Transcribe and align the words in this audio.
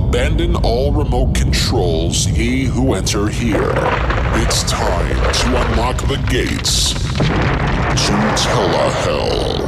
Abandon 0.00 0.56
all 0.56 0.92
remote 0.92 1.34
controls, 1.34 2.26
ye 2.26 2.64
who 2.64 2.94
enter 2.94 3.28
here. 3.28 3.72
It's 4.42 4.64
time 4.64 5.14
to 5.14 5.46
unlock 5.62 5.98
the 6.08 6.16
gates 6.28 6.94
to 6.94 8.12
Telehell. 8.40 9.60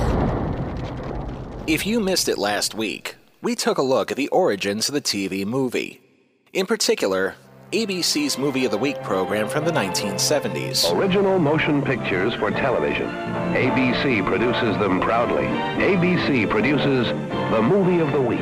If 1.69 1.87
you 1.87 2.01
missed 2.01 2.29
it 2.29 2.39
last 2.39 2.75
week, 2.75 3.17
we 3.41 3.55
took 3.55 3.77
a 3.79 3.83
look 3.83 4.11
at 4.11 4.17
the 4.17 4.29
origins 4.29 4.89
of 4.89 4.95
the 4.95 5.03
TV 5.03 5.45
movie. 5.47 6.01
In 6.53 6.67
particular, 6.67 7.37
ABC's 7.73 8.37
Movie 8.37 8.65
of 8.65 8.71
the 8.71 8.79
Week 8.79 9.01
program 9.03 9.49
from 9.49 9.65
the 9.65 9.71
1970s. 9.73 10.93
Original 10.95 11.39
motion 11.39 11.83
pictures 11.83 12.35
for 12.35 12.51
television. 12.51 13.07
ABC 13.55 14.27
produces 14.27 14.77
them 14.79 14.99
proudly. 15.01 15.45
ABC 15.45 16.51
produces 16.51 17.07
the 17.53 17.63
movie 17.63 18.01
of 18.01 18.13
the 18.13 18.21
week. 18.21 18.41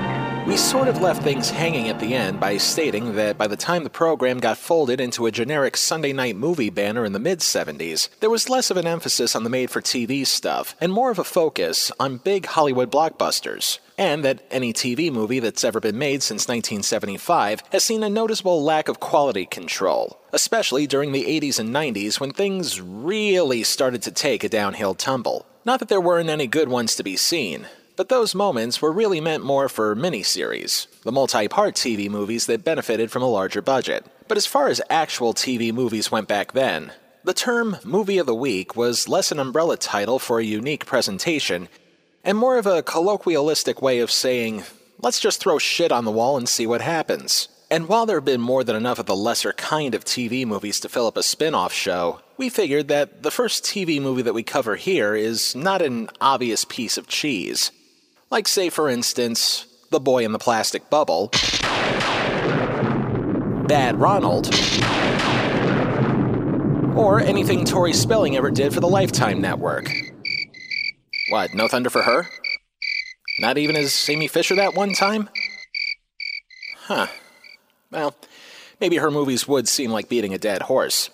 We 0.51 0.57
sort 0.57 0.89
of 0.89 1.01
left 1.01 1.23
things 1.23 1.49
hanging 1.49 1.91
at 1.91 2.01
the 2.01 2.13
end 2.13 2.41
by 2.41 2.57
stating 2.57 3.15
that 3.15 3.39
by 3.39 3.47
the 3.47 3.57
time 3.57 3.85
the 3.85 3.89
program 3.89 4.41
got 4.41 4.59
folded 4.59 5.01
into 5.01 5.27
a 5.27 5.31
generic 5.31 5.77
Sunday 5.77 6.13
night 6.13 6.35
movie 6.35 6.71
banner 6.71 7.05
in 7.05 7.13
the 7.13 7.21
mid 7.21 7.39
70s, 7.39 8.09
there 8.19 8.31
was 8.31 8.51
less 8.51 8.69
of 8.69 8.77
an 8.77 8.85
emphasis 8.85 9.37
on 9.37 9.45
the 9.45 9.49
made 9.49 9.71
for 9.71 9.81
TV 9.81 10.27
stuff 10.27 10.75
and 10.81 10.93
more 10.93 11.13
of 11.13 11.21
a 11.21 11.25
focus 11.25 11.93
on 12.01 12.17
big 12.17 12.47
Hollywood 12.47 12.91
blockbusters. 12.91 13.79
And 13.97 14.25
that 14.25 14.43
any 14.51 14.73
TV 14.73 15.13
movie 15.13 15.39
that's 15.39 15.63
ever 15.63 15.79
been 15.79 15.99
made 15.99 16.21
since 16.21 16.49
1975 16.49 17.63
has 17.71 17.85
seen 17.85 18.03
a 18.03 18.11
noticeable 18.11 18.61
lack 18.61 18.89
of 18.89 18.99
quality 18.99 19.47
control, 19.47 20.19
especially 20.33 20.89
during 20.89 21.13
the 21.13 21.27
80s 21.27 21.61
and 21.61 21.73
90s 21.73 22.19
when 22.19 22.33
things 22.33 22.81
really 22.81 23.63
started 23.63 24.03
to 24.03 24.11
take 24.11 24.43
a 24.43 24.49
downhill 24.49 24.95
tumble. 24.95 25.47
Not 25.65 25.79
that 25.79 25.89
there 25.89 26.01
weren't 26.01 26.29
any 26.29 26.49
good 26.49 26.69
ones 26.69 26.97
to 26.97 27.05
be 27.05 27.17
seen, 27.17 27.69
but 28.01 28.09
those 28.09 28.35
moments 28.35 28.81
were 28.81 28.91
really 28.91 29.21
meant 29.21 29.45
more 29.45 29.69
for 29.69 29.95
miniseries, 29.95 30.87
the 31.03 31.13
multi 31.13 31.47
part 31.49 31.75
TV 31.75 32.09
movies 32.09 32.47
that 32.47 32.65
benefited 32.65 33.11
from 33.11 33.23
a 33.23 33.29
larger 33.29 33.61
budget. 33.61 34.07
But 34.27 34.39
as 34.39 34.47
far 34.47 34.69
as 34.69 34.81
actual 34.89 35.35
TV 35.35 35.71
movies 35.71 36.11
went 36.11 36.27
back 36.27 36.53
then, 36.53 36.95
the 37.25 37.35
term 37.35 37.77
Movie 37.85 38.17
of 38.17 38.25
the 38.25 38.35
Week 38.35 38.75
was 38.75 39.07
less 39.07 39.31
an 39.31 39.39
umbrella 39.39 39.77
title 39.77 40.19
for 40.19 40.41
a 40.41 40.45
unique 40.45 40.87
presentation 40.87 41.69
and 42.25 42.39
more 42.39 42.57
of 42.57 42.67
a 42.67 42.83
colloquialistic 42.83 43.83
way 43.83 43.99
of 43.99 44.11
saying, 44.11 44.63
let's 45.03 45.21
just 45.21 45.39
throw 45.39 45.59
shit 45.59 45.93
on 45.93 46.07
the 46.07 46.11
wall 46.11 46.39
and 46.39 46.49
see 46.49 46.67
what 46.67 46.81
happens. 46.81 47.49
And 47.71 47.87
while 47.87 48.07
there 48.07 48.17
have 48.17 48.25
been 48.25 48.41
more 48.41 48.65
than 48.65 48.77
enough 48.77 48.99
of 48.99 49.05
the 49.05 49.15
lesser 49.15 49.53
kind 49.53 49.95
of 49.95 50.07
TV 50.07 50.47
movies 50.47 50.81
to 50.81 50.89
fill 50.89 51.07
up 51.07 51.19
a 51.19 51.23
spin 51.23 51.55
off 51.55 51.75
show, 51.75 52.23
we 52.39 52.49
figured 52.49 52.89
that 52.89 53.23
the 53.23 53.31
first 53.31 53.63
TV 53.63 54.01
movie 54.01 54.23
that 54.23 54.33
we 54.33 54.43
cover 54.43 54.77
here 54.77 55.15
is 55.15 55.55
not 55.55 55.83
an 55.83 56.09
obvious 56.19 56.65
piece 56.65 56.97
of 56.97 57.07
cheese. 57.07 57.73
Like, 58.31 58.47
say, 58.47 58.71
for 58.71 58.89
instance, 58.89 59.67
The 59.91 59.99
Boy 59.99 60.25
in 60.25 60.31
the 60.31 60.39
Plastic 60.39 60.89
Bubble, 60.89 61.31
Bad 63.67 63.99
Ronald, 63.99 64.47
or 66.97 67.19
anything 67.19 67.65
Tori 67.65 67.93
Spelling 67.93 68.37
ever 68.37 68.53
did 68.53 68.73
for 68.73 68.79
the 68.79 68.87
Lifetime 68.89 69.41
Network. 69.41 69.91
What, 71.31 71.55
no 71.55 71.67
thunder 71.67 71.91
for 71.91 72.03
her? 72.03 72.29
Not 73.41 73.59
even 73.59 73.75
as 73.75 74.09
Amy 74.09 74.29
Fisher 74.29 74.55
that 74.55 74.75
one 74.75 74.93
time? 74.93 75.29
Huh. 76.77 77.09
Well, 77.91 78.15
maybe 78.81 78.99
her 78.99 79.11
movies 79.11 79.49
would 79.49 79.67
seem 79.67 79.91
like 79.91 80.09
beating 80.09 80.35
a 80.35 80.39
dead 80.39 80.63
horse. 80.63 81.11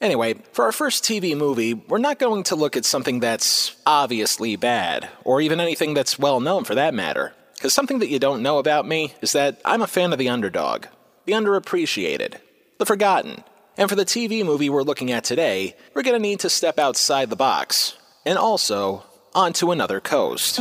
Anyway, 0.00 0.34
for 0.52 0.64
our 0.64 0.72
first 0.72 1.04
TV 1.04 1.36
movie, 1.36 1.74
we're 1.74 1.98
not 1.98 2.18
going 2.18 2.42
to 2.42 2.56
look 2.56 2.74
at 2.74 2.86
something 2.86 3.20
that's 3.20 3.76
obviously 3.84 4.56
bad, 4.56 5.10
or 5.24 5.42
even 5.42 5.60
anything 5.60 5.92
that's 5.92 6.18
well 6.18 6.40
known 6.40 6.64
for 6.64 6.74
that 6.74 6.94
matter. 6.94 7.34
Because 7.54 7.74
something 7.74 7.98
that 7.98 8.08
you 8.08 8.18
don't 8.18 8.42
know 8.42 8.58
about 8.58 8.88
me 8.88 9.12
is 9.20 9.32
that 9.32 9.60
I'm 9.62 9.82
a 9.82 9.86
fan 9.86 10.14
of 10.14 10.18
the 10.18 10.30
underdog, 10.30 10.86
the 11.26 11.34
underappreciated, 11.34 12.36
the 12.78 12.86
forgotten. 12.86 13.44
And 13.76 13.90
for 13.90 13.96
the 13.96 14.06
TV 14.06 14.42
movie 14.42 14.70
we're 14.70 14.82
looking 14.82 15.12
at 15.12 15.22
today, 15.24 15.76
we're 15.94 16.02
going 16.02 16.16
to 16.16 16.28
need 16.28 16.40
to 16.40 16.50
step 16.50 16.78
outside 16.78 17.28
the 17.28 17.36
box, 17.36 17.98
and 18.24 18.38
also 18.38 19.04
onto 19.34 19.70
another 19.70 20.00
coast. 20.00 20.60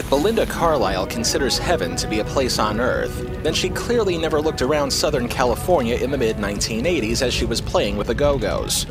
If 0.00 0.08
Belinda 0.08 0.46
Carlisle 0.46 1.08
considers 1.08 1.58
heaven 1.58 1.94
to 1.96 2.08
be 2.08 2.20
a 2.20 2.24
place 2.24 2.58
on 2.58 2.80
earth, 2.80 3.42
then 3.42 3.52
she 3.52 3.68
clearly 3.68 4.16
never 4.16 4.40
looked 4.40 4.62
around 4.62 4.90
Southern 4.90 5.28
California 5.28 5.96
in 5.96 6.10
the 6.10 6.16
mid 6.16 6.36
1980s 6.38 7.20
as 7.20 7.34
she 7.34 7.44
was 7.44 7.60
playing 7.60 7.98
with 7.98 8.06
the 8.06 8.14
Go 8.14 8.38
Go's. 8.38 8.86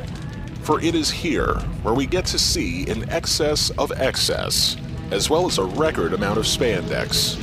For 0.61 0.79
it 0.79 0.93
is 0.93 1.09
here 1.09 1.55
where 1.81 1.95
we 1.95 2.05
get 2.05 2.27
to 2.27 2.37
see 2.37 2.87
an 2.91 3.09
excess 3.09 3.71
of 3.71 3.91
excess, 3.93 4.77
as 5.09 5.31
well 5.31 5.47
as 5.47 5.57
a 5.57 5.63
record 5.63 6.13
amount 6.13 6.37
of 6.37 6.45
spandex. 6.45 7.41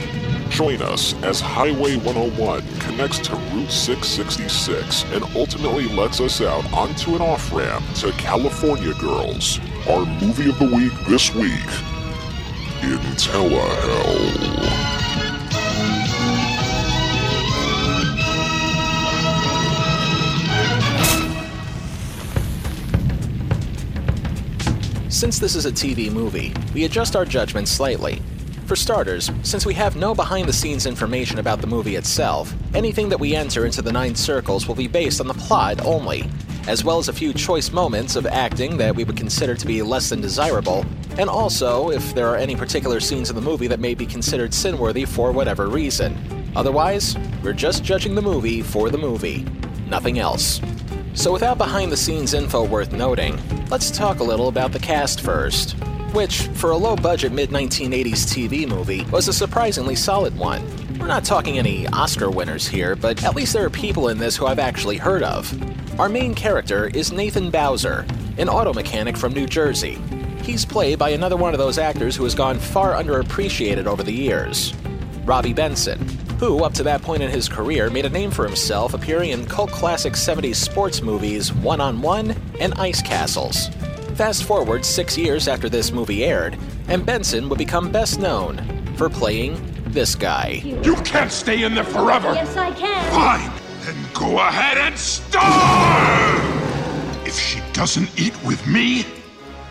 Join 0.49 0.81
us 0.81 1.21
as 1.25 1.41
Highway 1.41 1.97
101 1.97 2.63
connects 2.79 3.19
to 3.19 3.35
Route 3.35 3.73
666 3.73 5.03
and 5.07 5.25
ultimately 5.35 5.89
lets 5.89 6.21
us 6.21 6.41
out 6.41 6.73
onto 6.73 7.17
an 7.17 7.21
off 7.21 7.53
ramp 7.53 7.85
to 7.97 8.13
California 8.13 8.95
Girls, 9.01 9.59
our 9.91 10.07
movie 10.21 10.51
of 10.51 10.59
the 10.61 10.73
week 10.73 10.93
this 11.09 11.35
week 11.35 11.96
in 12.83 12.99
Telehell. 13.17 14.87
Since 25.09 25.39
this 25.39 25.55
is 25.55 25.65
a 25.65 25.73
TV 25.73 26.13
movie, 26.13 26.53
we 26.75 26.85
adjust 26.85 27.17
our 27.17 27.25
judgment 27.25 27.69
slightly. 27.69 28.21
For 28.67 28.77
starters, 28.77 29.31
since 29.43 29.65
we 29.65 29.73
have 29.75 29.97
no 29.97 30.15
behind 30.15 30.49
the 30.49 30.53
scenes 30.53 30.87
information 30.87 31.39
about 31.39 31.61
the 31.61 31.67
movie 31.67 31.97
itself, 31.97 32.53
anything 32.75 33.09
that 33.09 33.21
we 33.21 33.35
enter 33.35 33.65
into 33.65 33.81
the 33.81 33.93
Nine 33.93 34.15
Circles 34.15 34.67
will 34.67 34.75
be 34.75 34.89
based 34.89 35.21
on 35.21 35.27
the 35.27 35.35
plot 35.35 35.85
only, 35.87 36.29
as 36.67 36.85
well 36.85 36.99
as 36.99 37.09
a 37.09 37.13
few 37.13 37.33
choice 37.33 37.71
moments 37.71 38.17
of 38.17 38.27
acting 38.27 38.77
that 38.77 38.95
we 38.95 39.05
would 39.05 39.17
consider 39.17 39.55
to 39.55 39.67
be 39.67 39.83
less 39.83 40.09
than 40.09 40.21
desirable, 40.21 40.85
and 41.19 41.31
also 41.31 41.91
if 41.91 42.15
there 42.15 42.29
are 42.29 42.37
any 42.37 42.57
particular 42.57 43.01
scenes 43.01 43.31
in 43.31 43.37
the 43.37 43.43
movie 43.43 43.69
that 43.69 43.81
may 43.81 43.95
be 43.95 44.07
considered 44.07 44.53
sin-worthy 44.53 45.05
for 45.05 45.33
whatever 45.33 45.69
reason. 45.69 46.17
Otherwise, 46.57 47.17
we're 47.43 47.53
just 47.53 47.85
judging 47.85 48.15
the 48.15 48.23
movie 48.23 48.63
for 48.63 48.91
the 48.91 48.99
movie, 48.99 49.45
nothing 49.89 50.19
else. 50.19 50.61
So, 51.15 51.33
without 51.33 51.57
behind 51.59 51.91
the 51.91 51.97
scenes 51.97 52.35
info 52.35 52.65
worth 52.65 52.93
noting, 52.93 53.39
let's 53.71 53.91
talk 53.91 54.21
a 54.21 54.25
little 54.25 54.49
about 54.49 54.73
the 54.73 54.79
cast 54.79 55.21
first. 55.21 55.73
Which, 56.13 56.43
for 56.49 56.71
a 56.71 56.77
low 56.77 56.97
budget 56.97 57.33
mid 57.33 57.51
1980s 57.51 58.27
TV 58.27 58.67
movie, 58.67 59.05
was 59.11 59.29
a 59.29 59.33
surprisingly 59.33 59.95
solid 59.95 60.37
one. 60.37 60.63
We're 60.99 61.07
not 61.07 61.25
talking 61.25 61.59
any 61.59 61.87
Oscar 61.89 62.31
winners 62.31 62.67
here, 62.67 62.97
but 62.97 63.23
at 63.23 63.37
least 63.37 63.53
there 63.53 63.65
are 63.65 63.71
people 63.71 64.09
in 64.09 64.19
this 64.19 64.37
who 64.37 64.47
I've 64.47 64.59
actually 64.59 64.97
heard 64.97 65.23
of. 65.23 65.53
Our 65.99 66.11
main 66.11 66.35
character 66.35 66.89
is 66.89 67.11
Nathan 67.11 67.51
Bowser, 67.51 68.05
an 68.37 68.51
auto 68.51 68.75
mechanic 68.75 69.17
from 69.17 69.33
New 69.33 69.47
Jersey. 69.47 69.99
He's 70.43 70.63
played 70.63 70.99
by 70.99 71.11
another 71.11 71.39
one 71.39 71.55
of 71.55 71.59
those 71.59 71.79
actors 71.79 72.15
who 72.15 72.25
has 72.25 72.35
gone 72.35 72.59
far 72.59 72.93
underappreciated 72.93 73.87
over 73.87 74.03
the 74.03 74.13
years 74.13 74.75
Robby 75.25 75.55
Benson, 75.55 75.99
who, 76.39 76.63
up 76.63 76.75
to 76.75 76.83
that 76.83 77.01
point 77.01 77.23
in 77.23 77.31
his 77.31 77.49
career, 77.49 77.89
made 77.89 78.05
a 78.05 78.11
name 78.11 78.31
for 78.31 78.45
himself 78.45 78.93
appearing 78.93 79.31
in 79.31 79.47
cult 79.47 79.71
classic 79.71 80.13
70s 80.13 80.57
sports 80.57 81.01
movies 81.01 81.53
One 81.53 81.81
on 81.81 82.03
One 82.03 82.37
and 82.61 82.75
Ice 82.75 83.01
Castles. 83.01 83.69
Fast 84.17 84.45
forward 84.45 84.85
six 84.85 85.17
years 85.17 85.49
after 85.49 85.69
this 85.69 85.93
movie 85.93 86.25
aired, 86.25 86.59
and 86.89 87.05
Benson 87.05 87.49
would 87.49 87.59
become 87.59 87.91
best 87.91 88.21
known 88.21 88.59
for 88.97 89.09
playing 89.09 89.59
this 89.87 90.15
guy. 90.15 90.61
You 90.63 90.95
can't 90.97 91.33
stay 91.33 91.65
in 91.65 91.75
there 91.75 91.85
forever. 91.85 92.35
Yes, 92.35 92.57
I 92.57 92.71
can. 92.73 93.11
Fine, 93.11 93.51
then 93.51 93.66
go 94.19 94.39
ahead 94.39 94.79
and 94.79 94.99
starve. 94.99 95.47
If 97.27 97.39
she 97.39 97.61
doesn't 97.73 98.09
eat 98.19 98.35
with 98.45 98.67
me, 98.67 99.05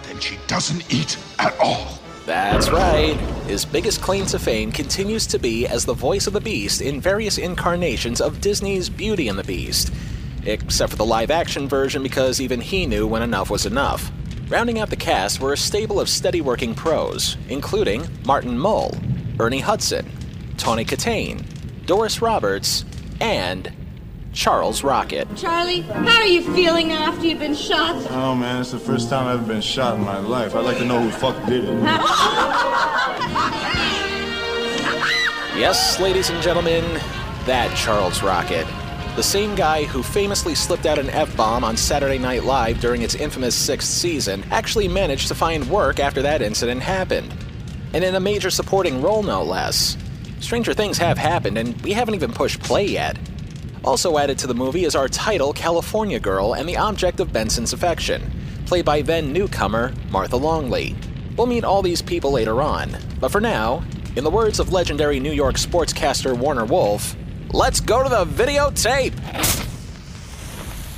then 0.03 0.19
she 0.19 0.37
doesn't 0.47 0.93
eat 0.93 1.17
at 1.39 1.57
all. 1.59 1.99
That's 2.25 2.69
right. 2.69 3.15
His 3.47 3.65
biggest 3.65 4.01
claim 4.01 4.25
to 4.27 4.39
fame 4.39 4.71
continues 4.71 5.25
to 5.27 5.39
be 5.39 5.67
as 5.67 5.85
the 5.85 5.93
voice 5.93 6.27
of 6.27 6.33
the 6.33 6.41
Beast 6.41 6.81
in 6.81 7.01
various 7.01 7.37
incarnations 7.37 8.21
of 8.21 8.41
Disney's 8.41 8.89
Beauty 8.89 9.27
and 9.27 9.37
the 9.37 9.43
Beast, 9.43 9.91
except 10.43 10.91
for 10.91 10.97
the 10.97 11.05
live 11.05 11.31
action 11.31 11.67
version 11.67 12.03
because 12.03 12.41
even 12.41 12.61
he 12.61 12.85
knew 12.85 13.07
when 13.07 13.21
enough 13.21 13.49
was 13.49 13.65
enough. 13.65 14.11
Rounding 14.47 14.79
out 14.79 14.89
the 14.89 14.95
cast 14.95 15.39
were 15.39 15.53
a 15.53 15.57
stable 15.57 15.99
of 15.99 16.09
steady 16.09 16.41
working 16.41 16.75
pros, 16.75 17.37
including 17.49 18.07
Martin 18.25 18.57
Mull, 18.57 18.95
Ernie 19.39 19.59
Hudson, 19.59 20.07
Tawny 20.57 20.85
Kitaen, 20.85 21.43
Doris 21.85 22.21
Roberts, 22.21 22.85
and 23.19 23.71
Charles 24.35 24.83
Rocket. 24.83 25.27
Charlie, 25.37 25.81
how 25.81 26.19
are 26.19 26.27
you 26.27 26.41
feeling 26.53 26.91
after 26.91 27.25
you've 27.25 27.39
been 27.39 27.55
shot? 27.55 27.95
Oh 28.11 28.35
man, 28.35 28.61
it's 28.61 28.71
the 28.71 28.79
first 28.79 29.09
time 29.09 29.27
I've 29.27 29.39
ever 29.39 29.47
been 29.53 29.61
shot 29.61 29.95
in 29.97 30.03
my 30.03 30.19
life. 30.19 30.53
I'd 30.55 30.65
like 30.65 30.77
to 30.77 30.85
know 30.85 30.99
who 30.99 31.07
the 31.07 31.13
fuck 31.17 31.45
did 31.47 31.63
it. 31.65 31.75
Yes, 35.55 36.01
ladies 36.01 36.29
and 36.29 36.43
gentlemen, 36.43 36.83
that 37.45 37.73
Charles 37.77 38.21
Rocket. 38.21 38.67
The 39.15 39.23
same 39.23 39.55
guy 39.55 39.85
who 39.85 40.03
famously 40.03 40.53
slipped 40.53 40.85
out 40.85 40.99
an 40.99 41.09
F 41.11 41.33
bomb 41.37 41.63
on 41.63 41.77
Saturday 41.77 42.17
Night 42.17 42.43
Live 42.43 42.81
during 42.81 43.03
its 43.03 43.15
infamous 43.15 43.55
sixth 43.55 43.87
season 43.87 44.43
actually 44.51 44.89
managed 44.89 45.29
to 45.29 45.35
find 45.35 45.69
work 45.69 46.01
after 46.01 46.21
that 46.23 46.41
incident 46.41 46.81
happened. 46.81 47.33
And 47.93 48.03
in 48.03 48.15
a 48.15 48.19
major 48.19 48.49
supporting 48.49 49.01
role, 49.01 49.23
no 49.23 49.43
less. 49.43 49.95
Stranger 50.41 50.73
things 50.73 50.97
have 50.97 51.17
happened, 51.17 51.57
and 51.57 51.79
we 51.83 51.93
haven't 51.93 52.15
even 52.15 52.33
pushed 52.33 52.61
play 52.61 52.85
yet. 52.85 53.17
Also 53.85 54.17
added 54.17 54.39
to 54.39 54.47
the 54.47 54.55
movie 54.55 54.83
is 54.83 54.95
our 54.95 55.07
title, 55.07 55.53
California 55.53 56.19
Girl, 56.19 56.55
and 56.55 56.67
the 56.67 56.75
object 56.75 57.19
of 57.19 57.31
Benson's 57.31 57.71
affection, 57.71 58.31
played 58.65 58.83
by 58.83 59.03
then 59.03 59.31
newcomer 59.31 59.93
Martha 60.09 60.37
Longley. 60.37 60.95
We'll 61.37 61.45
meet 61.45 61.63
all 61.63 61.83
these 61.83 62.01
people 62.01 62.31
later 62.31 62.63
on, 62.63 62.97
but 63.19 63.31
for 63.31 63.39
now, 63.39 63.83
in 64.15 64.23
the 64.23 64.31
words 64.31 64.59
of 64.59 64.73
legendary 64.73 65.19
New 65.19 65.31
York 65.31 65.57
sportscaster 65.57 66.35
Warner 66.35 66.65
Wolf, 66.65 67.15
let's 67.51 67.79
go 67.79 68.01
to 68.01 68.09
the 68.09 68.25
videotape! 68.25 69.13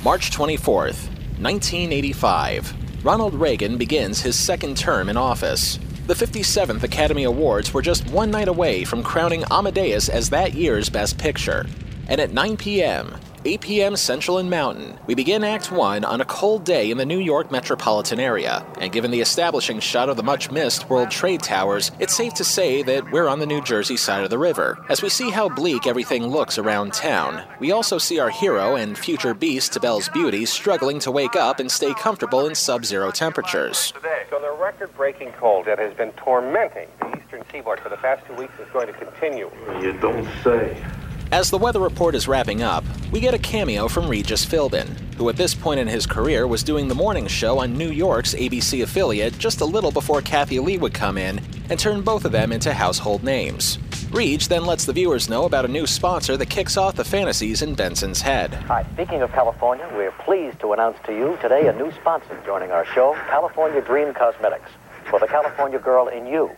March 0.02 0.30
24th, 0.30 1.10
1985. 1.38 3.04
Ronald 3.04 3.34
Reagan 3.34 3.76
begins 3.76 4.22
his 4.22 4.34
second 4.34 4.78
term 4.78 5.10
in 5.10 5.18
office. 5.18 5.78
The 6.06 6.14
57th 6.14 6.82
Academy 6.84 7.24
Awards 7.24 7.74
were 7.74 7.82
just 7.82 8.08
one 8.08 8.30
night 8.30 8.48
away 8.48 8.84
from 8.84 9.02
crowning 9.02 9.44
Amadeus 9.50 10.08
as 10.08 10.30
that 10.30 10.54
year's 10.54 10.88
Best 10.88 11.18
Picture. 11.18 11.66
And 12.08 12.20
at 12.20 12.32
9 12.32 12.56
p.m., 12.56 13.14
8 13.44 13.60
p.m. 13.60 13.96
Central 13.96 14.38
and 14.38 14.50
Mountain, 14.50 14.98
we 15.06 15.14
begin 15.14 15.44
Act 15.44 15.70
1 15.70 16.04
on 16.04 16.20
a 16.20 16.24
cold 16.24 16.64
day 16.64 16.90
in 16.90 16.98
the 16.98 17.06
New 17.06 17.18
York 17.18 17.52
metropolitan 17.52 18.18
area. 18.18 18.66
And 18.80 18.90
given 18.90 19.10
the 19.10 19.20
establishing 19.20 19.78
shot 19.78 20.08
of 20.08 20.16
the 20.16 20.22
much 20.22 20.50
missed 20.50 20.90
World 20.90 21.10
Trade 21.10 21.42
Towers, 21.42 21.92
it's 21.98 22.16
safe 22.16 22.34
to 22.34 22.44
say 22.44 22.82
that 22.82 23.10
we're 23.12 23.28
on 23.28 23.38
the 23.38 23.46
New 23.46 23.62
Jersey 23.62 23.96
side 23.96 24.24
of 24.24 24.30
the 24.30 24.38
river. 24.38 24.84
As 24.88 25.02
we 25.02 25.08
see 25.08 25.30
how 25.30 25.48
bleak 25.48 25.86
everything 25.86 26.26
looks 26.26 26.58
around 26.58 26.94
town, 26.94 27.44
we 27.60 27.70
also 27.70 27.96
see 27.96 28.18
our 28.18 28.30
hero 28.30 28.74
and 28.74 28.98
future 28.98 29.34
beast, 29.34 29.72
to 29.74 29.80
Belle's 29.80 30.08
Beauty, 30.08 30.44
struggling 30.46 30.98
to 31.00 31.12
wake 31.12 31.36
up 31.36 31.60
and 31.60 31.70
stay 31.70 31.94
comfortable 31.94 32.46
in 32.46 32.54
sub 32.54 32.84
zero 32.84 33.10
temperatures. 33.10 33.92
So 34.30 34.40
the 34.40 34.56
record-breaking 34.58 35.32
cold 35.32 35.66
that 35.66 35.78
has 35.78 35.94
been 35.94 36.12
tormenting 36.12 36.88
the 37.00 37.18
eastern 37.18 37.44
seaboard 37.52 37.80
for 37.80 37.88
the 37.88 37.96
past 37.98 38.26
two 38.26 38.34
weeks 38.34 38.54
is 38.58 38.68
going 38.72 38.88
to 38.88 38.92
continue. 38.94 39.50
You 39.80 39.92
don't 39.92 40.26
say. 40.42 40.84
As 41.30 41.50
the 41.50 41.58
weather 41.58 41.80
report 41.80 42.14
is 42.14 42.26
wrapping 42.26 42.62
up, 42.62 42.84
we 43.12 43.20
get 43.20 43.34
a 43.34 43.38
cameo 43.38 43.86
from 43.86 44.08
Regis 44.08 44.46
Philbin, 44.46 44.88
who 45.16 45.28
at 45.28 45.36
this 45.36 45.54
point 45.54 45.78
in 45.78 45.86
his 45.86 46.06
career 46.06 46.46
was 46.46 46.62
doing 46.62 46.88
the 46.88 46.94
morning 46.94 47.26
show 47.26 47.58
on 47.58 47.76
New 47.76 47.90
York's 47.90 48.34
ABC 48.34 48.82
affiliate 48.82 49.36
just 49.36 49.60
a 49.60 49.64
little 49.66 49.90
before 49.90 50.22
Kathie 50.22 50.58
Lee 50.58 50.78
would 50.78 50.94
come 50.94 51.18
in 51.18 51.38
and 51.68 51.78
turn 51.78 52.00
both 52.00 52.24
of 52.24 52.32
them 52.32 52.50
into 52.50 52.72
household 52.72 53.22
names. 53.22 53.78
Reg 54.10 54.40
then 54.40 54.64
lets 54.64 54.86
the 54.86 54.92
viewers 54.94 55.28
know 55.28 55.44
about 55.44 55.66
a 55.66 55.68
new 55.68 55.86
sponsor 55.86 56.38
that 56.38 56.48
kicks 56.48 56.78
off 56.78 56.96
the 56.96 57.04
fantasies 57.04 57.60
in 57.60 57.74
Benson's 57.74 58.22
head. 58.22 58.54
Hi, 58.54 58.86
speaking 58.94 59.20
of 59.20 59.30
California, 59.32 59.86
we're 59.94 60.12
pleased 60.12 60.58
to 60.60 60.72
announce 60.72 60.96
to 61.04 61.12
you 61.12 61.36
today 61.42 61.66
a 61.66 61.74
new 61.74 61.92
sponsor 61.92 62.40
joining 62.46 62.70
our 62.70 62.86
show, 62.86 63.12
California 63.28 63.82
Dream 63.82 64.14
Cosmetics. 64.14 64.70
For 65.10 65.20
the 65.20 65.26
California 65.26 65.78
girl 65.78 66.08
in 66.08 66.26
you. 66.26 66.50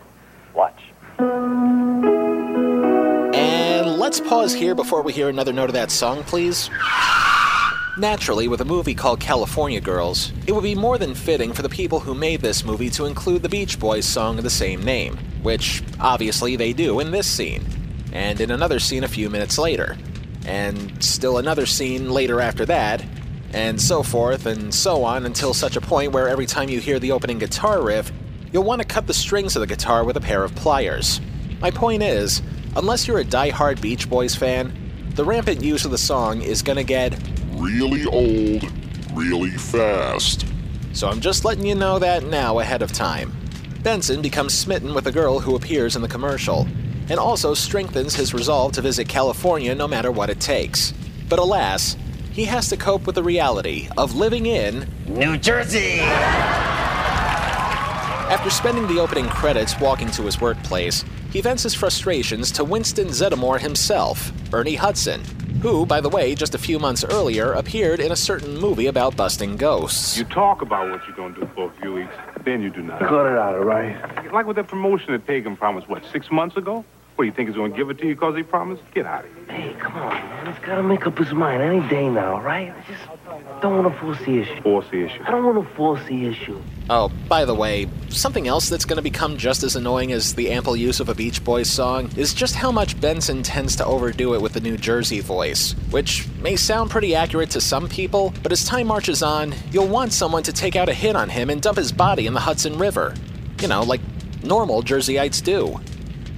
Watch. 0.53 0.81
Let's 4.01 4.19
pause 4.19 4.51
here 4.51 4.73
before 4.73 5.03
we 5.03 5.13
hear 5.13 5.29
another 5.29 5.53
note 5.53 5.69
of 5.69 5.73
that 5.73 5.91
song, 5.91 6.23
please. 6.23 6.71
Naturally, 7.99 8.47
with 8.47 8.59
a 8.59 8.65
movie 8.65 8.95
called 8.95 9.19
California 9.19 9.79
Girls, 9.79 10.33
it 10.47 10.53
would 10.53 10.63
be 10.63 10.73
more 10.73 10.97
than 10.97 11.13
fitting 11.13 11.53
for 11.53 11.61
the 11.61 11.69
people 11.69 11.99
who 11.99 12.15
made 12.15 12.41
this 12.41 12.65
movie 12.65 12.89
to 12.89 13.05
include 13.05 13.43
the 13.43 13.47
Beach 13.47 13.79
Boys 13.79 14.07
song 14.07 14.39
of 14.39 14.43
the 14.43 14.49
same 14.49 14.83
name, 14.83 15.17
which 15.43 15.83
obviously 15.99 16.55
they 16.55 16.73
do 16.73 16.99
in 16.99 17.11
this 17.11 17.27
scene, 17.27 17.63
and 18.11 18.41
in 18.41 18.49
another 18.49 18.79
scene 18.79 19.03
a 19.03 19.07
few 19.07 19.29
minutes 19.29 19.59
later, 19.59 19.95
and 20.47 21.03
still 21.03 21.37
another 21.37 21.67
scene 21.67 22.09
later 22.09 22.41
after 22.41 22.65
that, 22.65 23.05
and 23.53 23.79
so 23.79 24.01
forth 24.01 24.47
and 24.47 24.73
so 24.73 25.03
on 25.03 25.27
until 25.27 25.53
such 25.53 25.75
a 25.75 25.81
point 25.81 26.11
where 26.11 26.27
every 26.27 26.47
time 26.47 26.69
you 26.69 26.79
hear 26.79 26.97
the 26.97 27.11
opening 27.11 27.37
guitar 27.37 27.83
riff, 27.83 28.11
you'll 28.51 28.63
want 28.63 28.81
to 28.81 28.87
cut 28.87 29.05
the 29.05 29.13
strings 29.13 29.55
of 29.55 29.59
the 29.59 29.67
guitar 29.67 30.03
with 30.03 30.17
a 30.17 30.21
pair 30.21 30.43
of 30.43 30.55
pliers. 30.55 31.21
My 31.59 31.69
point 31.69 32.01
is, 32.01 32.41
unless 32.75 33.07
you're 33.07 33.19
a 33.19 33.23
die-hard 33.23 33.81
Beach 33.81 34.09
Boys 34.09 34.35
fan, 34.35 34.73
the 35.15 35.25
rampant 35.25 35.61
use 35.61 35.85
of 35.85 35.91
the 35.91 35.97
song 35.97 36.41
is 36.41 36.61
gonna 36.61 36.83
get 36.83 37.17
really 37.55 38.05
old, 38.05 38.71
really 39.13 39.51
fast. 39.51 40.45
So 40.93 41.09
I'm 41.09 41.21
just 41.21 41.45
letting 41.45 41.65
you 41.65 41.75
know 41.75 41.99
that 41.99 42.25
now 42.25 42.59
ahead 42.59 42.81
of 42.81 42.91
time. 42.91 43.35
Benson 43.83 44.21
becomes 44.21 44.53
smitten 44.53 44.93
with 44.93 45.07
a 45.07 45.11
girl 45.11 45.39
who 45.39 45.55
appears 45.55 45.95
in 45.95 46.01
the 46.01 46.07
commercial, 46.07 46.67
and 47.09 47.19
also 47.19 47.53
strengthens 47.53 48.15
his 48.15 48.33
resolve 48.33 48.71
to 48.73 48.81
visit 48.81 49.09
California 49.09 49.75
no 49.75 49.87
matter 49.87 50.11
what 50.11 50.29
it 50.29 50.39
takes. 50.39 50.93
But 51.27 51.39
alas, 51.39 51.97
he 52.31 52.45
has 52.45 52.69
to 52.69 52.77
cope 52.77 53.05
with 53.05 53.15
the 53.15 53.23
reality 53.23 53.89
of 53.97 54.15
living 54.15 54.45
in 54.45 54.87
New 55.07 55.37
Jersey! 55.37 55.99
After 58.29 58.49
spending 58.49 58.87
the 58.87 59.01
opening 59.01 59.27
credits 59.27 59.77
walking 59.79 60.09
to 60.11 60.21
his 60.21 60.39
workplace, 60.39 61.03
he 61.31 61.41
vents 61.41 61.63
his 61.63 61.73
frustrations 61.73 62.51
to 62.51 62.63
Winston 62.63 63.07
Zeddemore 63.07 63.59
himself, 63.59 64.31
Ernie 64.53 64.75
Hudson, 64.75 65.21
who, 65.61 65.85
by 65.85 66.01
the 66.01 66.09
way, 66.09 66.35
just 66.35 66.55
a 66.55 66.57
few 66.57 66.77
months 66.79 67.03
earlier 67.03 67.53
appeared 67.53 67.99
in 67.99 68.11
a 68.11 68.15
certain 68.15 68.57
movie 68.57 68.87
about 68.87 69.15
busting 69.15 69.55
ghosts. 69.55 70.17
You 70.17 70.25
talk 70.25 70.61
about 70.61 70.89
what 70.89 71.07
you're 71.07 71.15
going 71.15 71.33
to 71.35 71.41
do 71.41 71.49
for 71.55 71.69
a 71.69 71.73
few 71.81 71.93
weeks, 71.93 72.13
then 72.43 72.61
you 72.61 72.69
do 72.69 72.81
nothing. 72.81 73.07
Cut 73.07 73.27
it 73.27 73.37
out, 73.37 73.55
all 73.55 73.63
right? 73.63 74.33
Like 74.33 74.45
with 74.45 74.57
that 74.57 74.67
promotion 74.67 75.13
that 75.13 75.25
Pagan 75.25 75.55
promised, 75.55 75.87
what, 75.87 76.03
six 76.11 76.29
months 76.31 76.57
ago? 76.57 76.83
What, 77.15 77.25
you 77.25 77.31
think 77.31 77.49
he's 77.49 77.55
going 77.55 77.71
to 77.71 77.77
give 77.77 77.89
it 77.89 77.99
to 77.99 78.07
you 78.07 78.15
because 78.15 78.35
he 78.35 78.41
promised? 78.43 78.81
Get 78.93 79.05
out 79.05 79.25
of 79.25 79.35
here. 79.35 79.55
Hey, 79.55 79.75
come 79.79 79.93
on, 79.93 80.13
man. 80.13 80.53
He's 80.53 80.65
got 80.65 80.75
to 80.75 80.83
make 80.83 81.05
up 81.05 81.17
his 81.17 81.31
mind 81.33 81.61
any 81.61 81.87
day 81.87 82.09
now, 82.09 82.35
all 82.35 82.41
right? 82.41 82.73
I 82.73 82.91
just 82.91 83.10
don't 83.61 83.83
want 83.83 83.93
to 83.93 83.99
force 84.01 84.17
the 84.25 84.39
issue. 84.39 84.61
Force 84.61 84.85
the 84.89 85.05
issue. 85.05 85.23
I 85.23 85.31
don't 85.31 85.45
want 85.45 85.67
to 85.67 85.75
force 85.75 86.03
the 86.07 86.25
issue. 86.25 86.59
Oh, 86.89 87.09
by 87.29 87.45
the 87.45 87.53
way, 87.53 87.87
something 88.09 88.47
else 88.47 88.67
that's 88.69 88.85
going 88.85 88.97
to 88.97 89.03
become 89.03 89.37
just 89.37 89.63
as 89.63 89.75
annoying 89.75 90.11
as 90.11 90.33
the 90.33 90.51
ample 90.51 90.75
use 90.75 90.99
of 90.99 91.09
a 91.09 91.15
Beach 91.15 91.43
Boys 91.43 91.69
song 91.69 92.09
is 92.17 92.33
just 92.33 92.55
how 92.55 92.71
much 92.71 92.99
Benson 92.99 93.43
tends 93.43 93.75
to 93.75 93.85
overdo 93.85 94.33
it 94.33 94.41
with 94.41 94.53
the 94.53 94.59
New 94.59 94.77
Jersey 94.77 95.19
voice, 95.19 95.73
which 95.91 96.27
may 96.41 96.55
sound 96.55 96.89
pretty 96.89 97.15
accurate 97.15 97.51
to 97.51 97.61
some 97.61 97.87
people, 97.87 98.33
but 98.41 98.51
as 98.51 98.65
time 98.65 98.87
marches 98.87 99.21
on, 99.21 99.53
you'll 99.71 99.87
want 99.87 100.11
someone 100.11 100.43
to 100.43 100.51
take 100.51 100.75
out 100.75 100.89
a 100.89 100.93
hit 100.93 101.15
on 101.15 101.29
him 101.29 101.49
and 101.49 101.61
dump 101.61 101.77
his 101.77 101.91
body 101.91 102.25
in 102.25 102.33
the 102.33 102.39
Hudson 102.39 102.77
River. 102.77 103.13
You 103.61 103.67
know, 103.67 103.83
like 103.83 104.01
normal 104.43 104.81
Jerseyites 104.81 105.43
do. 105.43 105.79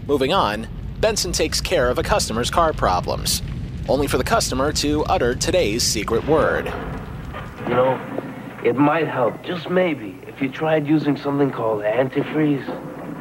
Moving 0.08 0.34
on, 0.34 0.68
Benson 1.00 1.32
takes 1.32 1.62
care 1.62 1.90
of 1.90 1.98
a 1.98 2.04
customer's 2.04 2.52
car 2.52 2.74
problems, 2.74 3.42
only 3.88 4.08
for 4.08 4.18
the 4.18 4.24
customer 4.24 4.74
to 4.74 5.06
utter 5.06 5.34
today's 5.34 5.84
secret 5.84 6.28
word. 6.28 6.72
You 7.68 7.76
know, 7.76 8.60
it 8.64 8.76
might 8.76 9.08
help, 9.08 9.44
just 9.44 9.70
maybe, 9.70 10.18
if 10.28 10.42
you 10.42 10.50
tried 10.50 10.88
using 10.88 11.18
something 11.18 11.52
called 11.52 11.82
antifreeze. 11.84 12.64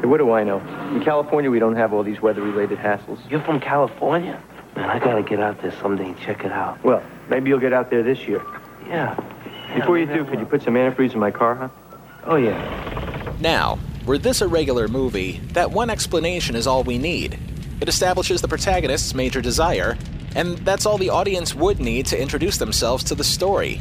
Hey, 0.01 0.07
what 0.07 0.19
do 0.19 0.33
I 0.33 0.45
know? 0.45 0.59
In 0.95 1.03
California, 1.03 1.51
we 1.51 1.59
don't 1.59 1.77
have 1.77 1.93
all 1.93 2.03
these 2.03 2.21
weather-related 2.21 2.79
hassles. 2.79 3.19
You're 3.31 3.41
from 3.43 3.61
California? 3.61 4.43
Man, 4.77 4.91
I 4.91 4.99
gotta 4.99 5.23
get 5.23 5.41
out 5.41 5.61
there 5.63 5.73
someday 5.81 6.07
and 6.07 6.19
check 6.19 6.45
it 6.45 6.53
out. 6.53 6.83
Well, 6.83 7.03
maybe 7.29 7.51
you'll 7.51 7.61
get 7.61 7.73
out 7.73 7.91
there 7.91 8.03
this 8.03 8.27
year. 8.27 8.43
Yeah. 8.87 9.15
Before 9.75 9.99
you 9.99 10.07
do, 10.07 10.25
could 10.25 10.39
you 10.39 10.47
put 10.47 10.63
some 10.63 10.75
antifreeze 10.75 11.15
in 11.15 11.21
my 11.21 11.31
car, 11.31 11.55
huh? 11.55 11.69
Oh, 12.25 12.37
yeah. 12.37 13.35
Now, 13.41 13.79
were 14.07 14.19
this 14.19 14.41
a 14.41 14.49
regular 14.49 14.89
movie, 14.89 15.39
that 15.53 15.71
one 15.71 15.89
explanation 15.89 16.57
is 16.57 16.67
all 16.67 16.83
we 16.83 16.99
need. 16.99 17.39
It 17.81 17.89
establishes 17.89 18.41
the 18.41 18.49
protagonist's 18.49 19.15
major 19.15 19.41
desire, 19.41 19.97
and 20.35 20.59
that's 20.59 20.87
all 20.87 20.99
the 20.99 21.11
audience 21.11 21.55
would 21.55 21.81
need 21.81 22.07
to 22.07 22.21
introduce 22.21 22.59
themselves 22.59 23.05
to 23.05 23.15
the 23.15 23.25
story. 23.25 23.81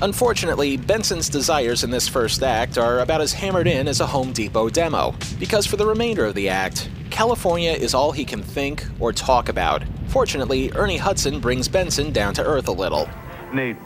Unfortunately, 0.00 0.76
Benson's 0.76 1.28
desires 1.28 1.84
in 1.84 1.90
this 1.90 2.08
first 2.08 2.42
act 2.42 2.78
are 2.78 3.00
about 3.00 3.20
as 3.20 3.32
hammered 3.32 3.66
in 3.66 3.86
as 3.86 4.00
a 4.00 4.06
Home 4.06 4.32
Depot 4.32 4.68
demo, 4.68 5.14
because 5.38 5.66
for 5.66 5.76
the 5.76 5.86
remainder 5.86 6.24
of 6.24 6.34
the 6.34 6.48
act, 6.48 6.88
California 7.10 7.72
is 7.72 7.94
all 7.94 8.12
he 8.12 8.24
can 8.24 8.42
think 8.42 8.84
or 8.98 9.12
talk 9.12 9.48
about. 9.48 9.84
Fortunately, 10.08 10.72
Ernie 10.72 10.96
Hudson 10.96 11.40
brings 11.40 11.68
Benson 11.68 12.12
down 12.12 12.34
to 12.34 12.42
earth 12.42 12.68
a 12.68 12.72
little. 12.72 13.08
Nathan, 13.52 13.84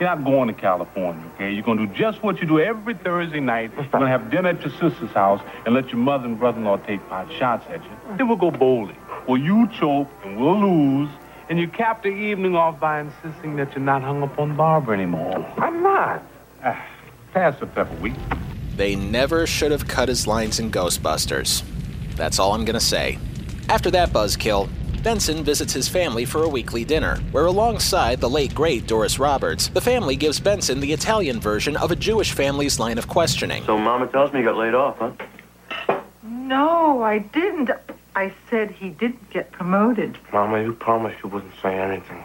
you're 0.00 0.08
not 0.08 0.24
going 0.24 0.48
to 0.48 0.54
California, 0.54 1.24
okay? 1.34 1.52
You're 1.52 1.62
going 1.62 1.78
to 1.78 1.86
do 1.86 1.94
just 1.94 2.22
what 2.22 2.40
you 2.40 2.48
do 2.48 2.58
every 2.58 2.94
Thursday 2.94 3.38
night. 3.38 3.70
You're 3.76 3.86
going 3.86 4.02
to 4.02 4.08
have 4.08 4.28
dinner 4.30 4.48
at 4.48 4.60
your 4.60 4.72
sister's 4.72 5.10
house 5.10 5.40
and 5.64 5.74
let 5.74 5.88
your 5.88 5.98
mother 5.98 6.26
and 6.26 6.38
brother-in-law 6.38 6.78
take 6.78 7.08
pot 7.08 7.30
shots 7.38 7.64
at 7.70 7.82
you. 7.82 7.90
Mm. 7.90 8.18
Then 8.18 8.28
we'll 8.28 8.36
go 8.36 8.50
bowling. 8.50 8.96
Well, 9.28 9.38
you 9.40 9.68
choke 9.68 10.08
and 10.24 10.36
we'll 10.38 10.58
lose, 10.58 11.08
and 11.48 11.58
you 11.58 11.68
cap 11.68 12.02
the 12.02 12.08
evening 12.08 12.56
off 12.56 12.80
by 12.80 13.00
insisting 13.00 13.56
that 13.56 13.72
you're 13.72 13.84
not 13.84 14.02
hung 14.02 14.22
up 14.22 14.38
on 14.38 14.56
Barbara 14.56 14.96
anymore. 14.96 15.44
I'm 15.58 15.82
not. 15.82 16.22
Ah, 16.62 16.84
pass 17.32 17.58
the 17.60 17.66
pepper 17.66 17.94
wheat. 17.96 18.14
They 18.76 18.96
never 18.96 19.46
should 19.46 19.70
have 19.70 19.86
cut 19.86 20.08
his 20.08 20.26
lines 20.26 20.58
in 20.58 20.70
Ghostbusters. 20.70 21.62
That's 22.16 22.38
all 22.38 22.52
I'm 22.52 22.64
gonna 22.64 22.80
say. 22.80 23.18
After 23.68 23.90
that 23.92 24.10
buzzkill, 24.10 24.68
Benson 25.02 25.44
visits 25.44 25.72
his 25.72 25.86
family 25.86 26.24
for 26.24 26.44
a 26.44 26.48
weekly 26.48 26.82
dinner, 26.82 27.16
where 27.30 27.44
alongside 27.44 28.20
the 28.20 28.28
late 28.28 28.54
great 28.54 28.86
Doris 28.86 29.18
Roberts, 29.18 29.68
the 29.68 29.80
family 29.80 30.16
gives 30.16 30.40
Benson 30.40 30.80
the 30.80 30.92
Italian 30.92 31.40
version 31.40 31.76
of 31.76 31.90
a 31.90 31.96
Jewish 31.96 32.32
family's 32.32 32.80
line 32.80 32.96
of 32.96 33.06
questioning. 33.06 33.62
So 33.64 33.76
Mama 33.76 34.06
tells 34.06 34.32
me 34.32 34.40
you 34.40 34.46
got 34.46 34.56
laid 34.56 34.74
off, 34.74 34.98
huh? 34.98 36.00
No, 36.22 37.02
I 37.02 37.18
didn't. 37.18 37.70
I 38.16 38.32
said 38.48 38.70
he 38.70 38.90
didn't 38.90 39.30
get 39.30 39.50
promoted. 39.52 40.18
Mama, 40.32 40.62
you 40.62 40.72
promised 40.72 41.22
you 41.22 41.30
wouldn't 41.30 41.54
say 41.60 41.78
anything. 41.78 42.24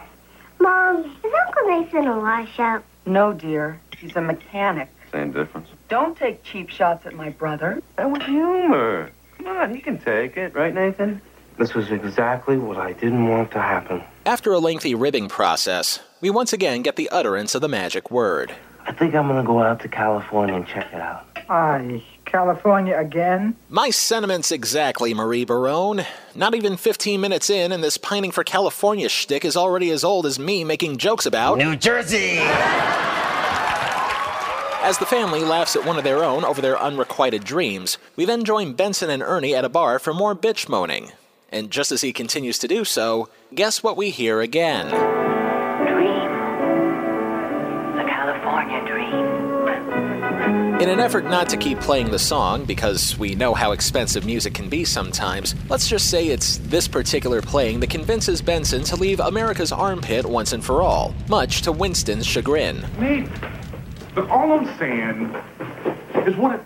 Mom, 0.60 0.98
is 1.04 1.32
Uncle 1.46 1.66
Nathan 1.66 2.06
a 2.06 2.18
washout? 2.18 2.84
No, 3.06 3.32
dear. 3.32 3.80
He's 3.98 4.14
a 4.14 4.20
mechanic. 4.20 4.88
Same 5.10 5.32
difference. 5.32 5.68
Don't 5.88 6.16
take 6.16 6.42
cheap 6.44 6.68
shots 6.68 7.06
at 7.06 7.14
my 7.14 7.30
brother. 7.30 7.82
That 7.96 8.10
was 8.10 8.22
humor. 8.22 9.10
Come 9.38 9.46
on, 9.48 9.74
he 9.74 9.80
can 9.80 9.98
take 9.98 10.36
it, 10.36 10.54
right, 10.54 10.72
Nathan? 10.72 11.20
This 11.58 11.74
was 11.74 11.90
exactly 11.90 12.56
what 12.56 12.76
I 12.78 12.92
didn't 12.92 13.26
want 13.26 13.50
to 13.52 13.60
happen. 13.60 14.02
After 14.24 14.52
a 14.52 14.58
lengthy 14.58 14.94
ribbing 14.94 15.28
process, 15.28 15.98
we 16.20 16.30
once 16.30 16.52
again 16.52 16.82
get 16.82 16.96
the 16.96 17.10
utterance 17.10 17.54
of 17.54 17.60
the 17.60 17.68
magic 17.68 18.10
word. 18.10 18.54
I 18.86 18.92
think 18.92 19.14
I'm 19.14 19.26
gonna 19.28 19.44
go 19.44 19.62
out 19.62 19.80
to 19.80 19.88
California 19.88 20.54
and 20.54 20.66
check 20.66 20.88
it 20.92 21.00
out. 21.00 21.26
Aye, 21.48 22.02
California 22.30 22.96
again? 22.96 23.56
My 23.68 23.90
sentiments 23.90 24.52
exactly, 24.52 25.12
Marie 25.14 25.44
Barone. 25.44 26.06
Not 26.34 26.54
even 26.54 26.76
15 26.76 27.20
minutes 27.20 27.50
in, 27.50 27.72
and 27.72 27.82
this 27.82 27.96
pining 27.96 28.30
for 28.30 28.44
California 28.44 29.08
shtick 29.08 29.44
is 29.44 29.56
already 29.56 29.90
as 29.90 30.04
old 30.04 30.26
as 30.26 30.38
me 30.38 30.62
making 30.64 30.98
jokes 30.98 31.26
about 31.26 31.58
New 31.58 31.76
Jersey! 31.76 32.38
As 34.82 34.96
the 34.96 35.06
family 35.06 35.40
laughs 35.40 35.76
at 35.76 35.84
one 35.84 35.98
of 35.98 36.04
their 36.04 36.24
own 36.24 36.42
over 36.44 36.62
their 36.62 36.80
unrequited 36.80 37.44
dreams, 37.44 37.98
we 38.16 38.24
then 38.24 38.44
join 38.44 38.72
Benson 38.72 39.10
and 39.10 39.22
Ernie 39.22 39.54
at 39.54 39.64
a 39.64 39.68
bar 39.68 39.98
for 39.98 40.14
more 40.14 40.34
bitch 40.34 40.68
moaning. 40.68 41.12
And 41.50 41.70
just 41.70 41.92
as 41.92 42.00
he 42.00 42.12
continues 42.12 42.58
to 42.60 42.68
do 42.68 42.84
so, 42.84 43.28
guess 43.54 43.82
what 43.82 43.96
we 43.96 44.10
hear 44.10 44.40
again? 44.40 45.19
In 50.80 50.88
an 50.88 50.98
effort 50.98 51.24
not 51.26 51.46
to 51.50 51.58
keep 51.58 51.78
playing 51.78 52.10
the 52.10 52.18
song, 52.18 52.64
because 52.64 53.18
we 53.18 53.34
know 53.34 53.52
how 53.52 53.72
expensive 53.72 54.24
music 54.24 54.54
can 54.54 54.70
be 54.70 54.86
sometimes, 54.86 55.54
let's 55.68 55.86
just 55.86 56.08
say 56.08 56.28
it's 56.28 56.56
this 56.56 56.88
particular 56.88 57.42
playing 57.42 57.80
that 57.80 57.90
convinces 57.90 58.40
Benson 58.40 58.82
to 58.84 58.96
leave 58.96 59.20
America's 59.20 59.72
armpit 59.72 60.24
once 60.24 60.54
and 60.54 60.64
for 60.64 60.80
all, 60.80 61.14
much 61.28 61.60
to 61.62 61.72
Winston's 61.72 62.26
chagrin. 62.26 62.82
Nate, 62.98 63.28
look, 64.16 64.30
all 64.30 64.52
I'm 64.52 64.78
saying 64.78 65.26
is 66.26 66.34
what 66.36 66.60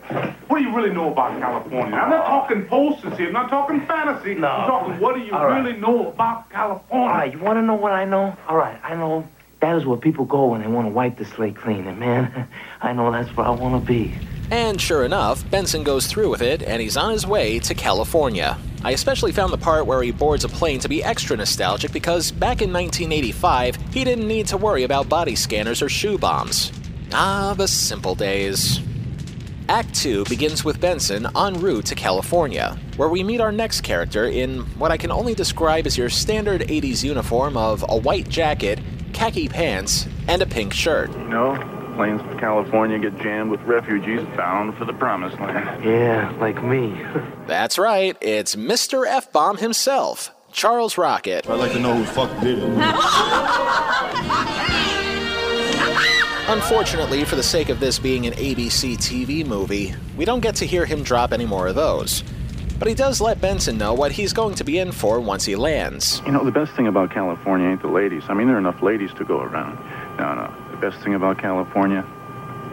what 0.49 0.59
do 0.61 0.65
you 0.65 0.77
really 0.77 0.93
know 0.93 1.11
about 1.11 1.41
California? 1.41 1.97
I'm 1.97 2.11
not 2.11 2.25
talking 2.27 2.67
posters 2.67 3.19
here. 3.19 3.27
I'm 3.27 3.33
not 3.33 3.51
talking 3.51 3.85
fantasy. 3.85 4.37
No. 4.37 4.47
I'm 4.47 4.69
talking 4.69 5.01
what 5.01 5.17
do 5.17 5.23
you 5.23 5.33
All 5.33 5.49
right. 5.49 5.61
really 5.61 5.77
know 5.77 6.11
about 6.11 6.49
California? 6.51 7.09
All 7.09 7.13
right, 7.13 7.33
you 7.33 7.41
want 7.41 7.57
to 7.57 7.63
know 7.63 7.75
what 7.75 7.91
I 7.91 8.05
know? 8.05 8.37
All 8.47 8.57
right, 8.57 8.79
I 8.85 8.95
know 8.95 9.29
that 9.65 9.77
is 9.77 9.87
where 9.87 9.97
people 9.97 10.27
go 10.27 10.49
when 10.49 10.61
they 10.61 10.67
want 10.67 10.87
to 10.87 10.91
wipe 10.91 11.17
the 11.17 11.25
slate 11.25 11.57
clean. 11.57 11.87
And 11.87 11.99
man, 11.99 12.47
I 12.83 12.93
know 12.93 13.11
that's 13.11 13.35
where 13.35 13.47
I 13.47 13.51
want 13.51 13.83
to 13.83 13.87
be. 13.87 14.15
And 14.51 14.79
sure 14.79 15.07
enough, 15.07 15.49
Benson 15.51 15.83
goes 15.83 16.07
through 16.07 16.29
with 16.29 16.43
it 16.43 16.63
and 16.63 16.83
he's 16.83 16.99
on 16.99 17.13
his 17.13 17.27
way 17.27 17.59
to 17.61 17.75
California. 17.75 18.59
I 18.85 18.91
especially 18.91 19.33
found 19.33 19.55
the 19.55 19.59
part 19.59 19.87
where 19.87 20.03
he 20.03 20.11
boards 20.11 20.45
a 20.45 20.51
plane 20.51 20.81
to 20.81 20.89
be 20.89 21.03
extra 21.03 21.35
nostalgic 21.35 21.93
because 21.93 22.31
back 22.31 22.61
in 22.61 22.71
1985, 22.71 23.77
he 23.91 24.05
didn't 24.05 24.29
need 24.29 24.47
to 24.49 24.59
worry 24.59 24.83
about 24.83 25.09
body 25.09 25.35
scanners 25.35 25.81
or 25.81 25.89
shoe 25.89 26.19
bombs. 26.19 26.71
Ah, 27.15 27.55
the 27.57 27.67
simple 27.67 28.15
days. 28.15 28.81
Act 29.71 29.95
2 29.95 30.25
begins 30.25 30.63
with 30.63 30.79
Benson 30.79 31.27
en 31.35 31.59
route 31.59 31.87
to 31.87 31.95
California, 31.95 32.79
where 32.99 33.09
we 33.09 33.23
meet 33.23 33.41
our 33.41 33.53
next 33.53 33.81
character 33.81 34.27
in 34.27 34.61
what 34.79 34.91
I 34.91 34.99
can 34.99 35.11
only 35.11 35.35
describe 35.35 35.87
as 35.87 35.97
your 35.97 36.11
standard 36.11 36.61
80s 36.61 37.03
uniform 37.03 37.57
of 37.57 37.83
a 37.89 37.97
white 37.97 38.29
jacket, 38.29 38.79
khaki 39.15 39.49
pants, 39.49 40.07
and 40.29 40.43
a 40.43 40.47
pink 40.47 40.73
shirt. 40.75 41.11
You 41.13 41.29
know, 41.29 41.93
planes 41.97 42.21
to 42.23 42.37
California 42.39 42.99
get 42.99 43.19
jammed 43.21 43.51
with 43.51 43.61
refugees 43.63 44.21
bound 44.37 44.77
for 44.77 44.85
the 44.85 44.93
promised 44.93 45.39
land. 45.41 45.83
Yeah, 45.85 46.31
like 46.39 46.63
me. 46.63 47.01
That's 47.47 47.79
right, 47.79 48.17
it's 48.21 48.57
Mr. 48.57 49.07
F 49.07 49.33
Bomb 49.33 49.57
himself, 49.59 50.35
Charles 50.53 50.99
Rocket. 50.99 51.49
I'd 51.49 51.59
like 51.59 51.73
to 51.73 51.79
know 51.79 51.95
who 51.95 52.05
the 52.05 52.11
fuck 52.11 52.41
did 52.41 52.59
it. 52.59 52.65
Unfortunately, 56.47 57.25
for 57.25 57.37
the 57.37 57.43
sake 57.43 57.71
of 57.71 57.81
this 57.81 57.99
being 57.99 58.27
an 58.27 58.35
ABC 58.35 58.97
TV 58.99 59.47
movie, 59.47 59.95
we 60.17 60.25
don't 60.27 60.41
get 60.41 60.55
to 60.57 60.67
hear 60.67 60.85
him 60.85 61.03
drop 61.03 61.33
any 61.33 61.47
more 61.47 61.69
of 61.69 61.75
those. 61.75 62.23
But 62.79 62.89
he 62.89 62.95
does 62.95 63.21
let 63.21 63.41
Benson 63.41 63.79
know 63.79 63.95
what 63.95 64.13
he's 64.13 64.33
going 64.33 64.55
to 64.57 64.65
be 64.65 64.79
in 64.79 64.93
for 64.93 65.21
once 65.21 65.45
he 65.45 65.57
lands. 65.57 66.21
You 66.27 66.33
know, 66.33 66.45
the 66.45 66.51
best 66.51 66.73
thing 66.73 66.87
about 66.87 67.11
California 67.11 67.69
ain't 67.69 67.83
the 67.83 67.89
ladies. 67.89 68.25
I 68.29 68.35
mean, 68.35 68.47
there 68.47 68.57
are 68.57 68.61
enough 68.61 68.83
ladies 68.83 69.13
to 69.15 69.25
go 69.25 69.41
around. 69.41 69.79
No, 70.19 70.35
no. 70.35 70.53
The 70.71 70.77
best 70.77 71.03
thing 71.03 71.15
about 71.15 71.39
California, 71.39 72.05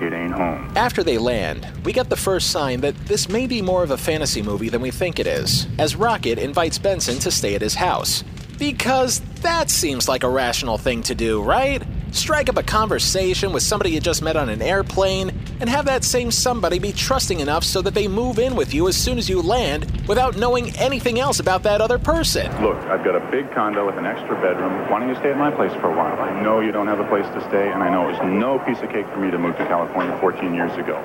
it 0.01 0.11
ain't 0.11 0.33
home. 0.33 0.71
After 0.75 1.03
they 1.03 1.17
land, 1.17 1.67
we 1.85 1.93
get 1.93 2.09
the 2.09 2.15
first 2.15 2.49
sign 2.49 2.81
that 2.81 2.95
this 3.05 3.29
may 3.29 3.45
be 3.45 3.61
more 3.61 3.83
of 3.83 3.91
a 3.91 3.97
fantasy 3.97 4.41
movie 4.41 4.69
than 4.69 4.81
we 4.81 4.91
think 4.91 5.19
it 5.19 5.27
is, 5.27 5.67
as 5.77 5.95
Rocket 5.95 6.39
invites 6.39 6.79
Benson 6.79 7.19
to 7.19 7.31
stay 7.31 7.55
at 7.55 7.61
his 7.61 7.75
house. 7.75 8.23
Because 8.57 9.21
that 9.41 9.69
seems 9.69 10.07
like 10.07 10.23
a 10.23 10.29
rational 10.29 10.77
thing 10.77 11.03
to 11.03 11.15
do, 11.15 11.41
right? 11.41 11.81
Strike 12.11 12.49
up 12.49 12.57
a 12.57 12.63
conversation 12.63 13.53
with 13.53 13.63
somebody 13.63 13.91
you 13.91 14.01
just 14.01 14.21
met 14.21 14.35
on 14.35 14.49
an 14.49 14.61
airplane, 14.61 15.31
and 15.61 15.69
have 15.69 15.85
that 15.85 16.03
same 16.03 16.29
somebody 16.29 16.77
be 16.77 16.91
trusting 16.91 17.39
enough 17.39 17.63
so 17.63 17.81
that 17.81 17.93
they 17.93 18.05
move 18.05 18.37
in 18.37 18.53
with 18.55 18.73
you 18.73 18.89
as 18.89 18.97
soon 18.97 19.17
as 19.17 19.29
you 19.29 19.41
land 19.41 19.89
without 20.09 20.35
knowing 20.35 20.75
anything 20.75 21.19
else 21.19 21.39
about 21.39 21.63
that 21.63 21.79
other 21.79 21.97
person. 21.97 22.51
Look, 22.61 22.75
I've 22.77 23.05
got 23.05 23.15
a 23.15 23.31
big 23.31 23.49
condo 23.53 23.85
with 23.85 23.95
an 23.97 24.05
extra 24.05 24.35
bedroom. 24.41 24.89
Why 24.91 24.99
don't 24.99 25.07
you 25.07 25.15
stay 25.15 25.31
at 25.31 25.37
my 25.37 25.51
place 25.51 25.71
for 25.79 25.89
a 25.93 25.95
while? 25.95 26.19
I 26.19 26.41
know 26.41 26.59
you 26.59 26.73
don't 26.73 26.87
have 26.87 26.99
a 26.99 27.07
place 27.07 27.25
to 27.27 27.41
stay, 27.47 27.71
and 27.71 27.81
I 27.81 27.89
know 27.89 28.09
it 28.09 28.19
was 28.19 28.21
no 28.23 28.59
piece 28.59 28.81
of 28.81 28.89
cake 28.89 29.07
for 29.07 29.17
me 29.17 29.31
to 29.31 29.37
move 29.37 29.55
to 29.57 29.65
California 29.67 30.17
14 30.19 30.53
years 30.53 30.73
ago. 30.77 30.99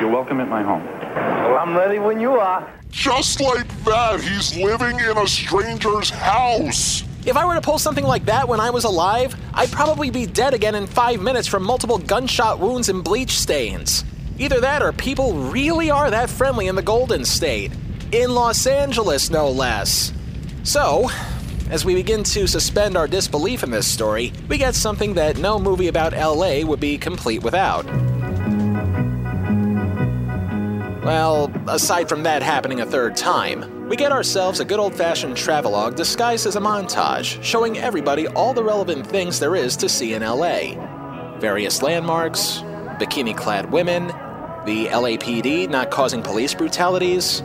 You're 0.00 0.10
welcome 0.10 0.40
at 0.40 0.48
my 0.48 0.62
home. 0.62 0.84
Well, 0.86 1.58
I'm 1.58 1.76
ready 1.76 1.98
when 1.98 2.20
you 2.20 2.32
are. 2.32 2.72
Just 2.90 3.40
like 3.42 3.68
that, 3.84 4.20
he's 4.22 4.56
living 4.56 4.98
in 4.98 5.18
a 5.18 5.26
stranger's 5.26 6.08
house. 6.08 7.02
If 7.28 7.36
I 7.36 7.44
were 7.44 7.56
to 7.56 7.60
pull 7.60 7.78
something 7.78 8.06
like 8.06 8.24
that 8.24 8.48
when 8.48 8.58
I 8.58 8.70
was 8.70 8.84
alive, 8.84 9.36
I'd 9.52 9.70
probably 9.70 10.08
be 10.08 10.24
dead 10.24 10.54
again 10.54 10.74
in 10.74 10.86
five 10.86 11.20
minutes 11.20 11.46
from 11.46 11.62
multiple 11.62 11.98
gunshot 11.98 12.58
wounds 12.58 12.88
and 12.88 13.04
bleach 13.04 13.32
stains. 13.32 14.02
Either 14.38 14.60
that 14.60 14.80
or 14.80 14.94
people 14.94 15.34
really 15.34 15.90
are 15.90 16.10
that 16.10 16.30
friendly 16.30 16.68
in 16.68 16.74
the 16.74 16.80
Golden 16.80 17.26
State. 17.26 17.70
In 18.12 18.34
Los 18.34 18.66
Angeles, 18.66 19.28
no 19.28 19.50
less. 19.50 20.10
So, 20.62 21.10
as 21.68 21.84
we 21.84 21.94
begin 21.94 22.24
to 22.24 22.46
suspend 22.46 22.96
our 22.96 23.06
disbelief 23.06 23.62
in 23.62 23.70
this 23.70 23.86
story, 23.86 24.32
we 24.48 24.56
get 24.56 24.74
something 24.74 25.12
that 25.12 25.36
no 25.36 25.58
movie 25.58 25.88
about 25.88 26.14
LA 26.14 26.64
would 26.64 26.80
be 26.80 26.96
complete 26.96 27.42
without. 27.42 27.84
Well, 31.04 31.52
aside 31.66 32.08
from 32.08 32.22
that 32.22 32.42
happening 32.42 32.80
a 32.80 32.86
third 32.86 33.16
time, 33.16 33.77
we 33.88 33.96
get 33.96 34.12
ourselves 34.12 34.60
a 34.60 34.64
good 34.64 34.78
old 34.78 34.94
fashioned 34.94 35.36
travelogue 35.36 35.96
disguised 35.96 36.46
as 36.46 36.56
a 36.56 36.60
montage, 36.60 37.42
showing 37.42 37.78
everybody 37.78 38.28
all 38.28 38.52
the 38.52 38.62
relevant 38.62 39.06
things 39.06 39.40
there 39.40 39.56
is 39.56 39.76
to 39.78 39.88
see 39.88 40.12
in 40.12 40.22
LA. 40.22 40.74
Various 41.38 41.80
landmarks, 41.80 42.58
bikini 42.98 43.34
clad 43.34 43.72
women, 43.72 44.08
the 44.66 44.88
LAPD 44.88 45.70
not 45.70 45.90
causing 45.90 46.22
police 46.22 46.52
brutalities. 46.52 47.40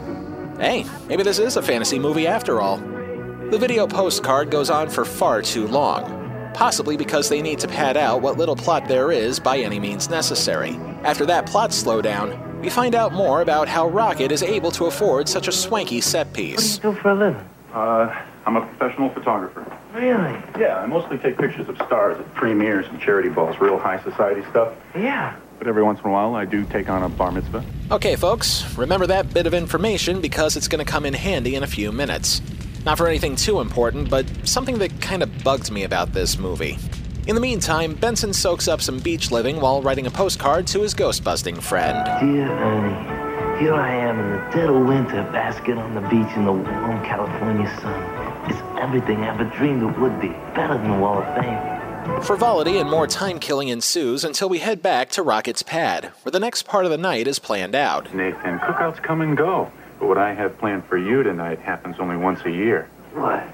Hey, 0.60 0.86
maybe 1.08 1.24
this 1.24 1.40
is 1.40 1.56
a 1.56 1.62
fantasy 1.62 1.98
movie 1.98 2.28
after 2.28 2.60
all. 2.60 2.78
The 2.78 3.58
video 3.58 3.88
postcard 3.88 4.52
goes 4.52 4.70
on 4.70 4.90
for 4.90 5.06
far 5.06 5.42
too 5.42 5.68
long, 5.68 6.52
possibly 6.54 6.98
because 6.98 7.30
they 7.30 7.42
need 7.42 7.60
to 7.60 7.70
pad 7.70 7.96
out 7.96 8.22
what 8.22 8.38
little 8.38 8.56
plot 8.56 8.90
there 8.90 9.14
is 9.14 9.40
by 9.40 9.60
any 9.60 9.80
means 9.80 10.10
necessary. 10.10 10.76
After 11.04 11.26
that 11.28 11.46
plot 11.46 11.70
slowdown, 11.70 12.53
we 12.64 12.70
find 12.70 12.96
out 12.96 13.12
more 13.12 13.42
about 13.42 13.68
how 13.68 13.90
Rocket 13.90 14.32
is 14.32 14.42
able 14.42 14.72
to 14.72 14.86
afford 14.86 15.28
such 15.28 15.50
a 15.50 15.52
swanky 15.52 16.00
set 16.00 16.32
piece. 16.32 16.78
What 16.78 16.82
do 16.82 16.88
you 16.88 16.94
Do 16.96 17.02
for 17.02 17.10
a 17.10 17.16
living. 17.16 17.50
Uh, 17.74 18.24
I'm 18.46 18.56
a 18.56 18.66
professional 18.66 19.10
photographer. 19.10 19.66
Really? 19.94 20.42
Yeah, 20.58 20.80
I 20.80 20.86
mostly 20.86 21.18
take 21.18 21.38
pictures 21.38 21.68
of 21.68 21.76
stars 21.76 22.18
at 22.18 22.34
premieres 22.36 22.88
and 22.88 23.02
charity 23.02 23.28
balls, 23.28 23.58
real 23.60 23.78
high 23.78 24.02
society 24.02 24.44
stuff. 24.50 24.74
Yeah. 24.96 25.36
But 25.60 25.68
every 25.68 25.84
once 25.84 26.00
in 26.00 26.06
a 26.06 26.12
while, 26.12 26.36
I 26.36 26.46
do 26.46 26.64
take 26.64 26.90
on 26.90 27.04
a 27.04 27.10
bar 27.10 27.34
mitzvah. 27.34 27.66
Okay, 27.92 28.16
folks, 28.16 28.78
remember 28.78 29.08
that 29.08 29.34
bit 29.34 29.46
of 29.46 29.54
information 29.54 30.22
because 30.22 30.56
it's 30.56 30.70
going 30.70 30.84
to 30.84 30.90
come 30.90 31.06
in 31.06 31.14
handy 31.14 31.56
in 31.56 31.64
a 31.64 31.68
few 31.68 31.92
minutes. 31.92 32.42
Not 32.86 32.98
for 32.98 33.08
anything 33.08 33.36
too 33.36 33.60
important, 33.60 34.10
but 34.10 34.26
something 34.48 34.78
that 34.78 35.02
kind 35.02 35.22
of 35.22 35.44
bugged 35.44 35.70
me 35.70 35.84
about 35.84 36.14
this 36.14 36.38
movie. 36.38 36.78
In 37.26 37.36
the 37.36 37.42
meantime, 37.42 37.94
Benson 37.96 38.34
soaks 38.34 38.68
up 38.68 38.82
some 38.82 39.00
beach 39.00 39.32
living 39.32 39.62
while 39.62 39.82
writing 39.82 40.08
a 40.08 40.12
postcard 40.12 40.68
to 40.68 40.82
his 40.82 40.94
ghost 40.94 41.24
busting 41.24 41.58
friend. 41.58 42.04
Dear 42.20 42.52
Ernie, 42.52 43.60
here 43.62 43.74
I 43.74 43.96
am 43.96 44.20
in 44.20 44.32
the 44.32 44.38
dead 44.52 44.70
of 44.70 44.86
winter, 44.86 45.24
basking 45.32 45.78
on 45.78 45.96
the 45.96 46.02
beach 46.02 46.36
in 46.36 46.44
the 46.44 46.52
warm 46.52 47.02
California 47.06 47.74
sun. 47.80 48.52
It's 48.52 48.60
everything 48.78 49.20
I 49.20 49.34
ever 49.34 49.46
dreamed 49.58 49.84
it 49.84 50.00
would 50.02 50.20
be, 50.20 50.28
better 50.54 50.74
than 50.74 50.92
the 50.92 50.98
Wall 50.98 51.24
of 51.24 51.36
Fame. 51.36 52.22
Frivolity 52.24 52.78
and 52.80 52.90
more 52.90 53.08
time 53.08 53.40
killing 53.40 53.70
ensues 53.70 54.26
until 54.26 54.50
we 54.50 54.60
head 54.60 54.82
back 54.82 55.08
to 55.12 55.24
Rocket's 55.24 55.64
pad, 55.64 56.12
where 56.24 56.32
the 56.32 56.42
next 56.42 56.64
part 56.64 56.84
of 56.84 56.92
the 56.92 56.98
night 56.98 57.26
is 57.26 57.40
planned 57.40 57.74
out. 57.74 58.14
Nathan, 58.14 58.60
cookouts 58.60 59.02
come 59.02 59.22
and 59.22 59.38
go. 59.38 59.72
But 59.98 60.10
what 60.10 60.18
I 60.18 60.34
have 60.34 60.58
planned 60.58 60.84
for 60.88 60.98
you 60.98 61.24
tonight 61.24 61.60
happens 61.60 61.96
only 62.00 62.18
once 62.18 62.42
a 62.44 62.52
year. 62.52 62.90
What? 63.14 63.48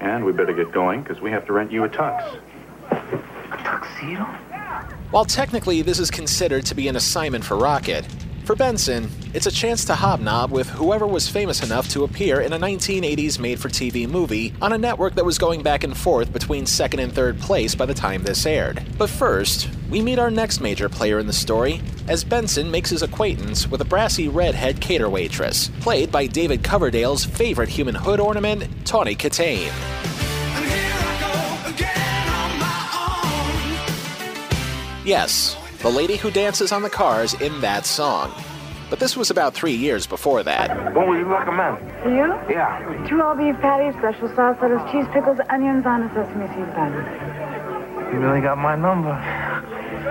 And 0.00 0.22
we 0.26 0.32
better 0.32 0.52
get 0.52 0.70
going 0.70 1.02
because 1.02 1.22
we 1.22 1.30
have 1.30 1.46
to 1.46 1.54
rent 1.54 1.72
you 1.72 1.84
a 1.84 1.88
tux. 1.88 2.38
A 2.90 3.56
tuxedo? 3.64 4.24
While 5.10 5.24
technically 5.24 5.82
this 5.82 5.98
is 5.98 6.10
considered 6.10 6.64
to 6.66 6.74
be 6.74 6.88
an 6.88 6.96
assignment 6.96 7.44
for 7.44 7.56
Rocket, 7.56 8.06
For 8.44 8.56
Benson, 8.56 9.08
it's 9.32 9.46
a 9.46 9.50
chance 9.50 9.84
to 9.84 9.94
hobnob 9.94 10.50
with 10.50 10.68
whoever 10.70 11.06
was 11.06 11.28
famous 11.28 11.62
enough 11.62 11.88
to 11.90 12.02
appear 12.02 12.40
in 12.40 12.52
a 12.52 12.58
1980s 12.58 13.38
made 13.38 13.60
for 13.60 13.68
TV 13.68 14.08
movie 14.08 14.52
on 14.60 14.72
a 14.72 14.78
network 14.78 15.14
that 15.14 15.24
was 15.24 15.38
going 15.38 15.62
back 15.62 15.84
and 15.84 15.96
forth 15.96 16.32
between 16.32 16.66
second 16.66 16.98
and 16.98 17.12
third 17.12 17.38
place 17.38 17.76
by 17.76 17.86
the 17.86 17.94
time 17.94 18.24
this 18.24 18.44
aired. 18.46 18.82
But 18.98 19.08
first, 19.08 19.68
we 19.88 20.00
meet 20.00 20.18
our 20.18 20.32
next 20.32 20.60
major 20.60 20.88
player 20.88 21.20
in 21.20 21.28
the 21.28 21.32
story 21.32 21.80
as 22.08 22.24
Benson 22.24 22.70
makes 22.72 22.90
his 22.90 23.02
acquaintance 23.02 23.68
with 23.68 23.82
a 23.82 23.84
brassy 23.84 24.26
redhead 24.28 24.80
cater 24.80 25.08
waitress, 25.08 25.68
played 25.80 26.10
by 26.10 26.26
David 26.26 26.64
Coverdale's 26.64 27.24
favorite 27.24 27.68
human 27.68 27.94
hood 27.94 28.18
ornament, 28.18 28.66
Tawny 28.84 29.14
Kitaen. 29.14 29.99
Yes, 35.10 35.56
the 35.82 35.90
lady 35.90 36.14
who 36.14 36.30
dances 36.30 36.70
on 36.70 36.82
the 36.82 36.88
cars 36.88 37.34
in 37.34 37.60
that 37.62 37.84
song. 37.84 38.32
But 38.90 39.00
this 39.00 39.16
was 39.16 39.28
about 39.28 39.54
three 39.54 39.74
years 39.74 40.06
before 40.06 40.44
that. 40.44 40.94
What 40.94 41.08
would 41.08 41.18
you 41.18 41.24
recommend? 41.24 41.78
For 42.00 42.10
you? 42.10 42.26
Yeah. 42.48 42.78
Two 43.08 43.20
all 43.20 43.34
beef 43.34 43.56
patties, 43.56 43.98
special 43.98 44.28
sauce, 44.36 44.56
lettuce, 44.62 44.88
cheese, 44.92 45.06
pickles, 45.12 45.38
onions 45.48 45.84
on 45.84 46.04
a 46.04 46.08
sesame 46.14 46.46
seed 46.54 46.72
bun. 46.76 46.92
You 48.12 48.20
really 48.20 48.40
got 48.40 48.58
my 48.58 48.76
number. 48.76 49.10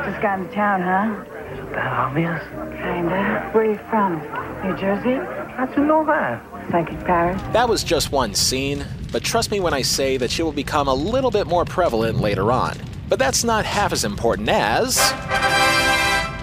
Just 0.03 0.21
got 0.21 0.39
into 0.39 0.53
town, 0.53 0.81
huh? 0.81 1.23
Is 1.53 1.69
That 1.71 1.93
obvious? 1.93 2.43
Kinda. 2.83 3.51
Where 3.53 3.63
are 3.63 3.71
you 3.71 3.79
from? 3.89 4.19
New 4.67 4.75
Jersey? 4.75 5.15
How'd 5.55 5.77
you 5.77 5.85
know 5.85 6.05
that? 6.07 6.43
Psychic 6.71 6.99
Paris. 7.05 7.41
That 7.53 7.69
was 7.69 7.85
just 7.85 8.11
one 8.11 8.35
scene, 8.35 8.85
but 9.13 9.23
trust 9.23 9.49
me 9.49 9.61
when 9.61 9.73
I 9.73 9.81
say 9.81 10.17
that 10.17 10.29
she 10.29 10.43
will 10.43 10.51
become 10.51 10.89
a 10.89 10.93
little 10.93 11.31
bit 11.31 11.47
more 11.47 11.63
prevalent 11.63 12.19
later 12.19 12.51
on. 12.51 12.75
But 13.09 13.17
that's 13.17 13.43
not 13.43 13.65
half 13.65 13.91
as 13.91 14.05
important 14.05 14.49
as. 14.49 14.99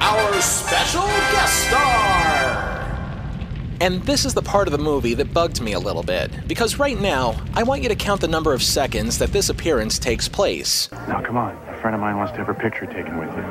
Our 0.01 0.41
special 0.43 1.07
guest 1.33 1.69
star! 1.69 2.73
And 3.81 4.03
this 4.03 4.25
is 4.25 4.35
the 4.35 4.43
part 4.43 4.67
of 4.67 4.73
the 4.73 4.79
movie 4.79 5.15
that 5.15 5.33
bugged 5.33 5.61
me 5.61 5.75
a 5.75 5.79
little 5.79 6.03
bit, 6.03 6.31
because 6.49 6.79
right 6.79 6.99
now, 6.99 7.37
I 7.55 7.63
want 7.63 7.83
you 7.83 7.89
to 7.91 7.95
count 7.95 8.21
the 8.21 8.29
number 8.29 8.53
of 8.53 8.63
seconds 8.63 9.19
that 9.19 9.33
this 9.33 9.49
appearance 9.49 9.99
takes 9.99 10.29
place. 10.29 10.91
Now, 11.07 11.23
come 11.23 11.37
on. 11.37 11.57
A 11.69 11.77
friend 11.81 11.95
of 11.95 12.01
mine 12.01 12.17
wants 12.17 12.33
to 12.33 12.39
have 12.39 12.47
her 12.47 12.55
picture 12.55 12.87
taken 12.87 13.19
with 13.19 13.29
you. 13.29 13.43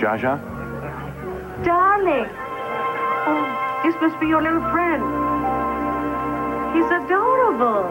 Zsa 0.00 0.18
Zsa? 0.18 1.64
Darling. 1.64 2.30
Oh, 3.26 3.82
this 3.84 3.94
must 4.00 4.18
be 4.20 4.28
your 4.28 4.40
little 4.40 4.62
friend. 4.70 5.02
He's 6.74 6.86
adorable. 6.86 7.84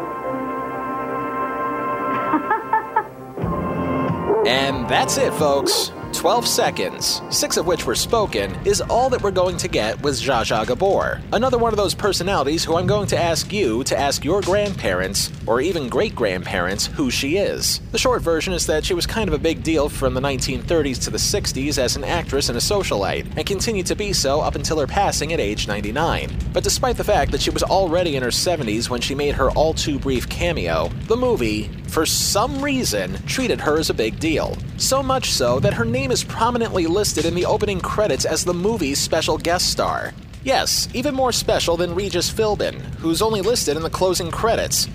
And 4.45 4.89
that's 4.89 5.17
it, 5.17 5.33
folks. 5.33 5.91
12 6.13 6.47
seconds, 6.47 7.21
six 7.29 7.57
of 7.57 7.65
which 7.65 7.85
were 7.85 7.95
spoken, 7.95 8.55
is 8.65 8.81
all 8.81 9.09
that 9.09 9.21
we're 9.21 9.31
going 9.31 9.57
to 9.57 9.67
get 9.67 10.01
with 10.01 10.15
Zsa 10.15 10.41
Zsa 10.41 10.67
Gabor. 10.67 11.21
Another 11.33 11.57
one 11.57 11.73
of 11.73 11.77
those 11.77 11.93
personalities 11.93 12.63
who 12.63 12.75
I'm 12.75 12.87
going 12.87 13.07
to 13.07 13.17
ask 13.17 13.51
you 13.53 13.83
to 13.85 13.97
ask 13.97 14.23
your 14.23 14.41
grandparents, 14.41 15.31
or 15.47 15.61
even 15.61 15.89
great 15.89 16.15
grandparents, 16.15 16.87
who 16.87 17.09
she 17.09 17.37
is. 17.37 17.79
The 17.91 17.97
short 17.97 18.21
version 18.21 18.53
is 18.53 18.65
that 18.67 18.85
she 18.85 18.93
was 18.93 19.05
kind 19.05 19.27
of 19.27 19.33
a 19.33 19.39
big 19.39 19.63
deal 19.63 19.89
from 19.89 20.13
the 20.13 20.21
1930s 20.21 21.01
to 21.03 21.09
the 21.09 21.17
60s 21.17 21.77
as 21.77 21.95
an 21.95 22.03
actress 22.03 22.49
and 22.49 22.57
a 22.57 22.61
socialite, 22.61 23.25
and 23.37 23.45
continued 23.45 23.85
to 23.87 23.95
be 23.95 24.13
so 24.13 24.41
up 24.41 24.55
until 24.55 24.79
her 24.79 24.87
passing 24.87 25.33
at 25.33 25.39
age 25.39 25.67
99. 25.67 26.31
But 26.53 26.63
despite 26.63 26.97
the 26.97 27.03
fact 27.03 27.31
that 27.31 27.41
she 27.41 27.49
was 27.49 27.63
already 27.63 28.15
in 28.15 28.23
her 28.23 28.29
70s 28.29 28.89
when 28.89 29.01
she 29.01 29.15
made 29.15 29.35
her 29.35 29.51
all 29.51 29.73
too 29.73 29.99
brief 29.99 30.27
cameo, 30.27 30.89
the 31.07 31.15
movie, 31.17 31.69
for 31.87 32.05
some 32.05 32.63
reason, 32.63 33.21
treated 33.25 33.59
her 33.59 33.77
as 33.77 33.89
a 33.89 33.93
big 33.93 34.19
deal. 34.19 34.57
So 34.77 35.03
much 35.03 35.31
so 35.31 35.59
that 35.59 35.73
her 35.73 35.85
name 35.85 36.00
is 36.09 36.23
prominently 36.23 36.87
listed 36.87 37.25
in 37.25 37.35
the 37.35 37.45
opening 37.45 37.79
credits 37.79 38.25
as 38.25 38.43
the 38.43 38.53
movie's 38.53 38.97
special 38.97 39.37
guest 39.37 39.69
star. 39.69 40.13
Yes, 40.43 40.87
even 40.95 41.13
more 41.13 41.31
special 41.31 41.77
than 41.77 41.93
Regis 41.93 42.31
Philbin, 42.31 42.79
who's 42.95 43.21
only 43.21 43.41
listed 43.41 43.77
in 43.77 43.83
the 43.83 43.89
closing 43.89 44.31
credits. 44.31 44.87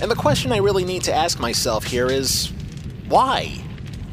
And 0.00 0.10
the 0.10 0.16
question 0.16 0.52
I 0.52 0.58
really 0.58 0.84
need 0.84 1.02
to 1.02 1.14
ask 1.14 1.38
myself 1.38 1.84
here 1.84 2.06
is 2.06 2.52
why? 3.08 3.60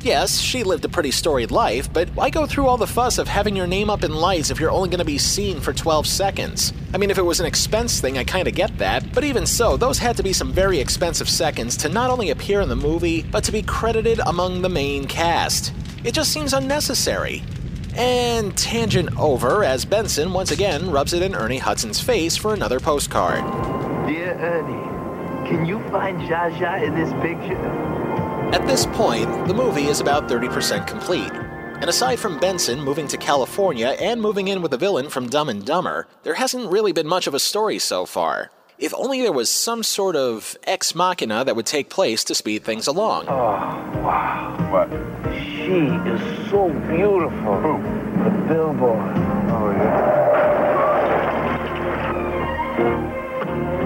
Yes, 0.03 0.39
she 0.39 0.63
lived 0.63 0.83
a 0.83 0.89
pretty 0.89 1.11
storied 1.11 1.51
life, 1.51 1.93
but 1.93 2.09
why 2.09 2.31
go 2.31 2.47
through 2.47 2.65
all 2.65 2.77
the 2.77 2.87
fuss 2.87 3.19
of 3.19 3.27
having 3.27 3.55
your 3.55 3.67
name 3.67 3.87
up 3.87 4.03
in 4.03 4.11
lights 4.11 4.49
if 4.49 4.59
you're 4.59 4.71
only 4.71 4.89
going 4.89 4.97
to 4.97 5.05
be 5.05 5.19
seen 5.19 5.59
for 5.59 5.73
12 5.73 6.07
seconds? 6.07 6.73
I 6.91 6.97
mean, 6.97 7.11
if 7.11 7.19
it 7.19 7.25
was 7.25 7.39
an 7.39 7.45
expense 7.45 8.01
thing, 8.01 8.17
I 8.17 8.23
kind 8.23 8.47
of 8.47 8.55
get 8.55 8.75
that, 8.79 9.13
but 9.13 9.23
even 9.23 9.45
so, 9.45 9.77
those 9.77 9.99
had 9.99 10.17
to 10.17 10.23
be 10.23 10.33
some 10.33 10.51
very 10.51 10.79
expensive 10.79 11.29
seconds 11.29 11.77
to 11.77 11.89
not 11.89 12.09
only 12.09 12.31
appear 12.31 12.61
in 12.61 12.69
the 12.69 12.75
movie, 12.75 13.21
but 13.21 13.43
to 13.43 13.51
be 13.51 13.61
credited 13.61 14.19
among 14.25 14.63
the 14.63 14.69
main 14.69 15.05
cast. 15.05 15.71
It 16.03 16.13
just 16.13 16.33
seems 16.33 16.53
unnecessary. 16.53 17.43
And 17.95 18.57
tangent 18.57 19.15
over 19.19 19.63
as 19.63 19.85
Benson 19.85 20.33
once 20.33 20.51
again 20.51 20.89
rubs 20.89 21.13
it 21.13 21.21
in 21.21 21.35
Ernie 21.35 21.59
Hudson's 21.59 22.01
face 22.01 22.35
for 22.35 22.53
another 22.53 22.79
postcard. 22.79 23.41
Dear 24.07 24.33
Ernie, 24.39 25.47
can 25.47 25.65
you 25.65 25.79
find 25.89 26.19
Zsa 26.21 26.51
Zsa 26.57 26.83
in 26.83 26.95
this 26.95 27.11
picture? 27.21 27.57
At 28.51 28.65
this 28.65 28.85
point, 28.87 29.47
the 29.47 29.53
movie 29.53 29.85
is 29.85 29.99
about 29.99 30.27
30% 30.27 30.87
complete. 30.87 31.31
And 31.31 31.89
aside 31.89 32.19
from 32.19 32.39
Benson 32.39 32.81
moving 32.81 33.07
to 33.07 33.17
California 33.17 33.95
and 33.99 34.21
moving 34.21 34.47
in 34.47 34.61
with 34.61 34.73
a 34.73 34.77
villain 34.77 35.09
from 35.09 35.29
Dumb 35.29 35.49
and 35.49 35.65
Dumber, 35.65 36.07
there 36.23 36.35
hasn't 36.35 36.71
really 36.71 36.93
been 36.93 37.07
much 37.07 37.27
of 37.27 37.33
a 37.33 37.39
story 37.39 37.79
so 37.79 38.05
far. 38.05 38.51
If 38.79 38.93
only 38.95 39.21
there 39.21 39.31
was 39.31 39.51
some 39.51 39.83
sort 39.83 40.15
of 40.15 40.57
ex 40.63 40.95
machina 40.95 41.45
that 41.45 41.55
would 41.55 41.67
take 41.67 41.89
place 41.89 42.23
to 42.23 42.35
speed 42.35 42.63
things 42.63 42.87
along. 42.87 43.27
Oh, 43.27 44.01
wow. 44.01 44.71
What? 44.71 44.89
She 45.71 45.77
is 45.77 46.19
so 46.49 46.67
beautiful. 46.89 47.55
Who? 47.61 47.81
The 48.25 48.29
billboard. 48.49 48.99
Oh, 49.47 49.71
yeah. 49.71 50.11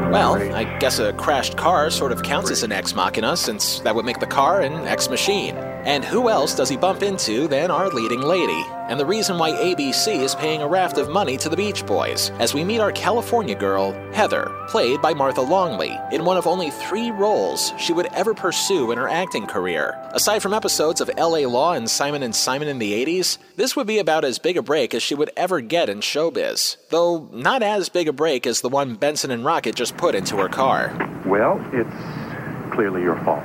Well, 0.09 0.33
I 0.55 0.63
guess 0.79 0.97
a 0.97 1.13
crashed 1.13 1.57
car 1.57 1.91
sort 1.91 2.11
of 2.11 2.23
counts 2.23 2.49
as 2.49 2.63
an 2.63 2.71
ex 2.71 2.95
machina, 2.95 3.37
since 3.37 3.81
that 3.81 3.93
would 3.93 4.03
make 4.03 4.19
the 4.19 4.25
car 4.25 4.61
an 4.61 4.73
ex 4.87 5.09
machine. 5.11 5.55
And 5.85 6.03
who 6.03 6.29
else 6.29 6.55
does 6.55 6.67
he 6.67 6.77
bump 6.77 7.03
into 7.03 7.47
than 7.47 7.69
our 7.69 7.89
leading 7.89 8.21
lady? 8.21 8.65
And 8.89 8.99
the 8.99 9.05
reason 9.05 9.37
why 9.37 9.51
ABC 9.51 10.19
is 10.19 10.33
paying 10.33 10.63
a 10.63 10.67
raft 10.67 10.97
of 10.97 11.09
money 11.09 11.37
to 11.37 11.47
the 11.47 11.55
Beach 11.55 11.85
Boys, 11.85 12.31
as 12.39 12.55
we 12.55 12.63
meet 12.63 12.79
our 12.79 12.91
California 12.91 13.53
girl, 13.53 13.91
Heather, 14.11 14.51
played 14.67 14.99
by 14.99 15.13
Martha 15.13 15.41
Longley, 15.41 15.95
in 16.11 16.25
one 16.25 16.37
of 16.37 16.47
only 16.47 16.71
three 16.71 17.11
roles 17.11 17.71
she 17.77 17.93
would 17.93 18.07
ever 18.13 18.33
pursue 18.33 18.91
in 18.91 18.97
her 18.97 19.07
acting 19.07 19.45
career. 19.45 19.95
Aside 20.11 20.39
from 20.39 20.55
episodes 20.55 21.01
of 21.01 21.11
LA 21.19 21.47
Law 21.47 21.73
and 21.73 21.87
Simon 21.87 22.23
and 22.23 22.35
Simon 22.35 22.67
in 22.67 22.79
the 22.79 23.05
80s, 23.05 23.37
this 23.55 23.75
would 23.75 23.85
be 23.85 23.99
about 23.99 24.25
as 24.25 24.39
big 24.39 24.57
a 24.57 24.63
break 24.63 24.95
as 24.95 25.03
she 25.03 25.13
would 25.13 25.29
ever 25.37 25.61
get 25.61 25.87
in 25.87 25.99
showbiz, 25.99 26.77
though 26.89 27.29
not 27.31 27.61
as 27.61 27.89
big 27.89 28.07
a 28.07 28.13
break 28.13 28.47
as 28.47 28.61
the 28.61 28.69
one 28.69 28.95
Benson 28.95 29.29
and 29.29 29.45
Rocket 29.45 29.75
just 29.75 29.97
put 29.97 30.15
into 30.15 30.37
her 30.37 30.49
car. 30.49 30.91
Well, 31.27 31.63
it's 31.73 32.73
clearly 32.73 33.03
your 33.03 33.17
fault. 33.23 33.43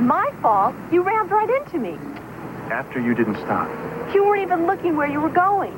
My 0.00 0.32
fault? 0.40 0.74
You 0.90 1.02
rammed 1.02 1.30
right 1.30 1.48
into 1.48 1.78
me. 1.78 1.98
After 2.70 3.00
you 3.00 3.14
didn't 3.14 3.36
stop. 3.36 3.68
You 4.14 4.24
weren't 4.24 4.42
even 4.42 4.66
looking 4.66 4.96
where 4.96 5.08
you 5.08 5.20
were 5.20 5.28
going. 5.28 5.72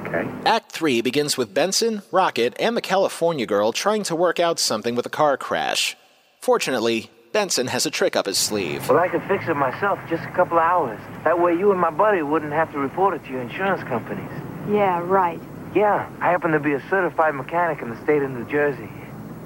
Okay? 0.00 0.28
Act 0.44 0.72
3 0.72 1.00
begins 1.00 1.36
with 1.38 1.54
Benson, 1.54 2.02
Rocket, 2.10 2.54
and 2.58 2.76
the 2.76 2.80
California 2.80 3.46
girl 3.46 3.72
trying 3.72 4.02
to 4.04 4.16
work 4.16 4.40
out 4.40 4.58
something 4.58 4.94
with 4.94 5.06
a 5.06 5.10
car 5.10 5.36
crash. 5.36 5.96
Fortunately, 6.40 7.10
Benson 7.32 7.68
has 7.68 7.86
a 7.86 7.90
trick 7.90 8.14
up 8.16 8.26
his 8.26 8.36
sleeve. 8.36 8.88
Well, 8.88 8.98
I 8.98 9.08
could 9.08 9.22
fix 9.22 9.48
it 9.48 9.54
myself, 9.54 9.98
just 10.08 10.24
a 10.24 10.30
couple 10.32 10.58
of 10.58 10.64
hours. 10.64 11.00
That 11.24 11.40
way 11.40 11.54
you 11.54 11.70
and 11.70 11.80
my 11.80 11.90
buddy 11.90 12.20
wouldn't 12.20 12.52
have 12.52 12.70
to 12.72 12.78
report 12.78 13.14
it 13.14 13.24
to 13.24 13.30
your 13.30 13.40
insurance 13.40 13.82
companies. 13.84 14.30
Yeah, 14.68 15.00
right. 15.04 15.40
Yeah, 15.74 16.10
I 16.20 16.30
happen 16.30 16.50
to 16.50 16.60
be 16.60 16.74
a 16.74 16.82
certified 16.90 17.34
mechanic 17.34 17.80
in 17.80 17.88
the 17.88 18.02
state 18.02 18.22
of 18.22 18.30
New 18.30 18.44
Jersey. 18.44 18.90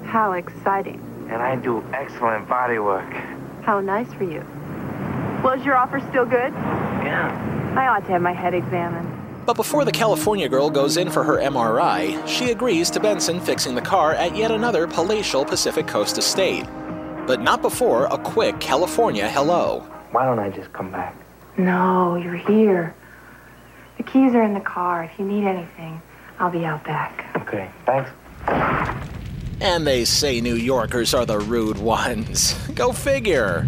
How 0.03 0.33
exciting. 0.33 1.01
And 1.29 1.41
I 1.41 1.55
do 1.55 1.83
excellent 1.93 2.49
body 2.49 2.79
work. 2.79 3.09
How 3.67 3.81
nice 3.81 4.07
for 4.13 4.23
you. 4.23 4.39
Was 5.43 5.61
your 5.65 5.75
offer 5.75 5.99
still 6.09 6.25
good? 6.25 6.53
Yeah. 7.03 7.73
I 7.75 7.87
ought 7.87 8.05
to 8.05 8.11
have 8.13 8.21
my 8.21 8.31
head 8.31 8.53
examined. 8.53 9.11
But 9.45 9.57
before 9.57 9.83
the 9.83 9.91
California 9.91 10.47
girl 10.47 10.69
goes 10.69 10.95
in 10.95 11.09
for 11.09 11.21
her 11.21 11.35
MRI, 11.35 12.25
she 12.25 12.51
agrees 12.51 12.89
to 12.91 13.01
Benson 13.01 13.41
fixing 13.41 13.75
the 13.75 13.81
car 13.81 14.13
at 14.13 14.37
yet 14.37 14.51
another 14.51 14.87
palatial 14.87 15.43
Pacific 15.43 15.85
Coast 15.85 16.17
estate. 16.17 16.63
But 17.27 17.41
not 17.41 17.61
before 17.61 18.05
a 18.05 18.17
quick 18.17 18.57
California 18.61 19.29
hello. 19.29 19.81
Why 20.11 20.23
don't 20.23 20.39
I 20.39 20.49
just 20.49 20.71
come 20.71 20.89
back? 20.89 21.13
No, 21.57 22.15
you're 22.15 22.35
here. 22.35 22.95
The 23.97 24.03
keys 24.03 24.33
are 24.33 24.43
in 24.43 24.53
the 24.53 24.61
car. 24.61 25.03
If 25.03 25.19
you 25.19 25.25
need 25.25 25.43
anything, 25.43 26.01
I'll 26.39 26.49
be 26.49 26.63
out 26.63 26.85
back. 26.85 27.35
Okay, 27.35 27.69
thanks. 27.85 29.16
And 29.59 29.87
they 29.87 30.05
say 30.05 30.39
New 30.39 30.55
Yorkers 30.55 31.13
are 31.13 31.25
the 31.25 31.39
rude 31.39 31.79
ones. 31.79 32.53
Go 32.75 32.91
figure. 32.91 33.67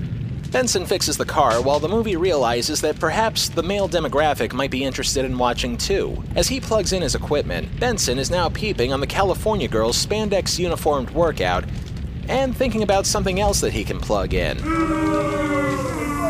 Benson 0.51 0.85
fixes 0.85 1.17
the 1.17 1.25
car 1.25 1.61
while 1.61 1.79
the 1.79 1.87
movie 1.87 2.15
realizes 2.15 2.81
that 2.81 2.99
perhaps 2.99 3.49
the 3.49 3.61
male 3.61 3.87
demographic 3.87 4.51
might 4.51 4.71
be 4.71 4.83
interested 4.83 5.23
in 5.23 5.37
watching 5.37 5.77
too. 5.77 6.23
As 6.35 6.47
he 6.47 6.59
plugs 6.59 6.91
in 6.91 7.03
his 7.03 7.13
equipment, 7.13 7.79
Benson 7.79 8.17
is 8.17 8.31
now 8.31 8.49
peeping 8.49 8.91
on 8.91 8.99
the 8.99 9.07
California 9.07 9.67
girl's 9.67 10.03
spandex 10.03 10.57
uniformed 10.57 11.11
workout 11.11 11.65
and 12.27 12.55
thinking 12.55 12.81
about 12.83 13.05
something 13.05 13.39
else 13.39 13.61
that 13.61 13.73
he 13.73 13.83
can 13.83 13.99
plug 13.99 14.33
in. 14.33 14.57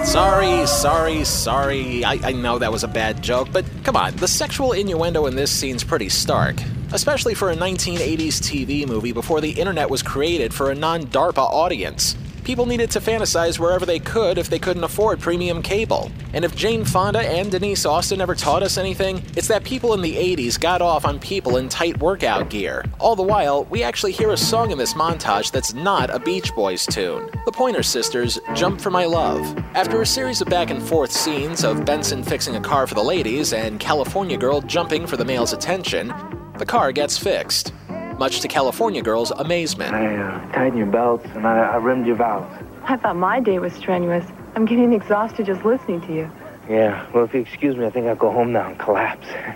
Sorry, 0.05 0.65
sorry, 0.65 1.23
sorry. 1.23 2.03
I, 2.03 2.13
I 2.23 2.31
know 2.31 2.57
that 2.59 2.71
was 2.71 2.83
a 2.83 2.87
bad 2.87 3.21
joke, 3.21 3.49
but 3.51 3.65
come 3.83 3.95
on, 3.95 4.15
the 4.15 4.27
sexual 4.27 4.71
innuendo 4.71 5.27
in 5.27 5.35
this 5.35 5.51
scene's 5.51 5.83
pretty 5.83 6.09
stark. 6.09 6.55
Especially 6.91 7.33
for 7.33 7.51
a 7.51 7.55
1980s 7.55 8.39
TV 8.41 8.87
movie 8.87 9.11
before 9.11 9.41
the 9.41 9.51
internet 9.51 9.89
was 9.89 10.03
created 10.03 10.53
for 10.53 10.71
a 10.71 10.75
non 10.75 11.03
DARPA 11.03 11.37
audience. 11.37 12.15
People 12.49 12.65
needed 12.65 12.89
to 12.89 12.99
fantasize 12.99 13.59
wherever 13.59 13.85
they 13.85 13.99
could 13.99 14.39
if 14.39 14.49
they 14.49 14.57
couldn't 14.57 14.83
afford 14.83 15.19
premium 15.19 15.61
cable. 15.61 16.11
And 16.33 16.43
if 16.43 16.55
Jane 16.55 16.83
Fonda 16.83 17.19
and 17.19 17.51
Denise 17.51 17.85
Austin 17.85 18.21
ever 18.21 18.33
taught 18.33 18.63
us 18.63 18.79
anything, 18.79 19.21
it's 19.35 19.47
that 19.49 19.63
people 19.63 19.93
in 19.93 20.01
the 20.01 20.15
80s 20.15 20.59
got 20.59 20.81
off 20.81 21.05
on 21.05 21.19
people 21.19 21.57
in 21.57 21.69
tight 21.69 21.99
workout 21.99 22.49
gear. 22.49 22.83
All 22.97 23.15
the 23.15 23.21
while, 23.21 23.65
we 23.65 23.83
actually 23.83 24.13
hear 24.13 24.31
a 24.31 24.37
song 24.37 24.71
in 24.71 24.79
this 24.79 24.95
montage 24.95 25.51
that's 25.51 25.75
not 25.75 26.09
a 26.09 26.17
Beach 26.17 26.51
Boys 26.55 26.87
tune. 26.87 27.29
The 27.45 27.51
Pointer 27.51 27.83
Sisters, 27.83 28.39
Jump 28.55 28.81
for 28.81 28.89
My 28.89 29.05
Love. 29.05 29.55
After 29.75 30.01
a 30.01 30.05
series 30.05 30.41
of 30.41 30.49
back 30.49 30.71
and 30.71 30.81
forth 30.81 31.11
scenes 31.11 31.63
of 31.63 31.85
Benson 31.85 32.23
fixing 32.23 32.55
a 32.55 32.61
car 32.61 32.87
for 32.87 32.95
the 32.95 33.03
ladies 33.03 33.53
and 33.53 33.79
California 33.79 34.37
Girl 34.37 34.59
jumping 34.61 35.05
for 35.05 35.17
the 35.17 35.25
male's 35.25 35.53
attention, 35.53 36.11
the 36.59 36.65
car 36.65 36.91
gets 36.91 37.17
fixed 37.17 37.73
much 38.19 38.41
to 38.41 38.47
California 38.49 39.01
Girl's 39.01 39.31
amazement. 39.31 39.95
I 39.95 40.17
uh, 40.17 40.51
tightened 40.51 40.77
your 40.77 40.87
belts 40.87 41.25
and 41.33 41.47
I, 41.47 41.59
I 41.59 41.75
rimmed 41.77 42.05
your 42.05 42.17
valves. 42.17 42.53
I 42.83 42.97
thought 42.97 43.15
my 43.15 43.39
day 43.39 43.59
was 43.59 43.73
strenuous. 43.73 44.25
I'm 44.55 44.65
getting 44.65 44.91
exhausted 44.93 45.45
just 45.45 45.63
listening 45.63 46.01
to 46.01 46.13
you. 46.13 46.31
Yeah, 46.69 47.09
well, 47.13 47.23
if 47.23 47.33
you 47.33 47.39
excuse 47.39 47.77
me, 47.77 47.85
I 47.85 47.89
think 47.89 48.07
I'll 48.07 48.15
go 48.15 48.31
home 48.31 48.51
now 48.51 48.69
and 48.69 48.77
collapse. 48.77 49.25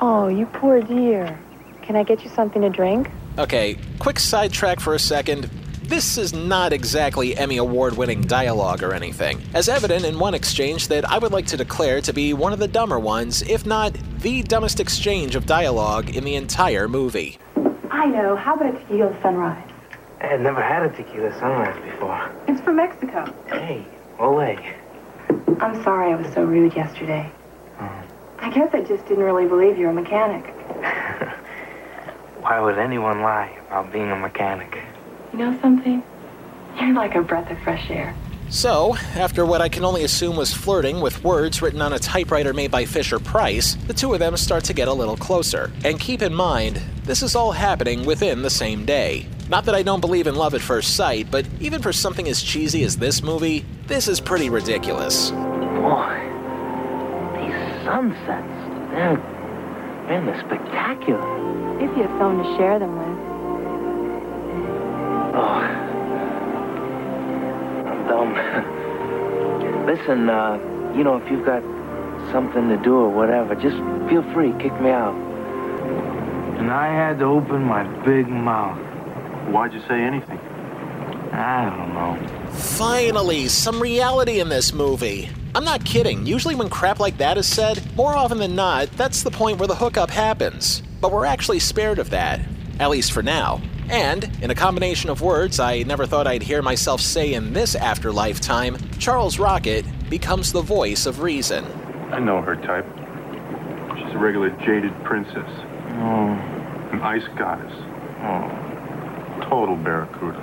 Oh, 0.00 0.26
you 0.26 0.46
poor 0.46 0.82
dear. 0.82 1.38
Can 1.82 1.94
I 1.94 2.02
get 2.02 2.24
you 2.24 2.30
something 2.30 2.60
to 2.62 2.68
drink? 2.68 3.08
Okay, 3.38 3.78
quick 4.00 4.18
sidetrack 4.18 4.80
for 4.80 4.94
a 4.94 4.98
second. 4.98 5.48
This 5.84 6.16
is 6.16 6.32
not 6.32 6.72
exactly 6.72 7.36
Emmy 7.36 7.58
Award 7.58 7.98
winning 7.98 8.22
dialogue 8.22 8.82
or 8.82 8.94
anything, 8.94 9.42
as 9.52 9.68
evident 9.68 10.06
in 10.06 10.18
one 10.18 10.32
exchange 10.32 10.88
that 10.88 11.04
I 11.04 11.18
would 11.18 11.30
like 11.30 11.44
to 11.48 11.58
declare 11.58 12.00
to 12.00 12.12
be 12.12 12.32
one 12.32 12.54
of 12.54 12.58
the 12.58 12.66
dumber 12.66 12.98
ones, 12.98 13.42
if 13.42 13.66
not 13.66 13.92
the 14.20 14.42
dumbest 14.42 14.80
exchange 14.80 15.36
of 15.36 15.44
dialogue 15.44 16.16
in 16.16 16.24
the 16.24 16.36
entire 16.36 16.88
movie. 16.88 17.38
I 17.90 18.06
know. 18.06 18.34
How 18.34 18.54
about 18.54 18.74
a 18.74 18.78
tequila 18.78 19.14
sunrise? 19.20 19.70
I 20.22 20.26
had 20.26 20.40
never 20.40 20.62
had 20.62 20.84
a 20.84 20.88
tequila 20.88 21.38
sunrise 21.38 21.78
before. 21.84 22.32
It's 22.48 22.62
from 22.62 22.76
Mexico. 22.76 23.32
Hey, 23.48 23.84
ole. 24.18 24.56
I'm 25.60 25.82
sorry 25.82 26.14
I 26.14 26.16
was 26.16 26.32
so 26.32 26.44
rude 26.44 26.74
yesterday. 26.74 27.30
Oh. 27.78 28.02
I 28.38 28.48
guess 28.48 28.70
I 28.72 28.80
just 28.80 29.06
didn't 29.06 29.22
really 29.22 29.46
believe 29.46 29.76
you're 29.76 29.90
a 29.90 29.94
mechanic. 29.94 30.46
Why 32.40 32.58
would 32.58 32.78
anyone 32.78 33.20
lie 33.20 33.54
about 33.68 33.92
being 33.92 34.10
a 34.10 34.16
mechanic? 34.16 34.78
You 35.34 35.40
know 35.40 35.60
something? 35.60 36.00
You're 36.80 36.94
like 36.94 37.16
a 37.16 37.22
breath 37.22 37.50
of 37.50 37.58
fresh 37.64 37.90
air. 37.90 38.14
So, 38.50 38.94
after 39.16 39.44
what 39.44 39.60
I 39.60 39.68
can 39.68 39.84
only 39.84 40.04
assume 40.04 40.36
was 40.36 40.54
flirting 40.54 41.00
with 41.00 41.24
words 41.24 41.60
written 41.60 41.82
on 41.82 41.92
a 41.92 41.98
typewriter 41.98 42.52
made 42.52 42.70
by 42.70 42.84
Fisher 42.84 43.18
Price, 43.18 43.74
the 43.88 43.94
two 43.94 44.12
of 44.12 44.20
them 44.20 44.36
start 44.36 44.62
to 44.62 44.72
get 44.72 44.86
a 44.86 44.92
little 44.92 45.16
closer. 45.16 45.72
And 45.84 45.98
keep 45.98 46.22
in 46.22 46.32
mind, 46.32 46.80
this 47.02 47.20
is 47.20 47.34
all 47.34 47.50
happening 47.50 48.04
within 48.06 48.42
the 48.42 48.48
same 48.48 48.84
day. 48.84 49.26
Not 49.48 49.64
that 49.64 49.74
I 49.74 49.82
don't 49.82 50.00
believe 50.00 50.28
in 50.28 50.36
love 50.36 50.54
at 50.54 50.60
first 50.60 50.94
sight, 50.94 51.32
but 51.32 51.44
even 51.58 51.82
for 51.82 51.92
something 51.92 52.28
as 52.28 52.40
cheesy 52.40 52.84
as 52.84 52.96
this 52.96 53.20
movie, 53.20 53.64
this 53.88 54.06
is 54.06 54.20
pretty 54.20 54.50
ridiculous. 54.50 55.32
Boy, 55.32 56.30
these 57.34 57.82
sunsets, 57.82 58.54
they're, 58.92 59.18
man, 60.06 60.26
they're 60.26 60.40
spectacular. 60.46 61.82
If 61.82 61.90
you 61.96 62.04
have 62.04 62.20
someone 62.20 62.46
to 62.46 62.56
share 62.56 62.78
them 62.78 62.96
with. 62.96 63.13
Oh, 65.36 65.40
I'm 67.86 68.06
dumb. 68.06 69.86
Listen, 69.86 70.28
uh, 70.30 70.58
you 70.96 71.02
know, 71.02 71.16
if 71.16 71.28
you've 71.28 71.44
got 71.44 71.62
something 72.30 72.68
to 72.68 72.76
do 72.76 72.94
or 72.94 73.08
whatever, 73.08 73.56
just 73.56 73.76
feel 74.08 74.22
free, 74.32 74.52
kick 74.60 74.72
me 74.80 74.90
out. 74.90 75.14
And 76.58 76.70
I 76.70 76.86
had 76.86 77.18
to 77.18 77.24
open 77.24 77.64
my 77.64 77.82
big 78.04 78.28
mouth. 78.28 78.78
Why'd 79.50 79.72
you 79.72 79.80
say 79.88 80.00
anything? 80.00 80.38
I 81.32 81.64
don't 81.64 81.94
know. 81.94 82.16
Finally, 82.52 83.48
some 83.48 83.82
reality 83.82 84.38
in 84.38 84.48
this 84.48 84.72
movie. 84.72 85.28
I'm 85.56 85.64
not 85.64 85.84
kidding. 85.84 86.24
Usually, 86.26 86.54
when 86.54 86.68
crap 86.70 87.00
like 87.00 87.18
that 87.18 87.36
is 87.38 87.46
said, 87.46 87.82
more 87.96 88.14
often 88.14 88.38
than 88.38 88.54
not, 88.54 88.88
that's 88.92 89.24
the 89.24 89.32
point 89.32 89.58
where 89.58 89.66
the 89.66 89.74
hookup 89.74 90.10
happens. 90.10 90.80
But 91.00 91.10
we're 91.10 91.24
actually 91.24 91.58
spared 91.58 91.98
of 91.98 92.10
that, 92.10 92.40
at 92.78 92.88
least 92.88 93.10
for 93.10 93.22
now. 93.22 93.60
And, 93.88 94.30
in 94.42 94.50
a 94.50 94.54
combination 94.54 95.10
of 95.10 95.20
words 95.20 95.60
I 95.60 95.82
never 95.82 96.06
thought 96.06 96.26
I'd 96.26 96.42
hear 96.42 96.62
myself 96.62 97.00
say 97.00 97.34
in 97.34 97.52
this 97.52 97.74
afterlife 97.74 98.40
time, 98.40 98.76
Charles 98.98 99.38
Rocket 99.38 99.84
becomes 100.08 100.52
the 100.52 100.62
voice 100.62 101.06
of 101.06 101.20
reason. 101.20 101.64
I 102.10 102.18
know 102.18 102.40
her 102.40 102.56
type. 102.56 102.86
She's 103.98 104.14
a 104.14 104.18
regular 104.18 104.50
jaded 104.64 104.92
princess. 105.04 105.48
Oh. 105.96 106.30
An 106.92 107.00
ice 107.02 107.26
goddess. 107.36 107.72
Oh. 108.22 109.48
Total 109.48 109.76
barracuda. 109.76 110.40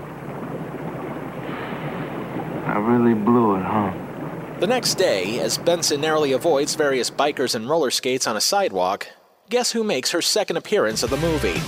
I 2.67 2.77
really 2.77 3.13
blew 3.15 3.56
it, 3.56 3.63
huh? 3.63 3.91
The 4.60 4.67
next 4.67 4.95
day, 4.95 5.39
as 5.39 5.58
Benson 5.58 6.01
narrowly 6.01 6.34
avoids 6.34 6.75
various 6.75 7.10
bikers 7.10 7.56
and 7.56 7.67
roller 7.67 7.89
skates 7.89 8.27
on 8.27 8.38
a 8.38 8.41
sidewalk, 8.41 9.08
guess 9.49 9.71
who 9.71 9.84
makes 9.84 10.12
her 10.12 10.21
second 10.21 10.58
appearance 10.58 11.01
of 11.01 11.10
the 11.10 11.17
movie? 11.17 11.60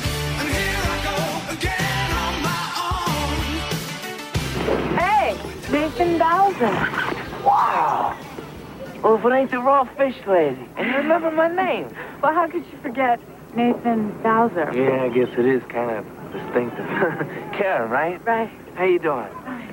Hey, 5.73 5.89
Nathan 5.89 6.19
Bowser. 6.19 6.71
Wow. 7.43 8.15
Well, 9.01 9.15
if 9.15 9.25
it 9.25 9.33
ain't 9.33 9.49
the 9.49 9.59
raw 9.59 9.83
fish 9.97 10.15
lady, 10.27 10.69
and 10.77 10.87
you 10.87 10.97
remember 10.97 11.31
my 11.31 11.47
name. 11.47 11.87
Well, 12.21 12.31
how 12.31 12.47
could 12.47 12.63
you 12.63 12.77
forget 12.83 13.19
Nathan 13.55 14.11
Bowser? 14.21 14.71
Yeah, 14.71 15.01
I 15.01 15.09
guess 15.09 15.29
it 15.35 15.47
is 15.47 15.63
kind 15.69 15.89
of 15.89 16.05
distinctive. 16.31 16.85
Karen, 17.57 17.89
right? 17.89 18.23
Right. 18.23 18.51
How 18.75 18.83
you 18.83 18.99
doing? 18.99 19.25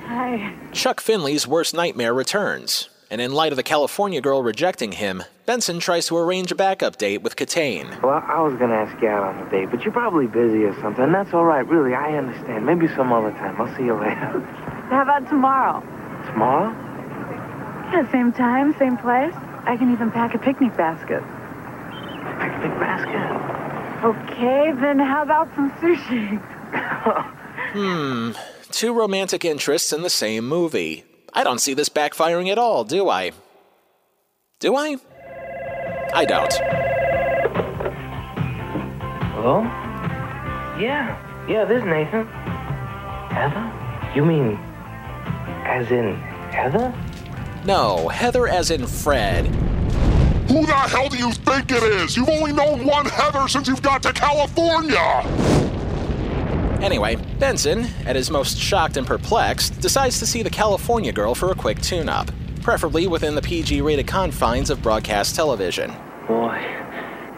Hi. 0.07 0.55
Chuck 0.71 1.01
Finley's 1.01 1.47
worst 1.47 1.75
nightmare 1.75 2.15
returns, 2.15 2.89
and 3.11 3.21
in 3.21 3.31
light 3.31 3.53
of 3.53 3.55
the 3.55 3.63
California 3.63 4.21
girl 4.21 4.41
rejecting 4.41 4.93
him, 4.93 5.23
Benson 5.45 5.79
tries 5.79 6.07
to 6.07 6.17
arrange 6.17 6.51
a 6.51 6.55
backup 6.55 6.97
date 6.97 7.21
with 7.21 7.35
Kitaen. 7.35 8.01
Well, 8.01 8.23
I 8.27 8.41
was 8.41 8.57
gonna 8.57 8.73
ask 8.73 8.99
you 9.03 9.07
out 9.07 9.35
on 9.35 9.47
a 9.47 9.51
date, 9.51 9.69
but 9.69 9.83
you're 9.83 9.93
probably 9.93 10.25
busy 10.25 10.63
or 10.63 10.73
something. 10.81 11.03
And 11.03 11.13
that's 11.13 11.31
all 11.31 11.45
right, 11.45 11.67
really. 11.67 11.93
I 11.93 12.17
understand. 12.17 12.65
Maybe 12.65 12.87
some 12.87 13.13
other 13.13 13.31
time. 13.33 13.61
I'll 13.61 13.77
see 13.77 13.83
you 13.83 13.93
later. 13.93 14.67
How 14.91 15.03
about 15.03 15.29
tomorrow? 15.29 15.79
Tomorrow? 16.27 16.69
Yeah, 17.93 18.11
same 18.11 18.33
time, 18.33 18.75
same 18.77 18.97
place. 18.97 19.33
I 19.63 19.77
can 19.77 19.89
even 19.93 20.11
pack 20.11 20.35
a 20.35 20.37
picnic 20.37 20.75
basket. 20.75 21.23
Picnic 22.41 22.77
basket. 22.77 24.03
Okay, 24.03 24.73
then 24.81 24.99
how 24.99 25.23
about 25.23 25.47
some 25.55 25.71
sushi? 25.79 26.41
Hmm, 27.73 28.31
two 28.71 28.91
romantic 28.91 29.45
interests 29.45 29.93
in 29.93 30.01
the 30.01 30.09
same 30.09 30.45
movie. 30.45 31.05
I 31.33 31.45
don't 31.45 31.59
see 31.59 31.73
this 31.73 31.87
backfiring 31.87 32.51
at 32.51 32.57
all, 32.57 32.83
do 32.83 33.07
I? 33.07 33.31
Do 34.59 34.75
I? 34.75 34.97
I 36.13 36.25
don't. 36.25 36.53
Hello? 39.31 39.61
Yeah. 40.77 41.15
Yeah, 41.47 41.63
this 41.63 41.77
is 41.79 41.85
Nathan. 41.85 42.27
Heather? 43.31 43.71
You 44.13 44.25
mean 44.25 44.59
as 45.65 45.91
in 45.91 46.15
Heather? 46.51 46.93
No, 47.65 48.07
Heather 48.07 48.47
as 48.47 48.71
in 48.71 48.85
Fred. 48.87 49.45
Who 50.47 50.65
the 50.65 50.73
hell 50.73 51.07
do 51.07 51.17
you 51.17 51.31
think 51.31 51.71
it 51.71 51.83
is? 51.83 52.17
You've 52.17 52.29
only 52.29 52.51
known 52.51 52.85
one 52.85 53.05
Heather 53.05 53.47
since 53.47 53.67
you've 53.67 53.81
got 53.81 54.03
to 54.03 54.11
California! 54.11 54.97
Anyway, 56.81 57.15
Benson, 57.37 57.85
at 58.05 58.15
his 58.15 58.31
most 58.31 58.57
shocked 58.57 58.97
and 58.97 59.05
perplexed, 59.05 59.79
decides 59.79 60.19
to 60.19 60.25
see 60.25 60.41
the 60.41 60.49
California 60.49 61.11
girl 61.11 61.35
for 61.35 61.51
a 61.51 61.55
quick 61.55 61.79
tune 61.79 62.09
up, 62.09 62.31
preferably 62.61 63.07
within 63.07 63.35
the 63.35 63.41
PG 63.41 63.81
rated 63.81 64.07
confines 64.07 64.69
of 64.69 64.81
broadcast 64.81 65.35
television. 65.35 65.93
Boy, 66.27 66.59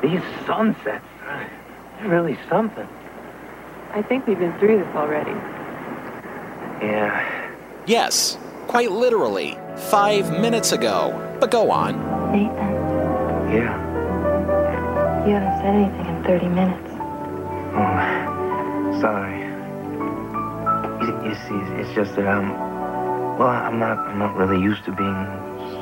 these 0.02 0.22
sunsets, 0.48 1.06
they're 2.00 2.10
really 2.10 2.38
something. 2.50 2.88
I 3.92 4.02
think 4.02 4.26
we've 4.26 4.40
been 4.40 4.58
through 4.60 4.80
this 4.80 4.96
already. 4.96 5.32
Yeah. 6.82 7.53
Yes, 7.86 8.38
quite 8.68 8.92
literally, 8.92 9.58
five 9.92 10.32
minutes 10.40 10.72
ago. 10.72 11.12
But 11.40 11.52
go 11.52 11.70
on. 11.72 11.94
Nathan, 12.32 12.56
Yeah. 13.52 13.76
you 15.28 15.34
haven't 15.36 15.58
said 15.60 15.76
anything 15.76 16.06
in 16.16 16.24
30 16.24 16.48
minutes. 16.48 16.90
Oh, 17.76 19.02
sorry. 19.02 19.40
You, 21.04 21.30
you 21.30 21.36
see, 21.36 21.82
it's 21.82 21.94
just 21.94 22.16
that 22.16 22.28
I'm. 22.28 22.50
Well, 23.38 23.50
I'm 23.50 23.80
not. 23.80 23.98
I'm 23.98 24.20
not 24.20 24.36
really 24.36 24.62
used 24.62 24.86
to 24.86 24.92
being 24.92 25.26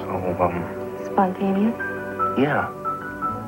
so. 0.02 0.38
Um. 0.42 1.06
Spontaneous? 1.06 1.76
Yeah. 2.40 2.72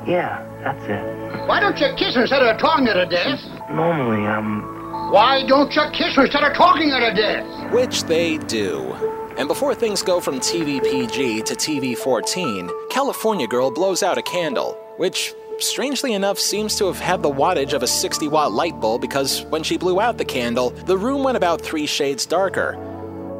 Yeah. 0.06 0.42
That's 0.62 0.84
it. 0.84 1.48
Why 1.48 1.58
don't 1.60 1.78
you 1.80 1.88
kiss 1.96 2.14
her 2.14 2.20
instead 2.22 2.42
of 2.42 2.58
talking 2.58 2.86
her 2.86 2.94
to 2.94 3.06
death? 3.06 3.40
Normally, 3.70 4.26
I'm. 4.26 4.73
Why 5.10 5.44
don't 5.46 5.72
you 5.72 5.82
kiss 5.92 6.16
instead 6.16 6.44
of 6.44 6.56
talking 6.56 6.90
her 6.90 7.00
to 7.00 7.14
death? 7.14 7.72
Which 7.72 8.04
they 8.04 8.38
do. 8.38 8.92
And 9.36 9.48
before 9.48 9.74
things 9.74 10.02
go 10.02 10.20
from 10.20 10.40
TV 10.40 10.82
PG 10.82 11.42
to 11.42 11.54
TV 11.54 11.96
14, 11.96 12.70
California 12.90 13.46
Girl 13.46 13.70
blows 13.70 14.02
out 14.02 14.18
a 14.18 14.22
candle, 14.22 14.78
which 14.96 15.34
strangely 15.58 16.14
enough, 16.14 16.38
seems 16.38 16.76
to 16.76 16.86
have 16.86 16.98
had 16.98 17.22
the 17.22 17.30
wattage 17.30 17.72
of 17.72 17.82
a 17.82 17.86
60 17.86 18.28
watt 18.28 18.52
light 18.52 18.80
bulb 18.80 19.00
because 19.00 19.44
when 19.46 19.62
she 19.62 19.76
blew 19.76 20.00
out 20.00 20.18
the 20.18 20.24
candle, 20.24 20.70
the 20.70 20.96
room 20.96 21.22
went 21.22 21.36
about 21.36 21.60
three 21.60 21.86
shades 21.86 22.26
darker. 22.26 22.74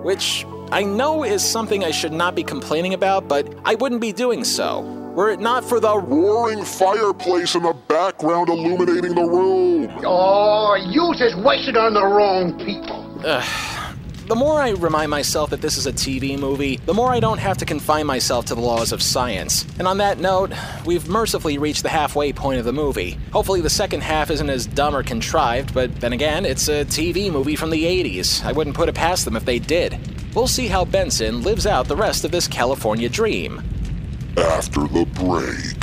Which 0.02 0.46
I 0.70 0.82
know 0.82 1.24
is 1.24 1.44
something 1.44 1.84
I 1.84 1.90
should 1.90 2.12
not 2.12 2.34
be 2.34 2.42
complaining 2.42 2.94
about, 2.94 3.28
but 3.28 3.52
I 3.64 3.74
wouldn't 3.74 4.00
be 4.00 4.12
doing 4.12 4.44
so. 4.44 4.82
Were 5.14 5.30
it 5.30 5.38
not 5.38 5.64
for 5.64 5.78
the 5.78 5.96
roaring 5.96 6.64
fireplace 6.64 7.54
in 7.54 7.62
the 7.62 7.72
background 7.72 8.48
illuminating 8.48 9.14
the 9.14 9.22
room. 9.22 9.88
Oh, 10.04 10.74
you 10.74 11.14
just 11.16 11.38
wasted 11.38 11.76
on 11.76 11.94
the 11.94 12.04
wrong 12.04 12.58
people. 12.58 13.20
Ugh. 13.24 13.80
The 14.26 14.34
more 14.34 14.60
I 14.60 14.70
remind 14.70 15.12
myself 15.12 15.50
that 15.50 15.60
this 15.60 15.76
is 15.76 15.86
a 15.86 15.92
TV 15.92 16.36
movie, 16.36 16.78
the 16.78 16.94
more 16.94 17.12
I 17.12 17.20
don't 17.20 17.38
have 17.38 17.58
to 17.58 17.64
confine 17.64 18.06
myself 18.06 18.46
to 18.46 18.56
the 18.56 18.60
laws 18.60 18.90
of 18.90 19.02
science. 19.02 19.66
And 19.78 19.86
on 19.86 19.98
that 19.98 20.18
note, 20.18 20.52
we've 20.84 21.06
mercifully 21.08 21.58
reached 21.58 21.84
the 21.84 21.90
halfway 21.90 22.32
point 22.32 22.58
of 22.58 22.64
the 22.64 22.72
movie. 22.72 23.16
Hopefully, 23.32 23.60
the 23.60 23.70
second 23.70 24.02
half 24.02 24.32
isn't 24.32 24.50
as 24.50 24.66
dumb 24.66 24.96
or 24.96 25.04
contrived, 25.04 25.72
but 25.74 25.94
then 26.00 26.12
again, 26.12 26.44
it's 26.44 26.66
a 26.66 26.84
TV 26.86 27.30
movie 27.30 27.54
from 27.54 27.70
the 27.70 27.84
80s. 27.84 28.44
I 28.44 28.50
wouldn't 28.50 28.74
put 28.74 28.88
it 28.88 28.96
past 28.96 29.24
them 29.24 29.36
if 29.36 29.44
they 29.44 29.60
did. 29.60 29.96
We'll 30.34 30.48
see 30.48 30.66
how 30.66 30.84
Benson 30.84 31.42
lives 31.42 31.68
out 31.68 31.86
the 31.86 31.94
rest 31.94 32.24
of 32.24 32.32
this 32.32 32.48
California 32.48 33.08
dream. 33.08 33.62
After 34.36 34.80
the 34.88 35.04
break. 35.14 35.80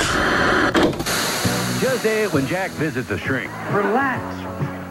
Tuesday, 1.80 2.26
when 2.28 2.46
Jack 2.46 2.70
visits 2.72 3.10
a 3.10 3.18
shrink. 3.18 3.50
Relax. 3.72 4.22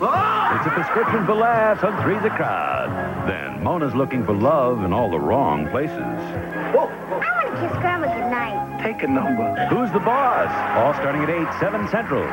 Ah! 0.02 0.58
It's 0.58 0.68
a 0.68 0.72
prescription 0.72 1.26
for 1.26 1.36
laughs 1.36 1.84
on 1.84 2.02
Three's 2.02 2.24
a 2.24 2.36
Crowd. 2.36 2.90
Then 3.28 3.64
Mona's 3.64 3.94
looking 3.94 4.26
for 4.26 4.34
love 4.34 4.84
in 4.84 4.92
all 4.92 5.12
the 5.12 5.20
wrong 5.20 5.70
places. 5.70 5.96
Oh, 5.98 6.90
oh. 6.90 7.20
I 7.20 7.44
want 7.44 7.56
to 7.56 7.62
kiss 7.62 7.78
Grandma 7.80 8.08
goodnight. 8.08 8.82
Take 8.82 9.04
a 9.04 9.08
number. 9.08 9.68
Who's 9.68 9.92
the 9.92 10.00
boss? 10.00 10.50
All 10.78 10.94
starting 10.96 11.22
at 11.22 11.30
8, 11.30 11.60
7 11.60 11.88
Central. 11.90 12.24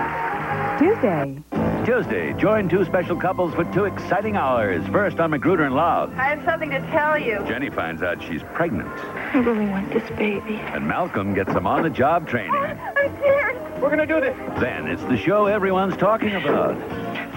Tuesday. 0.79 1.78
Tuesday, 1.88 2.35
join 2.35 2.68
two 2.68 2.85
special 2.85 3.16
couples 3.16 3.55
for 3.55 3.64
two 3.72 3.87
exciting 3.87 4.37
hours. 4.37 4.87
First 4.88 5.18
on 5.20 5.31
MacGruder 5.31 5.64
and 5.64 5.74
Loud. 5.74 6.12
I 6.16 6.24
have 6.24 6.44
something 6.44 6.68
to 6.68 6.81
tell 6.90 7.18
you. 7.18 7.42
Jenny 7.48 7.70
finds 7.70 8.03
out 8.03 8.22
she's 8.22 8.42
pregnant. 8.53 8.90
I 8.90 9.38
really 9.38 9.64
want 9.64 9.90
this 9.90 10.07
baby. 10.11 10.57
And 10.57 10.87
Malcolm 10.87 11.33
gets 11.33 11.51
some 11.51 11.66
on-the-job 11.66 12.29
training. 12.29 12.55
I'm 12.55 13.16
scared. 13.16 13.81
We're 13.81 13.88
gonna 13.88 14.05
do 14.05 14.20
this. 14.20 14.37
Then 14.61 14.87
it's 14.87 15.03
the 15.05 15.16
show 15.16 15.46
everyone's 15.46 15.96
talking 15.96 16.35
about. 16.35 16.77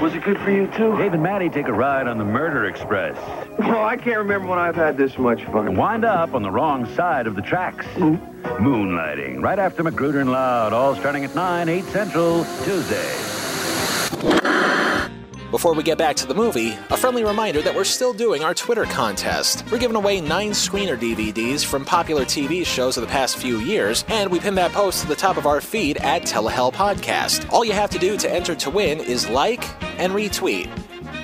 Was 0.01 0.13
it 0.15 0.23
good 0.25 0.37
for 0.39 0.51
you, 0.51 0.67
too? 0.75 0.97
Dave 0.97 1.13
and 1.13 1.23
Maddie 1.23 1.47
take 1.47 1.69
a 1.69 1.73
ride 1.73 2.07
on 2.07 2.17
the 2.17 2.25
Murder 2.25 2.65
Express. 2.65 3.17
Oh, 3.57 3.81
I 3.81 3.95
can't 3.95 4.17
remember 4.17 4.49
when 4.49 4.59
I've 4.59 4.75
had 4.75 4.97
this 4.97 5.17
much 5.17 5.45
fun. 5.45 5.69
And 5.69 5.77
wind 5.77 6.03
up 6.03 6.33
on 6.33 6.43
the 6.43 6.51
wrong 6.51 6.93
side 6.93 7.25
of 7.25 7.37
the 7.37 7.41
tracks. 7.41 7.85
Moonlighting, 7.95 9.41
right 9.41 9.59
after 9.59 9.81
MacGruder 9.81 10.19
and 10.19 10.29
Loud, 10.33 10.73
all 10.73 10.93
starting 10.97 11.23
at 11.23 11.33
9, 11.33 11.69
8 11.69 11.85
Central, 11.85 12.45
Tuesday. 12.65 14.40
Before 15.51 15.73
we 15.73 15.83
get 15.83 15.97
back 15.97 16.15
to 16.15 16.25
the 16.25 16.33
movie, 16.33 16.77
a 16.91 16.95
friendly 16.95 17.25
reminder 17.25 17.61
that 17.61 17.75
we're 17.75 17.83
still 17.83 18.13
doing 18.13 18.41
our 18.41 18.53
Twitter 18.53 18.85
contest. 18.85 19.65
We're 19.69 19.79
giving 19.79 19.97
away 19.97 20.21
nine 20.21 20.51
screener 20.51 20.97
DVDs 20.97 21.65
from 21.65 21.83
popular 21.83 22.23
TV 22.23 22.65
shows 22.65 22.95
of 22.95 23.01
the 23.01 23.09
past 23.09 23.35
few 23.35 23.59
years, 23.59 24.05
and 24.07 24.31
we 24.31 24.39
pin 24.39 24.55
that 24.55 24.71
post 24.71 25.01
to 25.01 25.09
the 25.09 25.15
top 25.15 25.35
of 25.35 25.45
our 25.45 25.59
feed 25.59 25.97
at 25.97 26.21
Telehell 26.21 26.71
Podcast. 26.71 27.51
All 27.51 27.65
you 27.65 27.73
have 27.73 27.89
to 27.89 27.99
do 27.99 28.15
to 28.15 28.33
enter 28.33 28.55
to 28.55 28.69
win 28.69 29.01
is 29.01 29.27
like 29.27 29.61
and 29.99 30.13
retweet. 30.13 30.69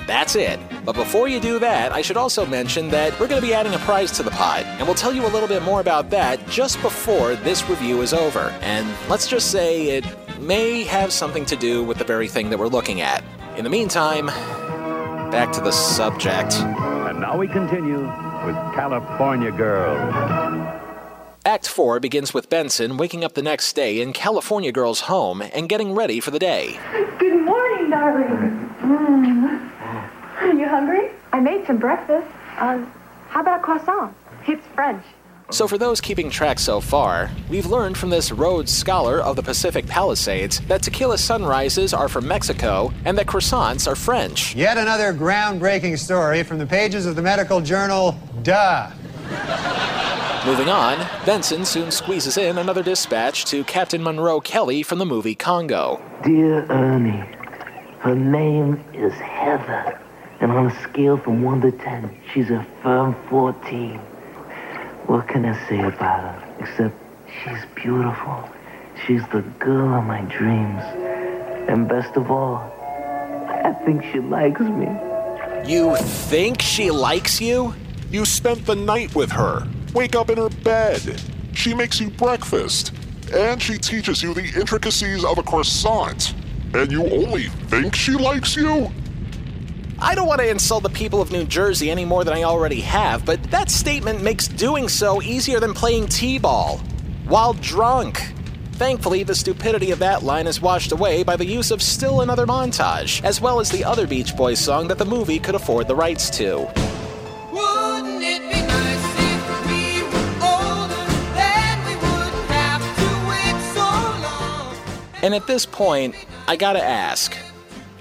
That's 0.07 0.35
it. 0.35 0.59
But 0.83 0.95
before 0.95 1.29
you 1.29 1.39
do 1.39 1.57
that, 1.59 1.93
I 1.93 2.01
should 2.01 2.17
also 2.17 2.45
mention 2.45 2.89
that 2.89 3.17
we're 3.21 3.29
going 3.29 3.41
to 3.41 3.47
be 3.47 3.53
adding 3.53 3.75
a 3.75 3.79
prize 3.79 4.11
to 4.17 4.23
the 4.23 4.31
pod, 4.31 4.65
and 4.65 4.85
we'll 4.85 4.95
tell 4.95 5.13
you 5.13 5.25
a 5.25 5.31
little 5.31 5.47
bit 5.47 5.63
more 5.63 5.79
about 5.79 6.09
that 6.09 6.45
just 6.49 6.81
before 6.81 7.35
this 7.35 7.69
review 7.69 8.01
is 8.01 8.13
over. 8.13 8.53
And 8.59 8.93
let's 9.07 9.29
just 9.29 9.51
say 9.51 9.87
it 9.87 10.05
may 10.37 10.83
have 10.83 11.13
something 11.13 11.45
to 11.45 11.55
do 11.55 11.81
with 11.81 11.97
the 11.97 12.03
very 12.03 12.27
thing 12.27 12.49
that 12.49 12.59
we're 12.59 12.67
looking 12.67 12.99
at. 12.99 13.23
In 13.57 13.63
the 13.63 13.71
meantime, 13.71 14.27
back 15.31 15.51
to 15.53 15.61
the 15.61 15.71
subject. 15.71 16.53
And 16.53 17.19
now 17.19 17.35
we 17.35 17.47
continue 17.47 18.01
with 18.45 18.55
California 18.75 19.51
Girl. 19.51 19.97
Act 21.43 21.67
4 21.67 21.99
begins 21.99 22.35
with 22.35 22.51
Benson 22.51 22.97
waking 22.97 23.23
up 23.23 23.33
the 23.33 23.41
next 23.41 23.73
day 23.73 23.99
in 23.99 24.13
California 24.13 24.71
Girl's 24.71 24.99
home 24.99 25.41
and 25.41 25.67
getting 25.67 25.95
ready 25.95 26.19
for 26.19 26.29
the 26.29 26.37
day. 26.37 26.79
Good 27.17 27.43
morning, 27.43 27.89
darling. 27.89 28.75
Mm. 28.81 29.71
Are 30.39 30.53
you 30.53 30.67
hungry? 30.67 31.09
I 31.33 31.39
made 31.39 31.65
some 31.65 31.79
breakfast. 31.79 32.27
Uh, 32.59 32.85
how 33.29 33.41
about 33.41 33.61
a 33.61 33.63
croissant? 33.63 34.15
It's 34.47 34.67
French. 34.75 35.03
So, 35.49 35.65
for 35.65 35.77
those 35.77 36.01
keeping 36.01 36.29
track 36.29 36.59
so 36.59 36.81
far, 36.81 37.31
we've 37.49 37.67
learned 37.67 37.97
from 37.97 38.09
this 38.09 38.33
Rhodes 38.33 38.69
Scholar 38.69 39.21
of 39.21 39.37
the 39.37 39.41
Pacific 39.41 39.87
Palisades 39.87 40.59
that 40.67 40.81
tequila 40.81 41.17
sunrises 41.17 41.93
are 41.93 42.09
from 42.09 42.27
Mexico 42.27 42.91
and 43.05 43.17
that 43.17 43.27
croissants 43.27 43.89
are 43.89 43.95
French. 43.95 44.53
Yet 44.55 44.77
another 44.77 45.13
groundbreaking 45.13 45.99
story 45.99 46.43
from 46.43 46.57
the 46.57 46.65
pages 46.65 47.05
of 47.05 47.15
the 47.15 47.21
medical 47.21 47.61
journal 47.61 48.19
Duh. 48.43 48.91
Moving 50.45 50.67
on, 50.67 51.07
Benson 51.25 51.63
soon 51.63 51.91
squeezes 51.91 52.35
in 52.35 52.57
another 52.57 52.83
dispatch 52.83 53.45
to 53.45 53.63
Captain 53.63 54.03
Munro 54.03 54.41
Kelly 54.41 54.83
from 54.83 54.99
the 54.99 55.05
movie 55.05 55.35
Congo. 55.35 56.01
Dear 56.25 56.69
Ernie, 56.69 57.23
her 57.99 58.15
name 58.15 58.83
is 58.93 59.13
Heather. 59.13 59.97
And 60.41 60.51
on 60.51 60.67
a 60.67 60.83
scale 60.83 61.17
from 61.17 61.41
1 61.41 61.61
to 61.61 61.71
10, 61.71 62.17
she's 62.33 62.49
a 62.49 62.67
firm 62.83 63.15
14. 63.29 63.99
What 65.07 65.29
can 65.29 65.45
I 65.45 65.67
say 65.69 65.79
about 65.79 66.19
her? 66.19 66.55
Except 66.59 66.93
she's 67.41 67.65
beautiful. 67.75 68.43
She's 69.05 69.21
the 69.29 69.41
girl 69.57 69.97
of 69.97 70.03
my 70.03 70.19
dreams. 70.23 70.83
And 71.69 71.87
best 71.87 72.17
of 72.17 72.29
all, 72.29 72.57
I 73.47 73.71
think 73.85 74.03
she 74.11 74.19
likes 74.19 74.59
me. 74.59 74.89
You 75.65 75.95
think 75.95 76.61
she 76.61 76.91
likes 76.91 77.39
you? 77.39 77.73
You 78.11 78.25
spent 78.25 78.65
the 78.65 78.75
night 78.75 79.15
with 79.15 79.31
her. 79.31 79.65
Wake 79.93 80.13
up 80.13 80.29
in 80.29 80.37
her 80.37 80.49
bed. 80.49 81.21
She 81.53 81.73
makes 81.73 82.01
you 82.01 82.09
breakfast. 82.09 82.91
And 83.33 83.61
she 83.61 83.77
teaches 83.77 84.21
you 84.21 84.33
the 84.33 84.51
intricacies 84.59 85.23
of 85.23 85.37
a 85.37 85.43
croissant. 85.43 86.33
And 86.73 86.91
you 86.91 87.05
only 87.09 87.43
think 87.69 87.95
she 87.95 88.11
likes 88.11 88.57
you? 88.57 88.91
I 89.99 90.13
don't 90.13 90.27
want 90.27 90.41
to 90.41 90.47
insult 90.47 90.83
the 90.83 90.89
people 90.89 91.23
of 91.23 91.31
New 91.31 91.43
Jersey 91.43 91.89
any 91.89 92.05
more 92.05 92.23
than 92.23 92.35
I 92.35 92.43
already 92.43 92.81
have, 92.81 93.25
but 93.25 93.41
that 93.45 93.71
statement 93.71 94.21
makes 94.21 94.47
doing 94.47 94.87
so 94.87 95.23
easier 95.23 95.59
than 95.59 95.73
playing 95.73 96.07
T 96.07 96.37
ball. 96.37 96.77
While 97.27 97.53
drunk. 97.53 98.21
Thankfully, 98.73 99.23
the 99.23 99.33
stupidity 99.33 99.89
of 99.89 99.97
that 99.97 100.21
line 100.21 100.45
is 100.45 100.61
washed 100.61 100.91
away 100.91 101.23
by 101.23 101.35
the 101.35 101.47
use 101.47 101.71
of 101.71 101.81
Still 101.81 102.21
Another 102.21 102.45
Montage, 102.45 103.23
as 103.23 103.41
well 103.41 103.59
as 103.59 103.71
the 103.71 103.83
other 103.83 104.05
Beach 104.05 104.37
Boys 104.37 104.59
song 104.59 104.87
that 104.87 104.99
the 104.99 105.05
movie 105.05 105.39
could 105.39 105.55
afford 105.55 105.87
the 105.87 105.95
rights 105.95 106.29
to. 106.37 106.57
Wouldn't 107.51 108.21
it 108.21 108.41
be 108.43 108.61
nice 108.61 109.15
if 109.17 109.65
we 109.65 110.03
were 110.03 110.29
older? 110.45 111.05
Then 111.33 111.85
we 111.87 111.95
wouldn't 111.95 112.51
have 112.51 112.83
to 112.97 113.07
wait 113.31 113.59
so 113.73 113.81
long. 114.21 114.75
And 115.23 115.33
at 115.33 115.47
this 115.47 115.65
point, 115.65 116.13
I 116.47 116.55
gotta 116.55 116.83
ask 116.85 117.35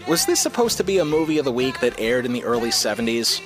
was 0.07 0.25
this 0.25 0.41
supposed 0.41 0.77
to 0.77 0.85
be 0.85 0.99
a 0.99 1.05
movie 1.05 1.39
of 1.39 1.45
the 1.45 1.53
week 1.53 1.81
that 1.81 1.99
aired 1.99 2.27
in 2.27 2.33
the 2.33 2.45
early 2.45 2.71
70s? 2.71 3.41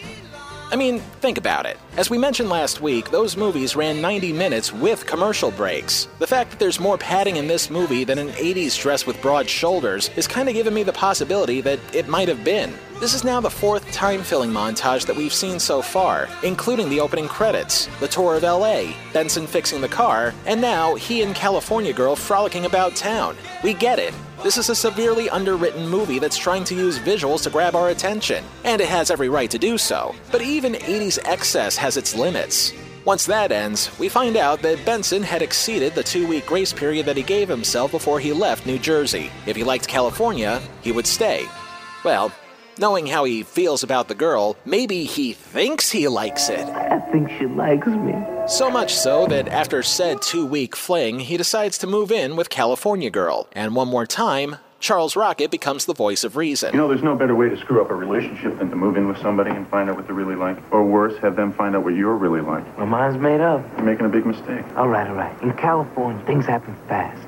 I 0.72 0.76
mean, 0.76 1.00
think 1.20 1.36
about 1.36 1.66
it. 1.66 1.78
As 1.96 2.10
we 2.10 2.18
mentioned 2.18 2.48
last 2.48 2.80
week, 2.80 3.10
those 3.10 3.36
movies 3.36 3.74
ran 3.74 4.00
90 4.00 4.32
minutes 4.32 4.72
with 4.72 5.04
commercial 5.04 5.50
breaks. 5.50 6.06
The 6.20 6.26
fact 6.26 6.50
that 6.50 6.60
there's 6.60 6.78
more 6.78 6.96
padding 6.96 7.36
in 7.36 7.48
this 7.48 7.70
movie 7.70 8.04
than 8.04 8.18
an 8.18 8.28
80s 8.28 8.80
dress 8.80 9.04
with 9.04 9.20
broad 9.20 9.48
shoulders 9.48 10.10
is 10.16 10.28
kind 10.28 10.48
of 10.48 10.54
giving 10.54 10.74
me 10.74 10.84
the 10.84 10.92
possibility 10.92 11.60
that 11.62 11.80
it 11.92 12.06
might 12.06 12.28
have 12.28 12.44
been. 12.44 12.72
This 13.00 13.14
is 13.14 13.24
now 13.24 13.40
the 13.40 13.50
fourth 13.50 13.90
time 13.90 14.22
filling 14.22 14.50
montage 14.50 15.06
that 15.06 15.16
we've 15.16 15.32
seen 15.32 15.58
so 15.58 15.80
far, 15.82 16.28
including 16.44 16.88
the 16.88 17.00
opening 17.00 17.26
credits, 17.26 17.88
the 17.98 18.06
tour 18.06 18.36
of 18.36 18.42
LA, 18.42 18.92
Benson 19.12 19.46
fixing 19.46 19.80
the 19.80 19.88
car, 19.88 20.34
and 20.46 20.60
now 20.60 20.94
he 20.94 21.22
and 21.22 21.34
California 21.34 21.92
Girl 21.92 22.14
frolicking 22.14 22.66
about 22.66 22.94
town. 22.94 23.34
We 23.64 23.74
get 23.74 23.98
it. 23.98 24.14
This 24.42 24.56
is 24.56 24.70
a 24.70 24.74
severely 24.74 25.28
underwritten 25.28 25.86
movie 25.86 26.18
that's 26.18 26.38
trying 26.38 26.64
to 26.64 26.74
use 26.74 26.98
visuals 26.98 27.42
to 27.42 27.50
grab 27.50 27.74
our 27.76 27.90
attention, 27.90 28.42
and 28.64 28.80
it 28.80 28.88
has 28.88 29.10
every 29.10 29.28
right 29.28 29.50
to 29.50 29.58
do 29.58 29.76
so. 29.76 30.14
But 30.32 30.40
even 30.40 30.72
80s 30.72 31.18
excess 31.26 31.76
has 31.76 31.98
its 31.98 32.14
limits. 32.14 32.72
Once 33.04 33.26
that 33.26 33.52
ends, 33.52 33.90
we 33.98 34.08
find 34.08 34.38
out 34.38 34.62
that 34.62 34.82
Benson 34.86 35.22
had 35.22 35.42
exceeded 35.42 35.94
the 35.94 36.02
two 36.02 36.26
week 36.26 36.46
grace 36.46 36.72
period 36.72 37.04
that 37.04 37.18
he 37.18 37.22
gave 37.22 37.50
himself 37.50 37.90
before 37.90 38.18
he 38.18 38.32
left 38.32 38.64
New 38.64 38.78
Jersey. 38.78 39.30
If 39.44 39.56
he 39.56 39.62
liked 39.62 39.86
California, 39.86 40.62
he 40.80 40.90
would 40.90 41.06
stay. 41.06 41.46
Well, 42.02 42.32
knowing 42.80 43.06
how 43.06 43.24
he 43.24 43.42
feels 43.42 43.82
about 43.82 44.08
the 44.08 44.14
girl, 44.14 44.56
maybe 44.64 45.04
he 45.04 45.34
thinks 45.34 45.90
he 45.90 46.08
likes 46.08 46.48
it. 46.48 46.66
I 46.66 46.98
think 47.12 47.30
she 47.38 47.46
likes 47.46 47.86
me. 47.86 48.14
So 48.48 48.70
much 48.70 48.94
so 48.94 49.26
that 49.26 49.48
after 49.48 49.82
said 49.82 50.22
two 50.22 50.46
week 50.46 50.74
fling, 50.74 51.20
he 51.20 51.36
decides 51.36 51.78
to 51.78 51.86
move 51.86 52.10
in 52.10 52.36
with 52.36 52.48
California 52.48 53.10
Girl. 53.10 53.46
And 53.52 53.76
one 53.76 53.88
more 53.88 54.06
time, 54.06 54.56
Charles 54.80 55.14
Rocket 55.14 55.50
becomes 55.50 55.84
the 55.84 55.92
voice 55.92 56.24
of 56.24 56.36
reason. 56.36 56.72
You 56.72 56.78
know, 56.78 56.88
there's 56.88 57.02
no 57.02 57.14
better 57.14 57.34
way 57.34 57.50
to 57.50 57.56
screw 57.58 57.82
up 57.82 57.90
a 57.90 57.94
relationship 57.94 58.58
than 58.58 58.70
to 58.70 58.76
move 58.76 58.96
in 58.96 59.08
with 59.08 59.18
somebody 59.18 59.50
and 59.50 59.68
find 59.68 59.90
out 59.90 59.96
what 59.96 60.06
they're 60.06 60.14
really 60.14 60.36
like. 60.36 60.56
Or 60.72 60.82
worse, 60.82 61.16
have 61.18 61.36
them 61.36 61.52
find 61.52 61.76
out 61.76 61.84
what 61.84 61.94
you're 61.94 62.16
really 62.16 62.40
like. 62.40 62.64
My 62.78 62.86
mind's 62.86 63.20
made 63.20 63.42
up. 63.42 63.62
You're 63.76 63.84
making 63.84 64.06
a 64.06 64.08
big 64.08 64.24
mistake. 64.24 64.64
All 64.76 64.88
right, 64.88 65.06
all 65.06 65.14
right. 65.14 65.42
In 65.42 65.52
California, 65.52 66.24
things 66.24 66.46
happen 66.46 66.74
fast. 66.88 67.20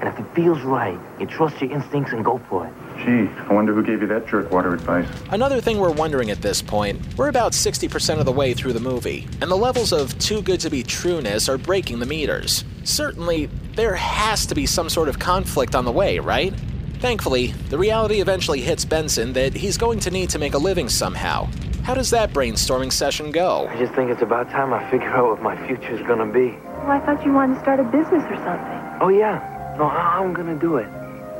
And 0.00 0.08
if 0.08 0.18
it 0.18 0.26
feels 0.34 0.60
right, 0.62 0.98
you 1.18 1.26
trust 1.26 1.60
your 1.60 1.72
instincts 1.72 2.12
and 2.12 2.24
go 2.24 2.40
for 2.48 2.66
it. 2.66 2.72
Gee, 3.04 3.28
I 3.48 3.52
wonder 3.52 3.74
who 3.74 3.82
gave 3.82 4.00
you 4.00 4.06
that 4.08 4.26
jerkwater 4.26 4.72
advice. 4.74 5.08
Another 5.30 5.60
thing 5.60 5.78
we're 5.78 5.90
wondering 5.90 6.30
at 6.30 6.40
this 6.40 6.62
point, 6.62 7.00
we're 7.16 7.28
about 7.28 7.52
60% 7.52 8.18
of 8.18 8.24
the 8.24 8.32
way 8.32 8.54
through 8.54 8.72
the 8.72 8.80
movie, 8.80 9.26
and 9.40 9.50
the 9.50 9.56
levels 9.56 9.92
of 9.92 10.16
too 10.18 10.42
good 10.42 10.60
to 10.60 10.70
be 10.70 10.82
trueness 10.82 11.48
are 11.48 11.58
breaking 11.58 11.98
the 11.98 12.06
meters. 12.06 12.64
Certainly, 12.84 13.46
there 13.74 13.94
has 13.94 14.46
to 14.46 14.54
be 14.54 14.66
some 14.66 14.88
sort 14.88 15.08
of 15.08 15.18
conflict 15.18 15.74
on 15.74 15.84
the 15.84 15.92
way, 15.92 16.18
right? 16.18 16.54
Thankfully, 17.00 17.48
the 17.68 17.78
reality 17.78 18.20
eventually 18.20 18.60
hits 18.60 18.84
Benson 18.84 19.32
that 19.34 19.54
he's 19.54 19.76
going 19.76 20.00
to 20.00 20.10
need 20.10 20.30
to 20.30 20.38
make 20.38 20.54
a 20.54 20.58
living 20.58 20.88
somehow. 20.88 21.48
How 21.84 21.94
does 21.94 22.10
that 22.10 22.32
brainstorming 22.32 22.92
session 22.92 23.30
go? 23.30 23.66
I 23.68 23.78
just 23.78 23.94
think 23.94 24.10
it's 24.10 24.22
about 24.22 24.50
time 24.50 24.74
I 24.74 24.90
figure 24.90 25.08
out 25.08 25.30
what 25.30 25.42
my 25.42 25.66
future's 25.66 26.02
gonna 26.06 26.26
be. 26.26 26.50
Well, 26.50 26.90
I 26.90 27.00
thought 27.00 27.24
you 27.24 27.32
wanted 27.32 27.54
to 27.54 27.60
start 27.60 27.80
a 27.80 27.84
business 27.84 28.24
or 28.24 28.36
something. 28.36 28.98
Oh, 29.00 29.08
yeah. 29.08 29.54
No, 29.78 29.84
I- 29.84 30.18
I'm 30.18 30.32
gonna 30.34 30.54
do 30.56 30.76
it. 30.76 30.88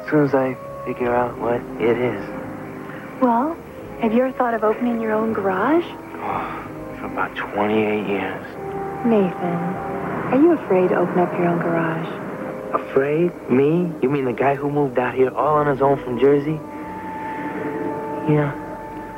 As 0.04 0.10
soon 0.10 0.24
as 0.24 0.34
I 0.34 0.56
figure 0.86 1.14
out 1.14 1.36
what 1.38 1.60
it 1.80 1.98
is. 1.98 2.24
Well, 3.20 3.56
have 4.00 4.12
you 4.14 4.22
ever 4.24 4.32
thought 4.32 4.54
of 4.54 4.62
opening 4.64 5.00
your 5.00 5.12
own 5.12 5.32
garage? 5.32 5.84
Oh, 6.22 6.64
For 7.00 7.06
about 7.06 7.34
28 7.36 8.06
years. 8.06 8.44
Nathan, 9.04 9.58
are 10.32 10.40
you 10.40 10.52
afraid 10.52 10.88
to 10.90 10.96
open 10.96 11.18
up 11.18 11.32
your 11.38 11.46
own 11.48 11.58
garage? 11.58 12.08
Afraid? 12.74 13.32
Me? 13.50 13.90
You 14.02 14.08
mean 14.10 14.24
the 14.24 14.32
guy 14.32 14.54
who 14.54 14.70
moved 14.70 14.98
out 14.98 15.14
here 15.14 15.30
all 15.30 15.56
on 15.56 15.66
his 15.66 15.80
own 15.80 15.96
from 16.02 16.18
Jersey? 16.18 16.60
Yeah. 18.28 18.52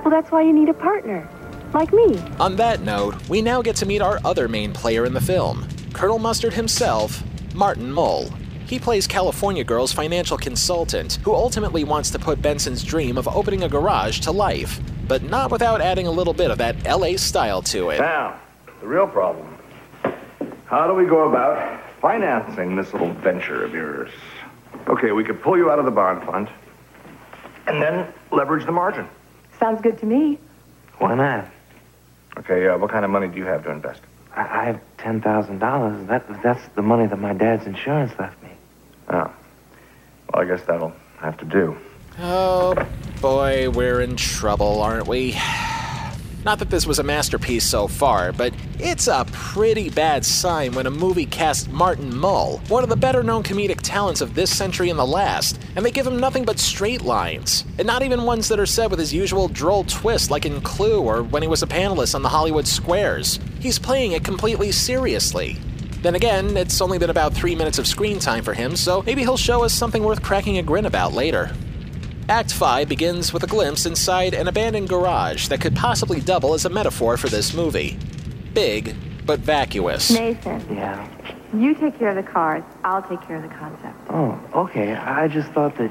Well, 0.03 0.11
that's 0.11 0.31
why 0.31 0.43
you 0.43 0.53
need 0.53 0.69
a 0.69 0.75
partner. 0.75 1.29
Like 1.73 1.93
me. 1.93 2.19
On 2.39 2.57
that 2.57 2.81
note, 2.81 3.15
we 3.29 3.43
now 3.43 3.63
get 3.63 3.77
to 3.77 3.87
meet 3.87 4.03
our 4.03 4.19
other 4.25 4.49
main 4.49 4.73
player 4.73 5.05
in 5.05 5.15
the 5.15 5.21
film 5.21 5.67
Colonel 5.93 6.19
Mustard 6.19 6.53
himself, 6.53 7.23
Martin 7.55 7.91
Mull. 7.91 8.29
He 8.71 8.79
plays 8.79 9.09
California 9.09 9.65
Girl's 9.65 9.93
financial 9.93 10.39
consultant, 10.39 11.19
who 11.25 11.35
ultimately 11.35 11.83
wants 11.83 12.09
to 12.11 12.21
put 12.21 12.41
Benson's 12.41 12.85
dream 12.85 13.19
of 13.19 13.27
opening 13.27 13.65
a 13.65 13.69
garage 13.69 14.21
to 14.21 14.31
life, 14.31 14.79
but 15.09 15.25
not 15.25 15.51
without 15.51 15.81
adding 15.81 16.07
a 16.07 16.11
little 16.13 16.33
bit 16.33 16.53
of 16.53 16.59
that 16.59 16.77
LA 16.87 17.17
style 17.17 17.63
to 17.63 17.91
it. 17.91 17.99
Now, 17.99 18.39
the 18.81 18.87
real 18.87 19.09
problem. 19.09 19.59
How 20.67 20.87
do 20.87 20.95
we 20.95 21.05
go 21.05 21.29
about 21.29 21.83
financing 22.01 22.77
this 22.77 22.93
little 22.93 23.13
venture 23.15 23.65
of 23.65 23.75
yours? 23.75 24.13
Okay, 24.87 25.11
we 25.11 25.25
could 25.25 25.43
pull 25.43 25.57
you 25.57 25.69
out 25.69 25.81
of 25.81 25.85
the 25.85 25.91
bond 25.91 26.23
fund 26.23 26.49
and 27.67 27.83
then 27.83 28.07
leverage 28.31 28.67
the 28.67 28.73
margin. 28.73 29.09
Sounds 29.59 29.81
good 29.81 29.99
to 29.99 30.07
me. 30.07 30.39
Why 30.99 31.17
not? 31.17 31.51
Okay, 32.39 32.69
uh, 32.69 32.79
what 32.79 32.93
kind 32.93 33.05
of 33.05 33.11
money 33.11 33.27
do 33.27 33.37
you 33.37 33.47
have 33.47 33.65
to 33.65 33.73
invest? 33.73 34.03
I, 34.37 34.43
I 34.43 34.65
have 34.67 34.81
$10,000. 34.99 36.07
That, 36.07 36.43
that's 36.45 36.69
the 36.77 36.83
money 36.83 37.09
that 37.09 37.19
my 37.19 37.33
dad's 37.33 37.67
insurance 37.67 38.13
left 38.17 38.41
me. 38.45 38.50
Oh. 39.11 39.33
Well, 40.33 40.43
I 40.43 40.45
guess 40.45 40.63
that'll 40.65 40.95
have 41.19 41.37
to 41.39 41.45
do. 41.45 41.77
Oh 42.19 42.75
boy, 43.21 43.71
we're 43.71 44.01
in 44.01 44.17
trouble, 44.17 44.81
aren't 44.83 45.09
we? 45.09 45.37
Not 46.43 46.59
that 46.61 46.71
this 46.71 46.87
was 46.87 46.99
a 46.99 47.03
masterpiece 47.03 47.67
so 47.67 47.87
far, 47.87 48.33
but 48.33 48.55
it's 48.79 49.09
a 49.09 49.27
pretty 49.31 49.91
bad 49.91 50.25
sign 50.25 50.73
when 50.73 50.87
a 50.87 50.91
movie 50.91 51.27
casts 51.27 51.69
Martin 51.69 52.17
Mull, 52.17 52.59
one 52.69 52.83
of 52.83 52.89
the 52.89 52.97
better 52.97 53.23
known 53.23 53.43
comedic 53.43 53.81
talents 53.83 54.23
of 54.23 54.35
this 54.35 54.55
century 54.57 54.89
and 54.89 54.99
the 54.99 55.07
last, 55.07 55.61
and 55.77 55.85
they 55.85 55.91
give 55.91 56.07
him 56.07 56.19
nothing 56.19 56.45
but 56.45 56.59
straight 56.59 57.03
lines, 57.03 57.67
and 57.77 57.87
not 57.87 58.03
even 58.03 58.23
ones 58.25 58.49
that 58.49 58.59
are 58.59 58.65
said 58.65 58.91
with 58.91 58.99
his 58.99 59.13
usual 59.13 59.49
droll 59.49 59.85
twist 59.85 60.31
like 60.31 60.47
in 60.47 60.63
Clue 60.63 61.03
or 61.03 61.23
when 61.23 61.43
he 61.43 61.49
was 61.49 61.63
a 61.63 61.67
panelist 61.67 62.15
on 62.15 62.23
the 62.23 62.29
Hollywood 62.31 62.67
Squares. 62.67 63.39
He's 63.59 63.79
playing 63.79 64.13
it 64.13 64.25
completely 64.25 64.73
seriously. 64.73 65.59
Then 66.03 66.15
again, 66.15 66.57
it's 66.57 66.81
only 66.81 66.99
been 66.99 67.11
about 67.11 67.35
three 67.35 67.55
minutes 67.55 67.79
of 67.79 67.87
screen 67.87 68.19
time 68.19 68.43
for 68.43 68.55
him, 68.55 68.75
so 68.75 69.03
maybe 69.03 69.21
he'll 69.23 69.37
show 69.37 69.65
us 69.65 69.75
something 69.75 70.03
worth 70.03 70.23
cracking 70.23 70.57
a 70.59 70.63
grin 70.63 70.87
about 70.87 71.13
later. 71.13 71.51
Act 72.29 72.53
5 72.53 72.89
begins 72.89 73.33
with 73.33 73.43
a 73.43 73.47
glimpse 73.47 73.85
inside 73.87 74.33
an 74.35 74.49
abandoned 74.49 74.89
garage 74.89 75.49
that 75.49 75.61
could 75.61 75.77
possibly 75.77 76.21
double 76.21 76.55
as 76.55 76.65
a 76.65 76.71
metaphor 76.71 77.17
for 77.17 77.29
this 77.29 77.53
movie. 77.53 77.99
Big, 78.55 78.95
but 79.27 79.41
vacuous. 79.41 80.11
Nathan, 80.11 80.65
Yeah. 80.75 81.07
you 81.53 81.75
take 81.75 81.99
care 81.99 82.11
of 82.11 82.17
the 82.25 82.31
cars. 82.31 82.63
I'll 82.85 83.03
take 83.03 83.21
care 83.23 83.37
of 83.37 83.43
the 83.43 83.49
concept. 83.49 83.97
Oh, 84.09 84.39
okay. 84.55 84.95
I 84.95 85.29
just 85.29 85.51
thought 85.53 85.77
that. 85.77 85.91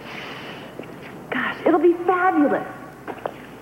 Gosh, 1.29 1.57
it'll 1.65 1.79
be 1.79 1.93
fabulous. 2.07 2.65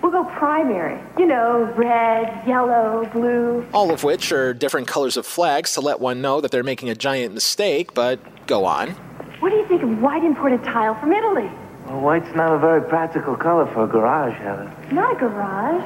We'll 0.08 0.24
go 0.24 0.30
primary. 0.30 0.98
You 1.18 1.26
know, 1.26 1.64
red, 1.76 2.42
yellow, 2.48 3.04
blue. 3.12 3.66
All 3.74 3.92
of 3.92 4.04
which 4.04 4.32
are 4.32 4.54
different 4.54 4.88
colors 4.88 5.18
of 5.18 5.26
flags 5.26 5.74
to 5.74 5.82
let 5.82 6.00
one 6.00 6.22
know 6.22 6.40
that 6.40 6.50
they're 6.50 6.62
making 6.62 6.88
a 6.88 6.94
giant 6.94 7.34
mistake, 7.34 7.92
but 7.92 8.18
go 8.46 8.64
on. 8.64 8.92
What 9.40 9.50
do 9.50 9.56
you 9.56 9.68
think 9.68 9.82
of 9.82 10.00
white 10.00 10.24
imported 10.24 10.64
tile 10.64 10.98
from 10.98 11.12
Italy? 11.12 11.50
Well, 11.84 12.00
white's 12.00 12.34
not 12.34 12.54
a 12.54 12.58
very 12.58 12.80
practical 12.88 13.36
color 13.36 13.66
for 13.74 13.84
a 13.84 13.86
garage, 13.86 14.32
Heather. 14.38 14.72
Not 14.92 15.14
a 15.14 15.18
garage, 15.18 15.84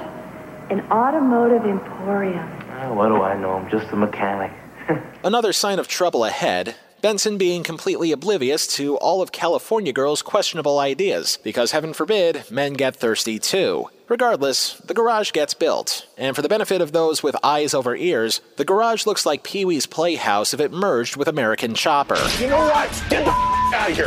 an 0.71 0.83
automotive 0.93 1.65
emporium. 1.65 2.49
Oh, 2.83 2.95
what 2.95 3.09
do 3.09 3.23
I 3.23 3.37
know? 3.37 3.55
I'm 3.55 3.69
just 3.69 3.91
a 3.93 3.97
mechanic. 3.97 4.53
Another 5.25 5.53
sign 5.53 5.81
of 5.81 5.89
trouble 5.89 6.25
ahead 6.25 6.77
Benson 7.03 7.37
being 7.37 7.65
completely 7.65 8.13
oblivious 8.13 8.65
to 8.77 8.97
all 8.99 9.21
of 9.23 9.33
California 9.33 9.93
Girl's 9.93 10.23
questionable 10.23 10.79
ideas, 10.79 11.37
because 11.43 11.73
heaven 11.73 11.93
forbid, 11.93 12.49
men 12.49 12.75
get 12.75 12.95
thirsty 12.95 13.41
too. 13.41 13.89
Regardless, 14.09 14.75
the 14.75 14.95
garage 14.95 15.33
gets 15.33 15.53
built, 15.53 16.07
and 16.17 16.37
for 16.37 16.43
the 16.43 16.49
benefit 16.49 16.81
of 16.81 16.93
those 16.93 17.21
with 17.21 17.35
eyes 17.43 17.75
over 17.75 17.97
ears, 17.97 18.41
the 18.57 18.65
garage 18.65 19.05
looks 19.05 19.27
like 19.27 19.43
Pee 19.43 19.65
Wee's 19.65 19.85
Playhouse 19.85 20.55
if 20.55 20.61
it 20.61 20.71
merged 20.71 21.17
with 21.17 21.27
American 21.27 21.75
Chopper. 21.75 22.23
You 22.39 22.47
know 22.47 22.59
what? 22.59 22.89
Get 23.11 23.25
the 23.25 23.33
out 23.33 23.91
of 23.91 23.97
here. 23.97 24.07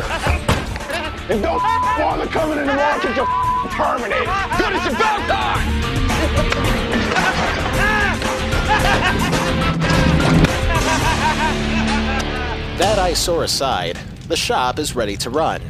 And 1.28 1.42
don't 1.42 1.60
bother 1.60 2.26
coming 2.28 2.56
in 2.56 2.66
tomorrow 2.66 2.98
because 2.98 3.14
you're 3.14 3.26
terminated. 3.72 4.24
Good, 4.56 4.72
it's 4.74 4.94
about 4.94 5.28
time. 5.28 5.85
That 12.78 12.98
eyesore 12.98 13.44
aside, 13.44 13.96
the 14.28 14.36
shop 14.36 14.78
is 14.78 14.94
ready 14.94 15.16
to 15.18 15.30
run. 15.30 15.62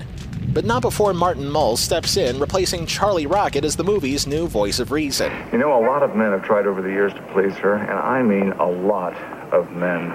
But 0.52 0.64
not 0.64 0.82
before 0.82 1.14
Martin 1.14 1.48
Mull 1.48 1.76
steps 1.76 2.16
in, 2.16 2.40
replacing 2.40 2.86
Charlie 2.86 3.26
Rocket 3.26 3.64
as 3.64 3.76
the 3.76 3.84
movie's 3.84 4.26
new 4.26 4.48
voice 4.48 4.80
of 4.80 4.90
reason. 4.90 5.32
You 5.52 5.58
know, 5.58 5.78
a 5.78 5.84
lot 5.86 6.02
of 6.02 6.16
men 6.16 6.32
have 6.32 6.42
tried 6.42 6.66
over 6.66 6.82
the 6.82 6.90
years 6.90 7.12
to 7.14 7.22
please 7.32 7.54
her, 7.58 7.74
and 7.74 7.92
I 7.92 8.22
mean 8.22 8.50
a 8.52 8.66
lot 8.66 9.14
of 9.52 9.70
men. 9.70 10.08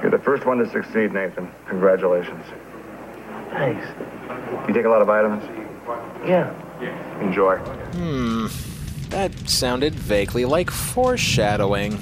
You're 0.00 0.10
the 0.10 0.18
first 0.18 0.46
one 0.46 0.56
to 0.58 0.70
succeed, 0.70 1.12
Nathan. 1.12 1.50
Congratulations. 1.68 2.44
Thanks. 3.50 3.86
You 4.68 4.72
take 4.72 4.86
a 4.86 4.88
lot 4.88 5.02
of 5.02 5.08
vitamins? 5.08 5.44
Yeah. 6.26 6.50
Enjoy. 7.20 7.56
Hmm, 7.58 8.46
that 9.10 9.30
sounded 9.46 9.94
vaguely 9.94 10.46
like 10.46 10.70
foreshadowing. 10.70 11.98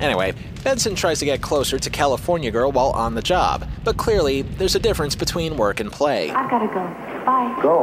Anyway, 0.00 0.32
Benson 0.64 0.94
tries 0.94 1.18
to 1.18 1.24
get 1.24 1.42
closer 1.42 1.78
to 1.78 1.90
California 1.90 2.50
Girl 2.50 2.72
while 2.72 2.90
on 2.90 3.14
the 3.14 3.22
job, 3.22 3.68
but 3.84 3.96
clearly 3.96 4.42
there's 4.42 4.74
a 4.74 4.78
difference 4.78 5.14
between 5.14 5.56
work 5.56 5.78
and 5.80 5.92
play. 5.92 6.30
I've 6.30 6.50
got 6.50 6.60
to 6.60 6.66
go. 6.68 6.84
Bye. 7.24 7.58
Go. 7.62 7.82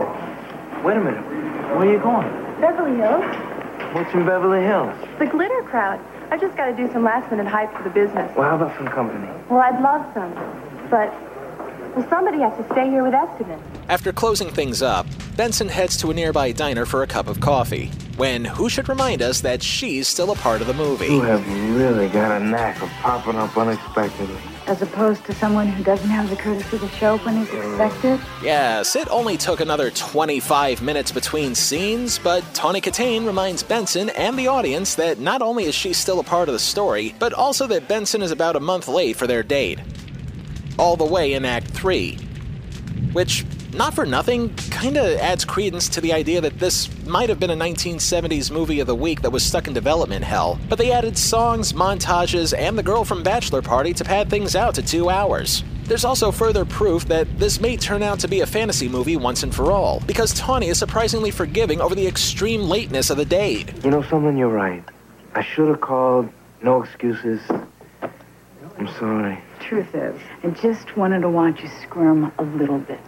Wait 0.83 0.97
a 0.97 0.99
minute. 0.99 1.23
Where 1.77 1.87
are 1.87 1.91
you 1.91 1.99
going? 1.99 2.27
Beverly 2.59 2.97
Hills, 2.97 3.23
What's 3.93 4.11
in 4.13 4.25
Beverly 4.25 4.63
Hills? 4.63 4.93
the 5.19 5.27
glitter 5.27 5.61
crowd. 5.63 5.99
I've 6.31 6.41
just 6.41 6.57
got 6.57 6.65
to 6.65 6.75
do 6.75 6.91
some 6.91 7.03
last 7.03 7.29
minute 7.31 7.47
hype 7.47 7.71
for 7.77 7.83
the 7.83 7.89
business. 7.89 8.35
Well, 8.35 8.49
how 8.49 8.55
about 8.55 8.75
some 8.77 8.87
company? 8.87 9.27
Well, 9.49 9.59
I'd 9.59 9.79
love 9.81 10.03
some, 10.13 10.33
but 10.89 11.13
well, 11.97 12.09
somebody 12.09 12.39
has 12.39 12.55
to 12.57 12.65
stay 12.73 12.89
here 12.89 13.03
with 13.03 13.13
Esteban. 13.13 13.59
After 13.89 14.13
closing 14.13 14.49
things 14.49 14.81
up, 14.81 15.07
Benson 15.35 15.67
heads 15.67 15.97
to 15.97 16.11
a 16.11 16.13
nearby 16.13 16.51
diner 16.51 16.85
for 16.85 17.03
a 17.03 17.07
cup 17.07 17.27
of 17.27 17.39
coffee, 17.39 17.87
when 18.17 18.45
who 18.45 18.69
should 18.69 18.89
remind 18.89 19.21
us 19.21 19.41
that 19.41 19.63
she's 19.63 20.07
still 20.07 20.31
a 20.31 20.35
part 20.35 20.61
of 20.61 20.67
the 20.67 20.73
movie? 20.73 21.07
You 21.07 21.21
have 21.21 21.47
really 21.75 22.07
got 22.09 22.39
a 22.39 22.43
knack 22.43 22.81
of 22.81 22.89
popping 22.89 23.35
up 23.35 23.55
unexpectedly. 23.57 24.37
As 24.67 24.81
opposed 24.81 25.23
to 25.25 25.33
someone 25.33 25.67
who 25.67 25.83
doesn't 25.83 26.09
have 26.09 26.29
the 26.29 26.35
courtesy 26.35 26.77
to 26.77 26.87
show 26.89 27.15
up 27.15 27.25
when 27.25 27.37
he's 27.37 27.53
expected. 27.53 28.19
Yes, 28.43 28.95
it 28.95 29.07
only 29.09 29.37
took 29.37 29.61
another 29.61 29.91
25 29.91 30.81
minutes 30.81 31.11
between 31.11 31.55
scenes, 31.55 32.19
but 32.19 32.43
Tawny 32.53 32.81
Kitaen 32.81 33.25
reminds 33.25 33.63
Benson 33.63 34.09
and 34.09 34.37
the 34.37 34.47
audience 34.47 34.95
that 34.95 35.19
not 35.19 35.41
only 35.41 35.65
is 35.65 35.73
she 35.73 35.93
still 35.93 36.19
a 36.19 36.23
part 36.23 36.49
of 36.49 36.53
the 36.53 36.59
story, 36.59 37.15
but 37.17 37.33
also 37.33 37.65
that 37.67 37.87
Benson 37.87 38.21
is 38.21 38.31
about 38.31 38.55
a 38.55 38.59
month 38.59 38.87
late 38.87 39.15
for 39.15 39.25
their 39.25 39.41
date. 39.41 39.79
All 40.77 40.95
the 40.95 41.05
way 41.05 41.33
in 41.33 41.43
Act 41.43 41.67
3. 41.67 42.17
Which, 43.13 43.45
not 43.73 43.93
for 43.93 44.05
nothing, 44.05 44.53
kinda 44.69 45.21
adds 45.23 45.43
credence 45.43 45.89
to 45.89 46.01
the 46.01 46.13
idea 46.13 46.39
that 46.41 46.59
this 46.59 46.89
might 47.05 47.29
have 47.29 47.39
been 47.39 47.49
a 47.49 47.55
1970s 47.55 48.51
movie 48.51 48.79
of 48.79 48.87
the 48.87 48.95
week 48.95 49.21
that 49.21 49.31
was 49.31 49.43
stuck 49.43 49.67
in 49.67 49.73
development 49.73 50.23
hell, 50.23 50.59
but 50.69 50.77
they 50.77 50.91
added 50.91 51.17
songs, 51.17 51.73
montages, 51.73 52.55
and 52.55 52.77
the 52.77 52.83
girl 52.83 53.03
from 53.03 53.23
Bachelor 53.23 53.61
Party 53.61 53.93
to 53.93 54.03
pad 54.03 54.29
things 54.29 54.55
out 54.55 54.75
to 54.75 54.81
two 54.81 55.09
hours. 55.09 55.63
There's 55.85 56.05
also 56.05 56.31
further 56.31 56.65
proof 56.65 57.05
that 57.05 57.39
this 57.39 57.61
may 57.61 57.77
turn 57.77 58.03
out 58.03 58.19
to 58.19 58.27
be 58.27 58.41
a 58.41 58.45
fantasy 58.45 58.89
movie 58.89 59.15
once 59.15 59.41
and 59.43 59.55
for 59.55 59.71
all, 59.71 60.03
because 60.05 60.33
Tawny 60.33 60.67
is 60.67 60.77
surprisingly 60.77 61.31
forgiving 61.31 61.81
over 61.81 61.95
the 61.95 62.05
extreme 62.05 62.63
lateness 62.63 63.09
of 63.09 63.17
the 63.17 63.25
date. 63.25 63.71
You 63.83 63.91
know 63.91 64.03
something? 64.03 64.37
You're 64.37 64.49
right. 64.49 64.83
I 65.33 65.43
should 65.43 65.69
have 65.69 65.81
called. 65.81 66.29
No 66.61 66.83
excuses. 66.83 67.39
I'm 68.77 68.87
sorry. 68.99 69.39
Truth 69.59 69.95
is, 69.95 70.19
I 70.43 70.49
just 70.49 70.95
wanted 70.95 71.21
to 71.21 71.29
watch 71.29 71.61
you 71.61 71.69
squirm 71.81 72.31
a 72.37 72.43
little 72.43 72.77
bit. 72.79 72.99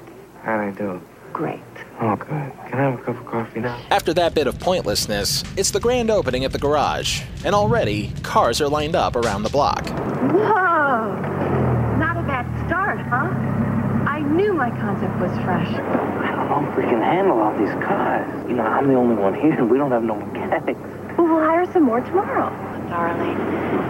How'd 0.43 0.59
I 0.61 0.71
do? 0.71 0.99
Great. 1.31 1.61
Oh, 2.01 2.15
good. 2.15 2.27
Can 2.27 2.73
I 2.73 2.89
have 2.89 2.99
a 2.99 3.03
cup 3.03 3.17
of 3.19 3.25
coffee 3.27 3.59
now? 3.59 3.79
After 3.91 4.13
that 4.15 4.33
bit 4.33 4.47
of 4.47 4.59
pointlessness, 4.59 5.43
it's 5.57 5.69
the 5.71 5.79
grand 5.79 6.09
opening 6.09 6.43
at 6.43 6.51
the 6.51 6.57
garage, 6.57 7.21
and 7.45 7.53
already 7.53 8.11
cars 8.23 8.59
are 8.61 8.67
lined 8.67 8.95
up 8.95 9.15
around 9.15 9.43
the 9.43 9.49
block. 9.49 9.85
Whoa! 9.87 11.15
Not 11.99 12.17
a 12.17 12.23
bad 12.23 12.45
start, 12.67 12.99
huh? 13.01 13.29
I 14.09 14.21
knew 14.21 14.53
my 14.53 14.71
concept 14.71 15.15
was 15.19 15.31
fresh. 15.43 15.67
I 15.67 16.35
don't 16.35 16.49
know 16.49 16.71
if 16.71 16.77
we 16.77 16.83
can 16.83 16.99
handle 17.01 17.39
all 17.39 17.55
these 17.57 17.73
cars. 17.85 18.27
You 18.49 18.55
know, 18.55 18.63
I'm 18.63 18.87
the 18.87 18.95
only 18.95 19.15
one 19.15 19.35
here. 19.35 19.53
and 19.53 19.69
We 19.69 19.77
don't 19.77 19.91
have 19.91 20.03
no 20.03 20.15
mechanics. 20.33 20.79
Well, 21.17 21.27
we'll 21.27 21.43
hire 21.43 21.71
some 21.71 21.83
more 21.83 22.01
tomorrow. 22.01 22.49
Darling, 22.89 23.37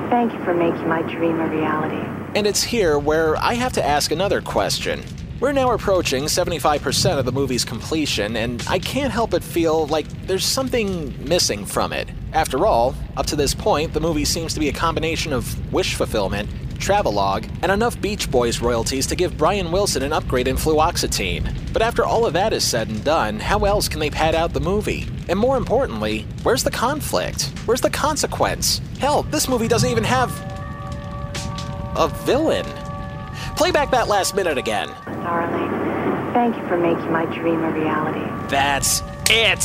thank 0.09 0.33
you 0.33 0.43
for 0.43 0.53
making 0.53 0.85
my 0.89 1.01
dream 1.03 1.39
a 1.39 1.47
reality. 1.47 2.05
And 2.35 2.45
it's 2.45 2.61
here 2.61 2.99
where 2.99 3.37
I 3.37 3.53
have 3.53 3.71
to 3.73 3.85
ask 3.85 4.11
another 4.11 4.41
question. 4.41 5.01
We're 5.39 5.53
now 5.53 5.71
approaching 5.71 6.25
75% 6.25 7.17
of 7.17 7.23
the 7.23 7.31
movie's 7.31 7.63
completion, 7.63 8.35
and 8.35 8.61
I 8.67 8.77
can't 8.77 9.13
help 9.13 9.31
but 9.31 9.41
feel 9.41 9.87
like 9.87 10.05
there's 10.27 10.43
something 10.43 11.15
missing 11.25 11.65
from 11.65 11.93
it. 11.93 12.09
After 12.33 12.65
all, 12.65 12.93
up 13.15 13.25
to 13.27 13.37
this 13.37 13.55
point, 13.55 13.93
the 13.93 14.01
movie 14.01 14.25
seems 14.25 14.53
to 14.55 14.59
be 14.59 14.67
a 14.67 14.73
combination 14.73 15.31
of 15.31 15.71
wish 15.71 15.95
fulfillment, 15.95 16.49
travelogue, 16.79 17.45
and 17.61 17.71
enough 17.71 17.99
Beach 18.01 18.31
Boys 18.31 18.61
royalties 18.61 19.05
to 19.07 19.15
give 19.15 19.37
Brian 19.37 19.71
Wilson 19.71 20.01
an 20.03 20.13
upgrade 20.13 20.47
in 20.47 20.55
fluoxetine. 20.55 21.53
But 21.71 21.81
after 21.81 22.03
all 22.05 22.25
of 22.25 22.33
that 22.33 22.53
is 22.53 22.63
said 22.63 22.87
and 22.87 23.03
done, 23.03 23.39
how 23.39 23.65
else 23.65 23.87
can 23.87 23.99
they 23.99 24.09
pad 24.09 24.33
out 24.33 24.53
the 24.53 24.59
movie? 24.59 25.07
And 25.27 25.37
more 25.37 25.57
importantly, 25.57 26.25
where's 26.43 26.63
the 26.63 26.71
conflict? 26.71 27.51
Where's 27.65 27.81
the 27.81 27.89
consequence? 27.89 28.81
Hell, 28.99 29.23
this 29.23 29.47
movie 29.47 29.67
doesn't 29.67 29.89
even 29.89 30.03
have 30.05 30.31
a 31.95 32.07
villain. 32.25 32.65
Play 33.55 33.71
back 33.71 33.91
that 33.91 34.07
last 34.07 34.35
minute 34.35 34.57
again. 34.57 34.87
Darling, 35.05 36.33
thank 36.33 36.55
you 36.55 36.67
for 36.67 36.77
making 36.77 37.11
my 37.11 37.25
dream 37.25 37.63
a 37.63 37.71
reality. 37.71 38.25
That's 38.49 39.03
it! 39.29 39.59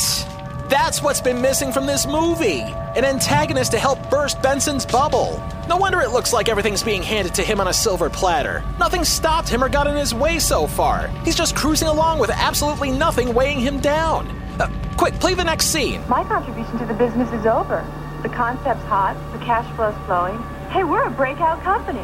That's 0.69 1.01
what's 1.01 1.21
been 1.21 1.41
missing 1.41 1.71
from 1.71 1.85
this 1.85 2.05
movie! 2.05 2.65
An 2.95 3.03
antagonist 3.03 3.71
to 3.71 3.77
help 3.77 4.09
burst 4.09 4.41
Benson's 4.41 4.85
bubble. 4.85 5.43
No 5.67 5.75
wonder 5.75 5.99
it 5.99 6.11
looks 6.11 6.31
like 6.31 6.47
everything's 6.47 6.81
being 6.81 7.03
handed 7.03 7.33
to 7.35 7.41
him 7.41 7.59
on 7.59 7.67
a 7.67 7.73
silver 7.73 8.09
platter. 8.09 8.63
Nothing 8.79 9.03
stopped 9.03 9.49
him 9.49 9.61
or 9.61 9.67
got 9.67 9.85
in 9.87 9.97
his 9.97 10.13
way 10.13 10.39
so 10.39 10.65
far. 10.65 11.09
He's 11.25 11.35
just 11.35 11.57
cruising 11.57 11.89
along 11.89 12.19
with 12.19 12.29
absolutely 12.29 12.91
nothing 12.91 13.33
weighing 13.33 13.59
him 13.59 13.81
down. 13.81 14.27
Uh, 14.61 14.69
quick, 14.97 15.13
play 15.15 15.33
the 15.33 15.43
next 15.43 15.65
scene. 15.67 16.07
My 16.07 16.23
contribution 16.23 16.77
to 16.79 16.85
the 16.85 16.93
business 16.93 17.29
is 17.33 17.45
over. 17.45 17.85
The 18.23 18.29
concept's 18.29 18.85
hot, 18.85 19.17
the 19.33 19.39
cash 19.43 19.69
flow's 19.75 19.95
flowing. 20.05 20.41
Hey, 20.69 20.85
we're 20.85 21.03
a 21.03 21.11
breakout 21.11 21.61
company. 21.63 21.99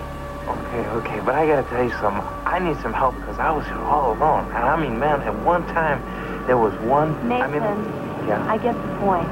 Okay, 0.46 0.86
okay, 0.90 1.20
but 1.22 1.36
I 1.36 1.48
gotta 1.48 1.68
tell 1.70 1.84
you 1.86 1.92
something. 2.02 2.22
I 2.46 2.60
need 2.60 2.76
some 2.82 2.92
help 2.92 3.16
because 3.16 3.40
I 3.40 3.50
was 3.52 3.66
here 3.66 3.78
all 3.80 4.12
alone. 4.12 4.44
And 4.48 4.58
I 4.58 4.76
mean, 4.76 5.00
man, 5.00 5.22
at 5.22 5.36
one 5.46 5.66
time, 5.68 6.02
there 6.48 6.58
was 6.58 6.74
one. 6.82 7.14
I 7.32 7.48
Nathan, 7.48 7.82
mean, 7.82 8.28
yeah. 8.28 8.46
I 8.52 8.58
get 8.58 8.74
the 8.76 8.98
point. 9.00 9.30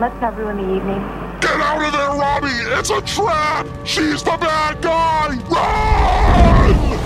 Let's 0.00 0.20
not 0.20 0.36
ruin 0.36 0.56
the 0.56 0.74
evening. 0.76 1.00
Get 1.40 1.60
out 1.60 1.84
of 1.84 1.92
there, 1.92 2.10
Robbie! 2.10 2.48
It's 2.78 2.90
a 2.90 3.00
trap! 3.02 3.66
She's 3.84 4.22
the 4.22 4.36
bad 4.40 4.80
guy! 4.80 5.36
Run! 5.48 6.98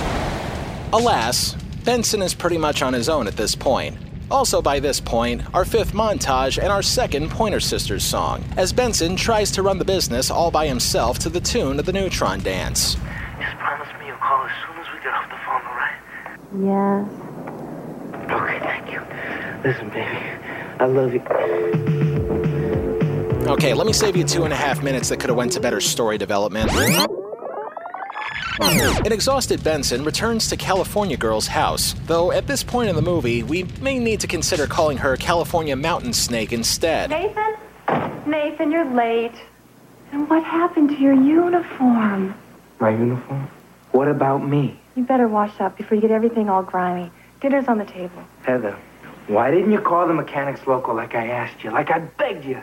Alas, 0.93 1.55
Benson 1.85 2.23
is 2.23 2.35
pretty 2.35 2.59
much 2.59 2.83
on 2.83 2.93
his 2.93 3.09
own 3.09 3.27
at 3.27 3.37
this 3.37 3.55
point. 3.55 3.97
Also, 4.31 4.61
by 4.61 4.81
this 4.81 5.01
point, 5.01 5.43
our 5.55 5.65
fifth 5.65 5.93
montage 5.93 6.59
and 6.59 6.73
our 6.73 6.83
second 6.83 7.31
Pointer 7.31 7.61
Sisters 7.61 8.05
song, 8.05 8.43
as 8.57 8.73
Benson 8.73 9.15
tries 9.17 9.51
to 9.53 9.63
run 9.63 9.79
the 9.79 9.85
business 9.85 10.31
all 10.31 10.51
by 10.51 10.67
himself 10.67 11.19
to 11.21 11.29
the 11.29 11.41
tune 11.41 11.79
of 11.79 11.87
the 11.87 11.93
Neutron 11.93 12.41
Dance. 12.41 12.95
Just 12.95 13.57
promise 13.59 13.89
me 14.01 14.07
you'll 14.07 14.17
call 14.17 14.45
as 14.45 14.53
soon 14.67 14.77
as 14.79 14.87
we 14.93 14.99
get 15.03 15.15
off 15.15 15.29
the 15.31 15.37
phone, 15.45 15.63
all 15.67 15.77
right? 15.77 15.99
Yes. 16.65 18.31
Okay, 18.31 18.59
thank 18.61 18.91
you. 18.93 19.01
Listen, 19.65 19.89
baby, 19.91 20.19
I 20.81 20.87
love 20.87 21.15
you. 21.15 22.06
Okay, 23.47 23.75
let 23.75 23.87
me 23.87 23.93
save 23.93 24.17
you 24.17 24.25
two 24.25 24.43
and 24.43 24.53
a 24.53 24.57
half 24.57 24.83
minutes 24.83 25.09
that 25.09 25.21
could 25.21 25.31
have 25.31 25.37
went 25.37 25.53
to 25.53 25.61
better 25.61 25.81
story 25.81 26.19
development. 26.19 26.69
An 28.61 29.13
exhausted 29.13 29.63
Benson 29.63 30.03
returns 30.03 30.49
to 30.49 30.57
California 30.57 31.17
Girl's 31.17 31.47
house, 31.47 31.95
though 32.07 32.33
at 32.33 32.49
this 32.49 32.65
point 32.65 32.89
in 32.89 32.97
the 32.97 33.03
movie, 33.03 33.45
we 33.45 33.63
may 33.81 34.01
need 34.01 34.19
to 34.21 34.27
consider 34.27 34.67
calling 34.67 34.99
her 34.99 35.17
California 35.17 35.77
Mountain 35.77 36.13
Snake 36.13 36.53
instead. 36.53 37.11
Nathan? 37.11 37.55
Nathan, 38.27 38.73
you're 38.73 38.85
late. 38.85 39.35
And 40.11 40.29
what 40.29 40.43
happened 40.43 40.89
to 40.91 40.97
your 40.97 41.15
uniform? 41.15 42.35
My 42.81 42.91
uniform? 42.91 43.49
What 43.93 44.09
about 44.09 44.39
me? 44.39 44.81
You 44.97 45.05
better 45.05 45.29
wash 45.29 45.61
up 45.61 45.77
before 45.77 45.95
you 45.95 46.01
get 46.01 46.11
everything 46.11 46.49
all 46.49 46.65
grimy. 46.65 47.13
Dinner's 47.41 47.69
on 47.69 47.79
the 47.79 47.85
table. 47.85 48.25
Heather, 48.43 48.77
why 49.29 49.53
didn't 49.53 49.71
you 49.71 49.81
call 49.81 50.09
the 50.09 50.15
mechanics 50.15 50.67
local 50.67 50.95
like 50.97 51.15
I 51.15 51.29
asked 51.29 51.63
you, 51.63 51.71
like 51.71 51.93
I 51.93 52.01
begged 52.01 52.45
you? 52.45 52.61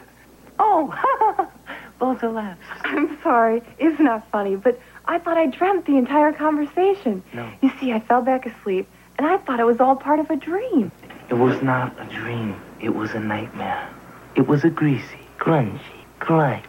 Oh, 0.60 1.48
Both 2.00 2.24
are 2.24 2.32
laughs. 2.32 2.60
I'm 2.84 3.22
sorry. 3.22 3.62
It's 3.80 4.00
not 4.00 4.30
funny, 4.32 4.56
but 4.56 4.80
I 5.06 5.20
thought 5.20 5.38
I 5.38 5.48
dreamt 5.48 5.86
the 5.86 5.98
entire 5.98 6.34
conversation. 6.34 7.24
No. 7.34 7.50
You 7.62 7.72
see, 7.80 7.92
I 7.92 8.00
fell 8.00 8.22
back 8.22 8.46
asleep, 8.46 8.88
and 9.18 9.28
I 9.28 9.38
thought 9.38 9.60
it 9.60 9.66
was 9.66 9.80
all 9.80 9.96
part 9.96 10.20
of 10.20 10.30
a 10.30 10.36
dream. 10.36 10.92
It 11.30 11.36
was 11.36 11.62
not 11.62 11.96
a 12.00 12.06
dream. 12.14 12.60
It 12.82 12.94
was 12.96 13.12
a 13.12 13.20
nightmare. 13.20 13.90
It 14.36 14.48
was 14.48 14.64
a 14.64 14.70
greasy, 14.70 15.20
grungy, 15.38 15.80
grimy 16.20 16.64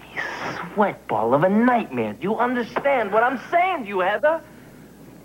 sweatball 0.75 1.35
of 1.35 1.45
a 1.45 1.49
nightmare. 1.49 2.13
Do 2.15 2.23
you 2.23 2.37
understand 2.37 3.13
what 3.13 3.23
I'm 3.23 3.41
saying 3.51 3.83
to 3.83 3.89
you, 3.89 4.01
Heather? 4.01 4.41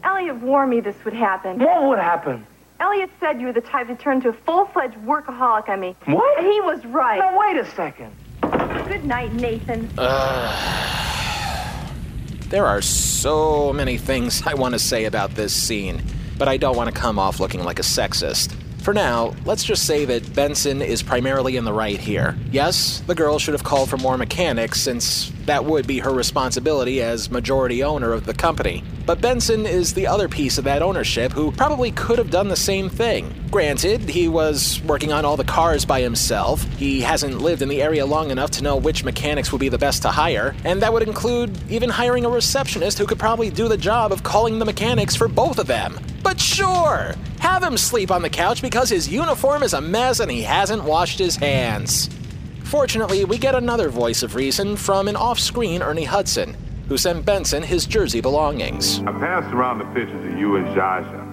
Elliot 0.03 0.37
warned 0.37 0.71
me 0.71 0.79
this 0.79 0.95
would 1.03 1.13
happen. 1.13 1.59
What 1.59 1.83
would 1.83 1.99
happen? 1.99 2.45
Elliot 2.79 3.09
said 3.19 3.41
you 3.41 3.47
were 3.47 3.53
the 3.53 3.61
type 3.61 3.87
to 3.87 3.95
turn 3.95 4.17
into 4.17 4.29
a 4.29 4.33
full-fledged 4.33 4.95
workaholic 4.99 5.67
on 5.67 5.81
me. 5.81 5.95
What? 6.05 6.39
And 6.39 6.47
he 6.47 6.61
was 6.61 6.85
right. 6.85 7.19
Now, 7.19 7.37
wait 7.37 7.57
a 7.57 7.65
second. 7.71 8.13
Good 8.89 9.05
night, 9.05 9.31
Nathan. 9.33 9.87
There 12.49 12.65
are 12.65 12.81
so 12.81 13.71
many 13.71 13.99
things 13.99 14.41
I 14.47 14.55
want 14.55 14.73
to 14.73 14.79
say 14.79 15.05
about 15.05 15.35
this 15.35 15.53
scene, 15.53 16.01
but 16.39 16.47
I 16.47 16.57
don't 16.57 16.75
want 16.75 16.91
to 16.91 16.99
come 16.99 17.19
off 17.19 17.39
looking 17.39 17.63
like 17.63 17.77
a 17.77 17.83
sexist. 17.83 18.55
For 18.81 18.93
now, 18.93 19.35
let's 19.45 19.63
just 19.63 19.85
say 19.85 20.05
that 20.05 20.33
Benson 20.33 20.81
is 20.81 21.03
primarily 21.03 21.57
in 21.57 21.65
the 21.65 21.73
right 21.73 21.99
here. 21.99 22.37
Yes, 22.51 23.01
the 23.05 23.15
girl 23.15 23.37
should 23.37 23.53
have 23.53 23.63
called 23.63 23.89
for 23.89 23.97
more 23.97 24.17
mechanics 24.17 24.81
since 24.81 25.31
that 25.45 25.65
would 25.65 25.85
be 25.85 25.99
her 25.99 26.13
responsibility 26.13 27.01
as 27.01 27.29
majority 27.29 27.83
owner 27.83 28.13
of 28.13 28.25
the 28.25 28.33
company. 28.33 28.83
But 29.05 29.19
Benson 29.19 29.65
is 29.65 29.93
the 29.93 30.07
other 30.07 30.29
piece 30.29 30.57
of 30.57 30.63
that 30.63 30.81
ownership 30.81 31.31
who 31.31 31.51
probably 31.51 31.91
could 31.91 32.19
have 32.19 32.29
done 32.29 32.47
the 32.47 32.55
same 32.55 32.87
thing. 32.89 33.33
Granted, 33.51 34.01
he 34.01 34.27
was 34.27 34.81
working 34.83 35.11
on 35.11 35.25
all 35.25 35.35
the 35.35 35.43
cars 35.43 35.83
by 35.85 36.01
himself, 36.01 36.63
he 36.77 37.01
hasn't 37.01 37.41
lived 37.41 37.61
in 37.61 37.69
the 37.69 37.81
area 37.81 38.05
long 38.05 38.29
enough 38.29 38.51
to 38.51 38.63
know 38.63 38.77
which 38.77 39.03
mechanics 39.03 39.51
would 39.51 39.59
be 39.59 39.69
the 39.69 39.77
best 39.77 40.03
to 40.03 40.09
hire, 40.09 40.55
and 40.63 40.81
that 40.81 40.93
would 40.93 41.03
include 41.03 41.57
even 41.71 41.89
hiring 41.89 42.25
a 42.25 42.29
receptionist 42.29 42.97
who 42.99 43.07
could 43.07 43.19
probably 43.19 43.49
do 43.49 43.67
the 43.67 43.77
job 43.77 44.11
of 44.11 44.23
calling 44.23 44.59
the 44.59 44.65
mechanics 44.65 45.15
for 45.15 45.27
both 45.27 45.57
of 45.57 45.67
them. 45.67 45.99
But 46.23 46.39
sure, 46.39 47.15
have 47.39 47.63
him 47.63 47.77
sleep 47.77 48.11
on 48.11 48.21
the 48.21 48.29
couch 48.29 48.61
because 48.61 48.89
his 48.89 49.07
uniform 49.07 49.63
is 49.63 49.73
a 49.73 49.81
mess 49.81 50.19
and 50.19 50.29
he 50.29 50.41
hasn't 50.41 50.83
washed 50.83 51.19
his 51.19 51.35
hands. 51.35 52.09
Fortunately, 52.63 53.25
we 53.25 53.37
get 53.37 53.55
another 53.55 53.89
voice 53.89 54.21
of 54.21 54.35
reason 54.35 54.75
from 54.75 55.07
an 55.07 55.15
off 55.15 55.39
screen 55.39 55.81
Ernie 55.81 56.03
Hudson, 56.03 56.55
who 56.87 56.97
sent 56.97 57.25
Benson 57.25 57.63
his 57.63 57.85
jersey 57.85 58.21
belongings. 58.21 58.99
I 58.99 59.11
passed 59.13 59.53
around 59.53 59.79
the 59.79 59.85
pictures 59.85 60.25
of 60.31 60.37
you 60.37 60.57
and 60.57 60.67
Jaja. 60.67 61.25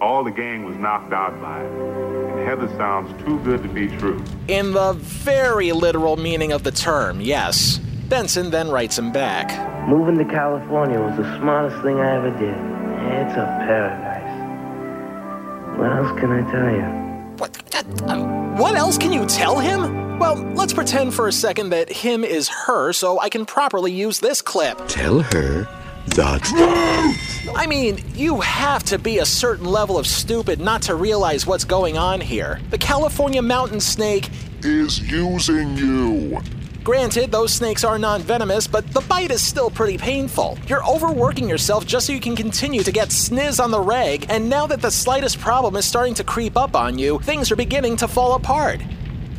All 0.00 0.24
the 0.24 0.30
gang 0.30 0.64
was 0.64 0.76
knocked 0.76 1.12
out 1.12 1.40
by 1.42 1.62
it. 1.62 1.70
And 1.70 2.48
Heather 2.48 2.68
sounds 2.76 3.12
too 3.24 3.38
good 3.40 3.62
to 3.62 3.68
be 3.68 3.88
true. 3.98 4.24
In 4.48 4.72
the 4.72 4.92
very 4.94 5.72
literal 5.72 6.16
meaning 6.16 6.52
of 6.52 6.62
the 6.62 6.70
term, 6.72 7.20
yes. 7.20 7.78
Benson 8.08 8.50
then 8.50 8.70
writes 8.70 8.98
him 8.98 9.12
back. 9.12 9.88
Moving 9.88 10.18
to 10.18 10.24
California 10.24 11.00
was 11.00 11.16
the 11.16 11.38
smartest 11.38 11.82
thing 11.82 11.98
I 12.00 12.16
ever 12.16 12.30
did. 12.30 12.56
It's 13.12 13.34
a 13.34 13.44
paradise. 13.66 14.09
What 15.76 15.92
else 15.92 16.20
can 16.20 16.30
I 16.30 16.50
tell 16.50 16.70
you? 16.70 16.82
What 17.38 18.10
um, 18.10 18.56
What 18.56 18.76
else 18.76 18.98
can 18.98 19.12
you 19.12 19.24
tell 19.26 19.58
him? 19.58 20.18
Well, 20.18 20.36
let's 20.54 20.74
pretend 20.74 21.14
for 21.14 21.28
a 21.28 21.32
second 21.32 21.70
that 21.70 21.90
him 21.90 22.24
is 22.24 22.48
her 22.48 22.92
so 22.92 23.18
I 23.18 23.30
can 23.30 23.46
properly 23.46 23.92
use 23.92 24.20
this 24.20 24.42
clip. 24.42 24.78
Tell 24.88 25.20
her 25.20 25.66
the 26.06 26.38
truth. 26.42 27.56
I 27.56 27.66
mean, 27.66 28.04
you 28.14 28.40
have 28.40 28.82
to 28.84 28.98
be 28.98 29.18
a 29.18 29.26
certain 29.26 29.64
level 29.64 29.96
of 29.96 30.06
stupid 30.06 30.60
not 30.60 30.82
to 30.82 30.94
realize 30.94 31.46
what's 31.46 31.64
going 31.64 31.96
on 31.96 32.20
here. 32.20 32.60
The 32.70 32.78
California 32.78 33.40
mountain 33.40 33.80
snake 33.80 34.28
is 34.62 35.00
using 35.10 35.76
you. 35.76 36.40
Granted, 36.82 37.30
those 37.30 37.52
snakes 37.52 37.84
are 37.84 37.98
non 37.98 38.22
venomous, 38.22 38.66
but 38.66 38.90
the 38.92 39.02
bite 39.02 39.30
is 39.30 39.42
still 39.42 39.70
pretty 39.70 39.98
painful. 39.98 40.58
You're 40.66 40.84
overworking 40.86 41.46
yourself 41.46 41.84
just 41.84 42.06
so 42.06 42.12
you 42.14 42.20
can 42.20 42.34
continue 42.34 42.82
to 42.82 42.90
get 42.90 43.08
sniz 43.08 43.62
on 43.62 43.70
the 43.70 43.80
rag, 43.80 44.24
and 44.30 44.48
now 44.48 44.66
that 44.66 44.80
the 44.80 44.90
slightest 44.90 45.38
problem 45.38 45.76
is 45.76 45.84
starting 45.84 46.14
to 46.14 46.24
creep 46.24 46.56
up 46.56 46.74
on 46.74 46.98
you, 46.98 47.18
things 47.20 47.52
are 47.52 47.56
beginning 47.56 47.96
to 47.96 48.08
fall 48.08 48.34
apart. 48.34 48.80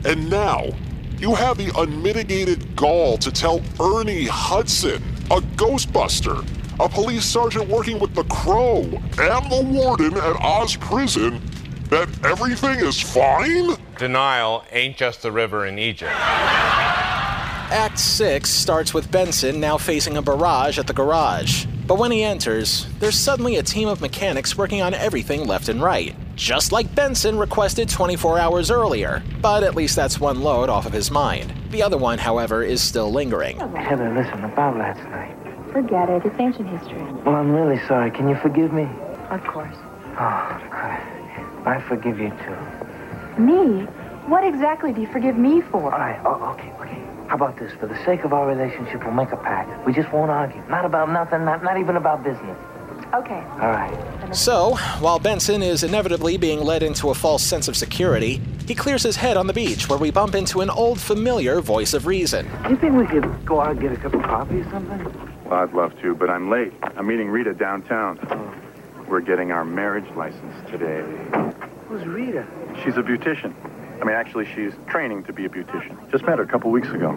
And 0.05 0.29
now, 0.29 0.69
you 1.17 1.33
have 1.33 1.57
the 1.57 1.71
unmitigated 1.79 2.75
gall 2.75 3.17
to 3.17 3.31
tell 3.31 3.59
Ernie 3.79 4.25
Hudson, 4.25 5.01
a 5.31 5.41
Ghostbuster, 5.55 6.45
a 6.79 6.87
police 6.87 7.25
sergeant 7.25 7.67
working 7.67 7.97
with 7.97 8.13
the 8.13 8.23
Crow 8.25 8.81
and 8.83 9.51
the 9.51 9.63
warden 9.67 10.13
at 10.15 10.35
Oz 10.43 10.75
Prison, 10.75 11.41
that 11.89 12.07
everything 12.23 12.79
is 12.79 13.01
fine? 13.01 13.75
Denial 13.97 14.63
ain't 14.71 14.95
just 14.95 15.23
the 15.23 15.31
river 15.31 15.65
in 15.65 15.79
Egypt. 15.79 16.13
Act 17.71 17.99
6 17.99 18.49
starts 18.49 18.93
with 18.93 19.09
Benson 19.09 19.61
now 19.61 19.77
facing 19.77 20.17
a 20.17 20.21
barrage 20.21 20.77
at 20.77 20.87
the 20.87 20.93
garage. 20.93 21.65
But 21.87 21.97
when 21.99 22.11
he 22.11 22.21
enters, 22.21 22.85
there's 22.99 23.17
suddenly 23.17 23.55
a 23.55 23.63
team 23.63 23.87
of 23.87 24.01
mechanics 24.01 24.57
working 24.57 24.81
on 24.81 24.93
everything 24.93 25.47
left 25.47 25.69
and 25.69 25.81
right. 25.81 26.13
Just 26.35 26.73
like 26.73 26.93
Benson 26.93 27.37
requested 27.37 27.87
24 27.87 28.39
hours 28.39 28.71
earlier. 28.71 29.23
But 29.41 29.63
at 29.63 29.73
least 29.73 29.95
that's 29.95 30.19
one 30.19 30.41
load 30.41 30.67
off 30.67 30.85
of 30.85 30.91
his 30.91 31.09
mind. 31.11 31.53
The 31.69 31.81
other 31.81 31.97
one, 31.97 32.17
however, 32.17 32.61
is 32.61 32.81
still 32.81 33.09
lingering. 33.09 33.57
Heather, 33.57 34.13
listen, 34.13 34.43
about 34.43 34.75
last 34.75 35.01
night. 35.09 35.33
Forget 35.71 36.09
it. 36.09 36.25
It's 36.25 36.39
ancient 36.41 36.67
history. 36.67 37.01
Well, 37.23 37.35
I'm 37.35 37.53
really 37.53 37.79
sorry. 37.87 38.11
Can 38.11 38.27
you 38.27 38.35
forgive 38.35 38.73
me? 38.73 38.89
Of 39.29 39.45
course. 39.45 39.77
Oh, 40.19 40.61
good. 40.69 41.65
I 41.65 41.81
forgive 41.87 42.19
you 42.19 42.31
too. 42.43 43.41
Me? 43.41 43.87
What 44.27 44.43
exactly 44.43 44.91
do 44.91 44.99
you 44.99 45.07
forgive 45.07 45.37
me 45.37 45.61
for? 45.61 45.93
All 45.93 45.99
right, 45.99 46.19
oh, 46.25 46.53
okay, 46.53 46.69
okay. 46.73 46.80
How 47.31 47.37
about 47.37 47.57
this? 47.57 47.71
For 47.79 47.87
the 47.87 47.95
sake 48.03 48.25
of 48.25 48.33
our 48.33 48.45
relationship, 48.45 49.05
we'll 49.05 49.13
make 49.13 49.31
a 49.31 49.37
pact. 49.37 49.87
We 49.87 49.93
just 49.93 50.11
won't 50.11 50.29
argue. 50.29 50.61
Not 50.67 50.83
about 50.83 51.09
nothing, 51.09 51.45
not, 51.45 51.63
not 51.63 51.77
even 51.79 51.95
about 51.95 52.25
business. 52.25 52.57
Okay. 53.13 53.41
All 53.51 53.71
right. 53.71 54.35
So, 54.35 54.75
while 54.99 55.17
Benson 55.17 55.63
is 55.63 55.85
inevitably 55.85 56.35
being 56.35 56.59
led 56.59 56.83
into 56.83 57.09
a 57.09 57.13
false 57.13 57.41
sense 57.41 57.69
of 57.69 57.77
security, 57.77 58.41
he 58.67 58.75
clears 58.75 59.01
his 59.01 59.15
head 59.15 59.37
on 59.37 59.47
the 59.47 59.53
beach 59.53 59.87
where 59.87 59.97
we 59.97 60.11
bump 60.11 60.35
into 60.35 60.59
an 60.59 60.69
old 60.69 60.99
familiar 60.99 61.61
voice 61.61 61.93
of 61.93 62.05
reason. 62.05 62.49
Do 62.63 62.71
you 62.71 62.75
think 62.75 62.97
we 62.97 63.07
could 63.07 63.45
go 63.45 63.61
out 63.61 63.71
and 63.71 63.79
get 63.79 63.93
a 63.93 63.95
cup 63.95 64.13
of 64.13 64.23
coffee 64.23 64.59
or 64.59 64.69
something? 64.69 65.01
Well, 65.45 65.53
I'd 65.53 65.71
love 65.71 65.97
to, 66.01 66.13
but 66.13 66.29
I'm 66.29 66.49
late. 66.49 66.73
I'm 66.97 67.07
meeting 67.07 67.29
Rita 67.29 67.53
downtown. 67.53 68.19
We're 69.07 69.21
getting 69.21 69.53
our 69.53 69.63
marriage 69.63 70.13
license 70.17 70.69
today. 70.69 71.01
Who's 71.87 72.05
Rita? 72.05 72.45
She's 72.83 72.97
a 72.97 73.01
beautician. 73.01 73.53
I 74.01 74.05
mean, 74.05 74.15
actually, 74.15 74.45
she's 74.45 74.73
training 74.87 75.23
to 75.25 75.33
be 75.33 75.45
a 75.45 75.49
beautician. 75.49 76.09
Just 76.11 76.25
met 76.25 76.39
her 76.39 76.43
a 76.43 76.47
couple 76.47 76.71
weeks 76.71 76.89
ago. 76.89 77.11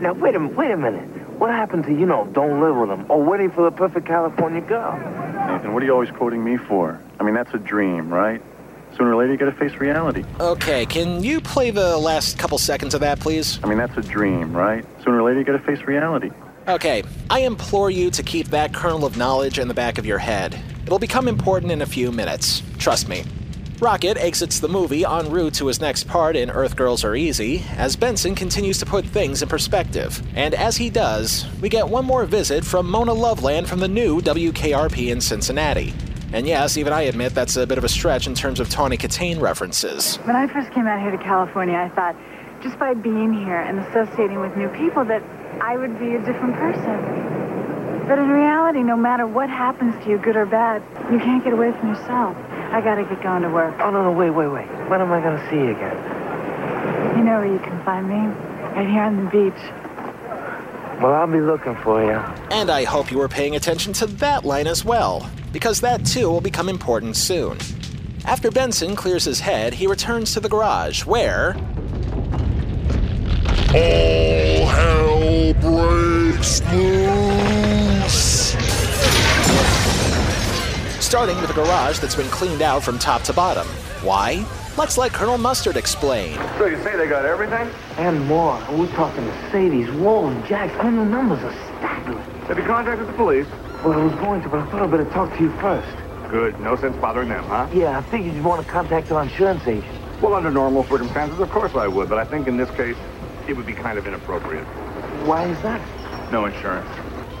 Now, 0.00 0.14
wait 0.14 0.34
a, 0.34 0.40
wait 0.40 0.72
a 0.72 0.76
minute. 0.76 1.06
What 1.38 1.50
happened 1.50 1.84
to, 1.84 1.92
you 1.92 2.06
know, 2.06 2.28
don't 2.32 2.60
live 2.60 2.76
with 2.76 2.90
him? 2.90 3.08
Or 3.08 3.22
oh, 3.22 3.30
waiting 3.30 3.50
for 3.52 3.62
the 3.62 3.70
perfect 3.70 4.06
California 4.06 4.60
girl? 4.60 4.98
Nathan, 5.46 5.72
what 5.72 5.82
are 5.82 5.86
you 5.86 5.92
always 5.92 6.10
quoting 6.10 6.42
me 6.42 6.56
for? 6.56 7.00
I 7.20 7.22
mean, 7.22 7.34
that's 7.34 7.54
a 7.54 7.58
dream, 7.58 8.12
right? 8.12 8.42
Sooner 8.96 9.12
or 9.12 9.16
later, 9.16 9.32
you 9.32 9.38
gotta 9.38 9.52
face 9.52 9.74
reality. 9.74 10.24
Okay, 10.40 10.86
can 10.86 11.22
you 11.22 11.40
play 11.40 11.70
the 11.70 11.96
last 11.96 12.36
couple 12.36 12.58
seconds 12.58 12.94
of 12.94 13.00
that, 13.00 13.20
please? 13.20 13.60
I 13.62 13.68
mean, 13.68 13.78
that's 13.78 13.96
a 13.96 14.02
dream, 14.02 14.56
right? 14.56 14.84
Sooner 15.04 15.20
or 15.20 15.22
later, 15.22 15.38
you 15.38 15.44
gotta 15.44 15.60
face 15.60 15.82
reality. 15.82 16.30
Okay, 16.66 17.04
I 17.30 17.40
implore 17.40 17.90
you 17.90 18.10
to 18.10 18.22
keep 18.24 18.48
that 18.48 18.74
kernel 18.74 19.04
of 19.04 19.16
knowledge 19.16 19.58
in 19.58 19.68
the 19.68 19.74
back 19.74 19.98
of 19.98 20.06
your 20.06 20.18
head. 20.18 20.58
It'll 20.84 20.98
become 20.98 21.28
important 21.28 21.70
in 21.70 21.82
a 21.82 21.86
few 21.86 22.10
minutes. 22.10 22.62
Trust 22.78 23.08
me. 23.08 23.24
Rocket 23.80 24.16
exits 24.16 24.58
the 24.58 24.66
movie 24.66 25.04
en 25.04 25.30
route 25.30 25.54
to 25.54 25.68
his 25.68 25.80
next 25.80 26.08
part 26.08 26.34
in 26.34 26.50
Earth 26.50 26.74
Girls 26.74 27.04
Are 27.04 27.14
Easy 27.14 27.62
as 27.76 27.94
Benson 27.94 28.34
continues 28.34 28.76
to 28.78 28.86
put 28.86 29.04
things 29.04 29.40
in 29.40 29.48
perspective. 29.48 30.20
And 30.34 30.52
as 30.54 30.76
he 30.76 30.90
does, 30.90 31.46
we 31.60 31.68
get 31.68 31.88
one 31.88 32.04
more 32.04 32.24
visit 32.24 32.64
from 32.64 32.90
Mona 32.90 33.12
Loveland 33.12 33.68
from 33.68 33.78
the 33.78 33.86
new 33.86 34.20
WKRP 34.20 35.12
in 35.12 35.20
Cincinnati. 35.20 35.94
And 36.32 36.44
yes, 36.44 36.76
even 36.76 36.92
I 36.92 37.02
admit 37.02 37.36
that's 37.36 37.56
a 37.56 37.68
bit 37.68 37.78
of 37.78 37.84
a 37.84 37.88
stretch 37.88 38.26
in 38.26 38.34
terms 38.34 38.58
of 38.58 38.68
Tawny 38.68 38.96
Kitaen 38.96 39.40
references. 39.40 40.16
When 40.24 40.34
I 40.34 40.48
first 40.48 40.72
came 40.72 40.88
out 40.88 41.00
here 41.00 41.12
to 41.12 41.18
California, 41.18 41.76
I 41.76 41.88
thought 41.90 42.16
just 42.60 42.80
by 42.80 42.94
being 42.94 43.32
here 43.32 43.60
and 43.60 43.78
associating 43.78 44.40
with 44.40 44.56
new 44.56 44.68
people 44.70 45.04
that 45.04 45.22
I 45.60 45.76
would 45.76 46.00
be 46.00 46.16
a 46.16 46.18
different 46.18 46.56
person. 46.56 48.08
But 48.08 48.18
in 48.18 48.28
reality, 48.28 48.82
no 48.82 48.96
matter 48.96 49.24
what 49.24 49.48
happens 49.48 49.94
to 50.02 50.10
you, 50.10 50.18
good 50.18 50.34
or 50.34 50.46
bad, 50.46 50.82
you 51.12 51.20
can't 51.20 51.44
get 51.44 51.52
away 51.52 51.70
from 51.70 51.90
yourself. 51.90 52.36
I 52.70 52.80
gotta 52.82 53.04
get 53.04 53.22
going 53.22 53.42
to 53.42 53.48
work. 53.48 53.74
Oh, 53.80 53.90
no, 53.90 54.04
no, 54.04 54.12
wait, 54.12 54.30
wait, 54.30 54.48
wait. 54.48 54.68
When 54.88 55.00
am 55.00 55.10
I 55.10 55.20
gonna 55.20 55.42
see 55.48 55.56
you 55.56 55.70
again? 55.70 55.96
You 57.16 57.24
know 57.24 57.38
where 57.38 57.46
you 57.52 57.58
can 57.58 57.82
find 57.84 58.08
me? 58.08 58.26
Right 58.76 58.88
here 58.88 59.02
on 59.02 59.24
the 59.24 59.30
beach. 59.30 59.60
Well, 61.02 61.14
I'll 61.14 61.26
be 61.26 61.40
looking 61.40 61.76
for 61.76 62.04
you. 62.04 62.18
And 62.50 62.70
I 62.70 62.84
hope 62.84 63.10
you 63.10 63.18
were 63.18 63.28
paying 63.28 63.56
attention 63.56 63.92
to 63.94 64.06
that 64.06 64.44
line 64.44 64.66
as 64.66 64.84
well, 64.84 65.30
because 65.52 65.80
that 65.80 66.04
too 66.04 66.28
will 66.28 66.40
become 66.40 66.68
important 66.68 67.16
soon. 67.16 67.58
After 68.24 68.50
Benson 68.50 68.94
clears 68.94 69.24
his 69.24 69.40
head, 69.40 69.74
he 69.74 69.86
returns 69.86 70.34
to 70.34 70.40
the 70.40 70.48
garage, 70.48 71.06
where. 71.06 71.56
All 73.74 74.66
hell 74.66 75.54
breaks 75.54 76.60
loose! 76.72 77.87
Starting 81.08 81.40
with 81.40 81.48
a 81.48 81.54
garage 81.54 82.00
that's 82.00 82.14
been 82.14 82.26
cleaned 82.26 82.60
out 82.60 82.82
from 82.82 82.98
top 82.98 83.22
to 83.22 83.32
bottom. 83.32 83.66
Why? 84.04 84.44
Let's 84.76 84.98
let 84.98 85.10
Colonel 85.14 85.38
Mustard 85.38 85.78
explain. 85.78 86.34
So 86.58 86.66
you 86.66 86.76
say 86.82 86.98
they 86.98 87.06
got 87.06 87.24
everything? 87.24 87.66
And 87.96 88.26
more. 88.26 88.58
And 88.64 88.78
we're 88.78 88.94
talking 88.94 89.24
Mercedes, 89.24 89.88
Roland, 89.88 90.44
Jacks. 90.44 90.76
I 90.78 90.90
mean, 90.90 90.96
the 90.96 91.04
numbers 91.06 91.42
are 91.42 91.78
staggering. 91.78 92.18
Have 92.18 92.58
you 92.58 92.64
contacted 92.64 93.08
the 93.08 93.14
police? 93.14 93.46
Well, 93.82 93.94
I 93.94 94.04
was 94.04 94.12
going 94.16 94.42
to, 94.42 94.50
but 94.50 94.60
I 94.60 94.70
thought 94.70 94.82
I'd 94.82 94.90
better 94.90 95.06
talk 95.06 95.34
to 95.34 95.42
you 95.42 95.50
first. 95.62 95.96
Good. 96.30 96.60
No 96.60 96.76
sense 96.76 96.94
bothering 96.98 97.30
them, 97.30 97.42
huh? 97.44 97.66
Yeah, 97.72 97.96
I 97.96 98.02
figured 98.02 98.34
you'd 98.34 98.44
want 98.44 98.62
to 98.66 98.70
contact 98.70 99.10
our 99.10 99.22
insurance 99.22 99.66
agent. 99.66 99.86
Well, 100.20 100.34
under 100.34 100.50
normal 100.50 100.84
circumstances, 100.84 101.40
of 101.40 101.48
course 101.50 101.74
I 101.74 101.88
would, 101.88 102.10
but 102.10 102.18
I 102.18 102.26
think 102.26 102.48
in 102.48 102.58
this 102.58 102.70
case, 102.72 102.98
it 103.48 103.56
would 103.56 103.64
be 103.64 103.72
kind 103.72 103.98
of 103.98 104.06
inappropriate. 104.06 104.66
Why 105.24 105.46
is 105.46 105.58
that? 105.62 105.80
No 106.30 106.44
insurance. 106.44 106.86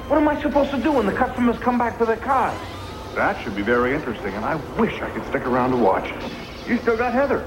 What 0.08 0.22
am 0.22 0.26
I 0.26 0.40
supposed 0.40 0.70
to 0.70 0.82
do 0.82 0.90
when 0.90 1.04
the 1.04 1.12
customers 1.12 1.58
come 1.58 1.76
back 1.76 1.98
for 1.98 2.06
their 2.06 2.16
cars? 2.16 2.58
That 3.18 3.42
should 3.42 3.56
be 3.56 3.62
very 3.62 3.96
interesting, 3.96 4.32
and 4.34 4.44
I 4.44 4.54
wish 4.78 5.02
I 5.02 5.10
could 5.10 5.26
stick 5.26 5.44
around 5.44 5.72
to 5.72 5.76
watch. 5.76 6.08
You 6.68 6.78
still 6.78 6.96
got 6.96 7.12
Heather. 7.12 7.44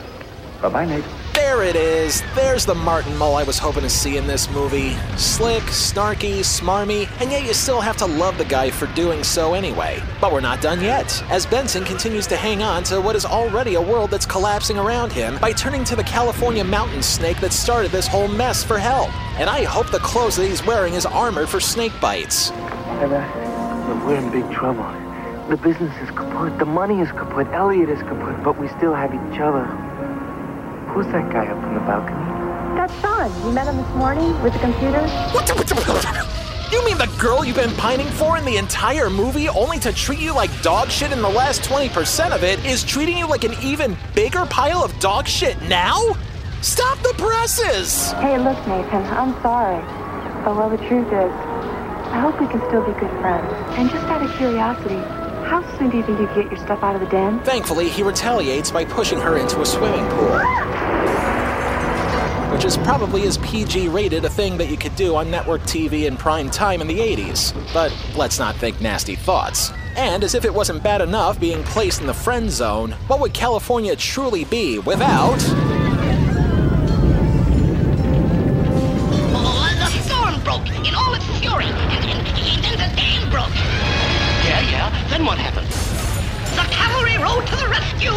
Bye-bye, 0.62 0.86
Nate. 0.86 1.06
There 1.34 1.64
it 1.64 1.78
is. 1.78 2.22
There's 2.36 2.66
the 2.66 2.76
Martin 2.76 3.16
Mull 3.16 3.36
I 3.36 3.44
was 3.44 3.58
hoping 3.58 3.84
to 3.84 3.90
see 3.90 4.18
in 4.18 4.28
this 4.28 4.50
movie. 4.52 4.96
Slick, 5.16 5.64
snarky, 5.64 6.40
smarmy, 6.40 7.08
and 7.22 7.32
yet 7.32 7.46
you 7.46 7.54
still 7.54 7.80
have 7.80 7.96
to 7.98 8.06
love 8.06 8.38
the 8.38 8.44
guy 8.44 8.70
for 8.70 8.88
doing 8.88 9.24
so 9.24 9.54
anyway. 9.54 10.04
But 10.20 10.34
we're 10.34 10.42
not 10.42 10.60
done 10.60 10.82
yet, 10.82 11.24
as 11.32 11.46
Benson 11.46 11.86
continues 11.86 12.28
to 12.28 12.36
hang 12.36 12.62
on 12.62 12.84
to 12.84 13.00
what 13.00 13.16
is 13.16 13.24
already 13.26 13.76
a 13.76 13.82
world 13.82 14.12
that's 14.12 14.26
collapsing 14.26 14.78
around 14.78 15.14
him 15.14 15.38
by 15.40 15.54
turning 15.54 15.86
to 15.86 15.96
the 15.96 16.04
California 16.04 16.66
mountain 16.66 17.02
snake 17.02 17.40
that 17.40 17.54
started 17.54 17.92
this 17.92 18.08
whole 18.08 18.28
mess 18.28 18.62
for 18.62 18.78
help. 18.78 19.10
And 19.40 19.50
I 19.50 19.64
hope 19.64 19.90
the 19.90 20.00
clothes 20.00 20.36
that 20.36 20.48
he's 20.48 20.66
wearing 20.66 20.96
is 20.96 21.06
armored 21.06 21.48
for 21.48 21.62
snake 21.62 21.94
bites. 22.02 22.50
Heather, 22.50 23.26
look, 23.88 24.06
we're 24.06 24.18
in 24.18 24.30
big 24.32 24.52
trouble. 24.52 24.84
The 25.52 25.58
business 25.58 25.93
is 26.02 26.10
kaput. 26.12 26.58
The 26.60 26.66
money 26.66 27.02
is 27.02 27.12
kaput. 27.12 27.45
Elliot 27.47 27.89
is 27.89 27.99
kaput. 28.04 28.41
But 28.41 28.58
we 28.58 28.70
still 28.70 28.93
have 28.93 29.14
each 29.14 29.38
other. 29.41 29.66
Who's 30.93 31.06
that 31.08 31.30
guy 31.30 31.45
up 31.45 31.62
on 31.62 31.74
the 31.74 31.82
balcony? 31.82 32.16
That's 32.78 32.97
Sean. 33.02 33.30
You 33.45 33.52
met 33.52 33.68
him 33.68 33.76
this 33.76 33.95
morning 33.95 34.41
with 34.41 34.54
the 34.54 34.60
computer? 34.60 35.02
What 35.34 35.45
the, 35.45 36.70
You 36.72 36.86
mean 36.86 36.97
the 36.97 37.14
girl 37.20 37.43
you've 37.43 37.58
been 37.58 37.76
pining 37.76 38.08
for 38.08 38.38
in 38.38 38.45
the 38.45 38.56
entire 38.56 39.10
movie, 39.10 39.49
only 39.49 39.78
to 39.80 39.91
treat 39.91 40.20
you 40.20 40.34
like 40.34 40.49
dog 40.62 40.89
shit 40.89 41.12
in 41.12 41.22
the 41.22 41.28
last 41.28 41.64
20% 41.64 42.32
of 42.32 42.45
it, 42.45 42.64
is 42.64 42.82
treating 42.82 43.18
you 43.18 43.28
like 43.28 43.43
an 43.43 43.56
even 43.62 43.97
bigger 44.16 44.45
pile 44.45 44.82
of 44.82 44.97
dog 45.02 45.28
shit 45.28 45.62
now? 45.64 45.99
Stop 46.62 46.97
the 46.99 47.14
presses! 47.18 48.14
Hey, 48.14 48.38
look, 48.38 48.56
Nathan, 48.70 49.04
I'm 49.04 49.34
sorry. 49.41 49.82
But 50.45 50.56
well, 50.56 50.70
the 50.70 50.78
truth 50.78 51.08
is, 51.08 51.32
I 52.14 52.22
hope 52.22 52.39
we 52.39 52.47
can 52.47 52.66
still 52.70 52.86
be 52.86 52.97
good 52.97 53.12
friends. 53.20 53.52
And 53.78 53.89
just 53.89 54.06
out 54.06 54.22
of 54.22 54.34
curiosity, 54.38 55.21
how 55.52 55.62
soon 55.78 55.89
do 55.89 55.97
you 55.97 56.04
think 56.04 56.18
you 56.18 56.28
get 56.28 56.49
your 56.49 56.56
stuff 56.56 56.82
out 56.82 56.95
of 56.95 57.02
the 57.02 57.08
den? 57.08 57.38
Thankfully, 57.41 57.89
he 57.89 58.04
retaliates 58.04 58.72
by 58.72 58.86
pushing 58.86 59.20
her 59.20 59.38
into 59.38 59.60
a 59.60 59.66
swimming 59.66 60.08
pool. 60.12 60.39
Which 62.54 62.64
is 62.64 62.78
probably 62.78 63.24
as 63.24 63.38
PG 63.39 63.89
rated 63.89 64.24
a 64.24 64.30
thing 64.30 64.56
that 64.56 64.70
you 64.70 64.78
could 64.78 64.95
do 64.95 65.14
on 65.18 65.30
network 65.30 65.60
TV 65.64 66.06
in 66.06 66.16
prime 66.16 66.49
time 66.49 66.80
in 66.80 66.88
the 66.88 66.99
80s. 66.99 67.54
But 67.74 67.93
let's 68.16 68.39
not 68.39 68.56
think 68.56 68.80
nasty 68.80 69.16
thoughts. 69.16 69.74
And 69.97 70.24
as 70.24 70.36
if 70.36 70.45
it 70.45 70.54
wasn't 70.54 70.84
bad 70.84 71.02
enough 71.02 71.38
being 71.38 71.64
placed 71.64 71.99
in 71.99 72.08
the 72.08 72.14
friend 72.14 72.49
zone, 72.49 72.91
what 73.08 73.20
would 73.20 73.34
California 73.34 73.93
truly 73.97 74.45
be 74.45 74.80
without. 74.80 75.81
Then 85.22 85.28
what 85.28 85.38
happened? 85.38 85.70
The 86.58 86.66
cavalry 86.74 87.16
rode 87.22 87.46
to 87.46 87.56
the 87.56 87.70
rescue, 87.70 88.10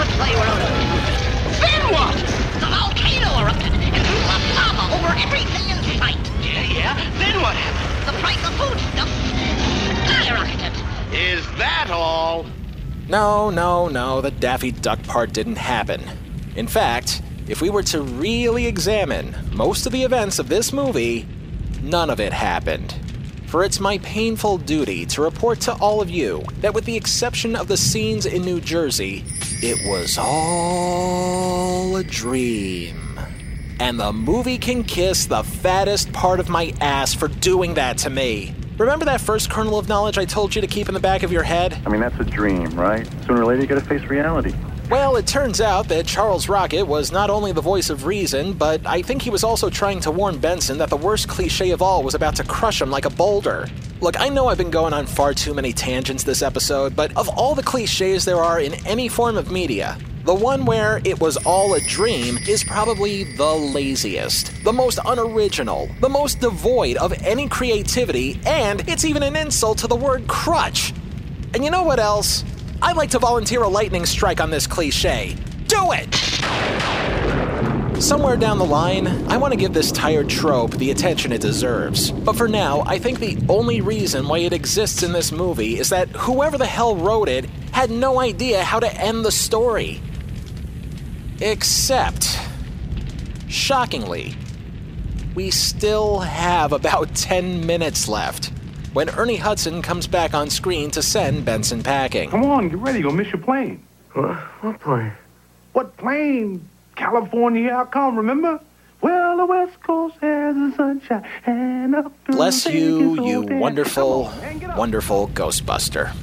but 0.00 0.08
they 0.16 0.32
were 0.32 0.48
outnumbered. 0.48 1.12
Then 1.60 1.92
what? 1.92 2.16
The 2.56 2.72
volcano 2.72 3.28
erupted 3.44 3.74
and 3.76 3.92
threw 3.92 4.22
up 4.32 4.40
lava 4.56 4.96
over 4.96 5.12
everything 5.20 5.68
in 5.68 5.76
sight. 6.00 6.16
Yeah, 6.40 6.62
yeah. 6.72 6.94
Then 7.18 7.42
what 7.42 7.54
happened? 7.54 8.08
The 8.08 8.18
price 8.22 8.42
of 8.48 8.54
foodstuffs 8.54 9.12
skyrocketed. 10.08 10.72
Is 11.12 11.44
that 11.58 11.90
all? 11.90 12.46
No, 13.10 13.50
no, 13.50 13.88
no, 13.88 14.22
the 14.22 14.30
Daffy 14.30 14.70
Duck 14.70 15.02
part 15.02 15.34
didn't 15.34 15.56
happen. 15.56 16.00
In 16.56 16.66
fact, 16.66 17.20
if 17.46 17.60
we 17.60 17.68
were 17.68 17.82
to 17.82 18.00
really 18.00 18.64
examine 18.66 19.36
most 19.52 19.84
of 19.84 19.92
the 19.92 20.02
events 20.02 20.38
of 20.38 20.48
this 20.48 20.72
movie, 20.72 21.28
none 21.82 22.08
of 22.08 22.20
it 22.20 22.32
happened. 22.32 23.01
For 23.52 23.62
it's 23.62 23.80
my 23.80 23.98
painful 23.98 24.56
duty 24.56 25.04
to 25.04 25.20
report 25.20 25.60
to 25.60 25.74
all 25.74 26.00
of 26.00 26.08
you 26.08 26.42
that, 26.62 26.72
with 26.72 26.86
the 26.86 26.96
exception 26.96 27.54
of 27.54 27.68
the 27.68 27.76
scenes 27.76 28.24
in 28.24 28.40
New 28.40 28.62
Jersey, 28.62 29.26
it 29.62 29.78
was 29.86 30.16
all 30.18 31.94
a 31.96 32.02
dream. 32.02 33.20
And 33.78 34.00
the 34.00 34.10
movie 34.10 34.56
can 34.56 34.84
kiss 34.84 35.26
the 35.26 35.42
fattest 35.42 36.14
part 36.14 36.40
of 36.40 36.48
my 36.48 36.72
ass 36.80 37.12
for 37.12 37.28
doing 37.28 37.74
that 37.74 37.98
to 37.98 38.08
me. 38.08 38.54
Remember 38.78 39.04
that 39.04 39.20
first 39.20 39.50
kernel 39.50 39.78
of 39.78 39.86
knowledge 39.86 40.16
I 40.16 40.24
told 40.24 40.54
you 40.54 40.62
to 40.62 40.66
keep 40.66 40.88
in 40.88 40.94
the 40.94 41.00
back 41.00 41.22
of 41.22 41.30
your 41.30 41.42
head? 41.42 41.78
I 41.84 41.90
mean, 41.90 42.00
that's 42.00 42.18
a 42.20 42.24
dream, 42.24 42.70
right? 42.70 43.06
Sooner 43.26 43.42
or 43.42 43.44
later, 43.44 43.60
you 43.60 43.66
gotta 43.66 43.82
face 43.82 44.02
reality. 44.04 44.54
Well, 44.92 45.16
it 45.16 45.26
turns 45.26 45.62
out 45.62 45.88
that 45.88 46.04
Charles 46.04 46.50
Rocket 46.50 46.82
was 46.82 47.10
not 47.10 47.30
only 47.30 47.50
the 47.52 47.62
voice 47.62 47.88
of 47.88 48.04
reason, 48.04 48.52
but 48.52 48.86
I 48.86 49.00
think 49.00 49.22
he 49.22 49.30
was 49.30 49.42
also 49.42 49.70
trying 49.70 50.00
to 50.00 50.10
warn 50.10 50.36
Benson 50.36 50.76
that 50.76 50.90
the 50.90 50.98
worst 50.98 51.28
cliche 51.28 51.70
of 51.70 51.80
all 51.80 52.02
was 52.02 52.14
about 52.14 52.36
to 52.36 52.44
crush 52.44 52.82
him 52.82 52.90
like 52.90 53.06
a 53.06 53.10
boulder. 53.10 53.70
Look, 54.02 54.20
I 54.20 54.28
know 54.28 54.48
I've 54.48 54.58
been 54.58 54.70
going 54.70 54.92
on 54.92 55.06
far 55.06 55.32
too 55.32 55.54
many 55.54 55.72
tangents 55.72 56.24
this 56.24 56.42
episode, 56.42 56.94
but 56.94 57.16
of 57.16 57.26
all 57.30 57.54
the 57.54 57.62
cliches 57.62 58.26
there 58.26 58.36
are 58.36 58.60
in 58.60 58.74
any 58.86 59.08
form 59.08 59.38
of 59.38 59.50
media, 59.50 59.96
the 60.24 60.34
one 60.34 60.66
where 60.66 61.00
it 61.06 61.18
was 61.18 61.38
all 61.38 61.72
a 61.72 61.80
dream 61.88 62.36
is 62.46 62.62
probably 62.62 63.24
the 63.38 63.50
laziest, 63.50 64.62
the 64.62 64.74
most 64.74 64.98
unoriginal, 65.06 65.88
the 66.02 66.08
most 66.10 66.38
devoid 66.38 66.98
of 66.98 67.14
any 67.22 67.48
creativity, 67.48 68.38
and 68.44 68.86
it's 68.86 69.06
even 69.06 69.22
an 69.22 69.36
insult 69.36 69.78
to 69.78 69.86
the 69.86 69.96
word 69.96 70.28
crutch. 70.28 70.92
And 71.54 71.64
you 71.64 71.70
know 71.70 71.82
what 71.82 71.98
else? 71.98 72.44
I'd 72.84 72.96
like 72.96 73.10
to 73.10 73.20
volunteer 73.20 73.62
a 73.62 73.68
lightning 73.68 74.04
strike 74.04 74.40
on 74.40 74.50
this 74.50 74.66
cliche. 74.66 75.36
Do 75.68 75.92
it! 75.92 76.12
Somewhere 78.02 78.36
down 78.36 78.58
the 78.58 78.64
line, 78.64 79.06
I 79.30 79.36
want 79.36 79.52
to 79.52 79.56
give 79.56 79.72
this 79.72 79.92
tired 79.92 80.28
trope 80.28 80.72
the 80.72 80.90
attention 80.90 81.30
it 81.30 81.40
deserves. 81.40 82.10
But 82.10 82.34
for 82.34 82.48
now, 82.48 82.82
I 82.84 82.98
think 82.98 83.20
the 83.20 83.38
only 83.48 83.80
reason 83.80 84.26
why 84.26 84.38
it 84.38 84.52
exists 84.52 85.04
in 85.04 85.12
this 85.12 85.30
movie 85.30 85.78
is 85.78 85.90
that 85.90 86.08
whoever 86.08 86.58
the 86.58 86.66
hell 86.66 86.96
wrote 86.96 87.28
it 87.28 87.44
had 87.70 87.92
no 87.92 88.18
idea 88.18 88.64
how 88.64 88.80
to 88.80 88.92
end 89.00 89.24
the 89.24 89.30
story. 89.30 90.02
Except, 91.40 92.36
shockingly, 93.46 94.34
we 95.36 95.52
still 95.52 96.18
have 96.18 96.72
about 96.72 97.14
10 97.14 97.64
minutes 97.64 98.08
left 98.08 98.50
when 98.92 99.08
Ernie 99.10 99.36
Hudson 99.36 99.82
comes 99.82 100.06
back 100.06 100.34
on 100.34 100.50
screen 100.50 100.90
to 100.92 101.02
send 101.02 101.44
Benson 101.44 101.82
packing. 101.82 102.30
Come 102.30 102.44
on, 102.44 102.68
get 102.68 102.78
ready. 102.78 103.00
You'll 103.00 103.12
miss 103.12 103.28
your 103.32 103.40
plane. 103.42 103.82
What, 104.12 104.36
what 104.36 104.80
plane? 104.80 105.12
What 105.72 105.96
plane? 105.96 106.68
California, 106.96 107.62
here 107.62 107.76
I 107.76 107.84
come, 107.86 108.16
remember? 108.16 108.60
Well, 109.00 109.36
the 109.38 109.46
West 109.46 109.82
Coast 109.82 110.16
has 110.20 110.54
the 110.54 110.72
sunshine 110.76 111.24
and 111.46 111.94
up 111.96 112.24
to 112.26 112.32
Bless 112.32 112.64
the 112.64 112.72
you, 112.72 112.98
biggest 113.10 113.26
you 113.28 113.36
old 113.38 113.48
dance. 113.48 113.60
wonderful, 113.60 114.32
wonderful 114.76 115.28
Ghostbuster. 115.28 116.14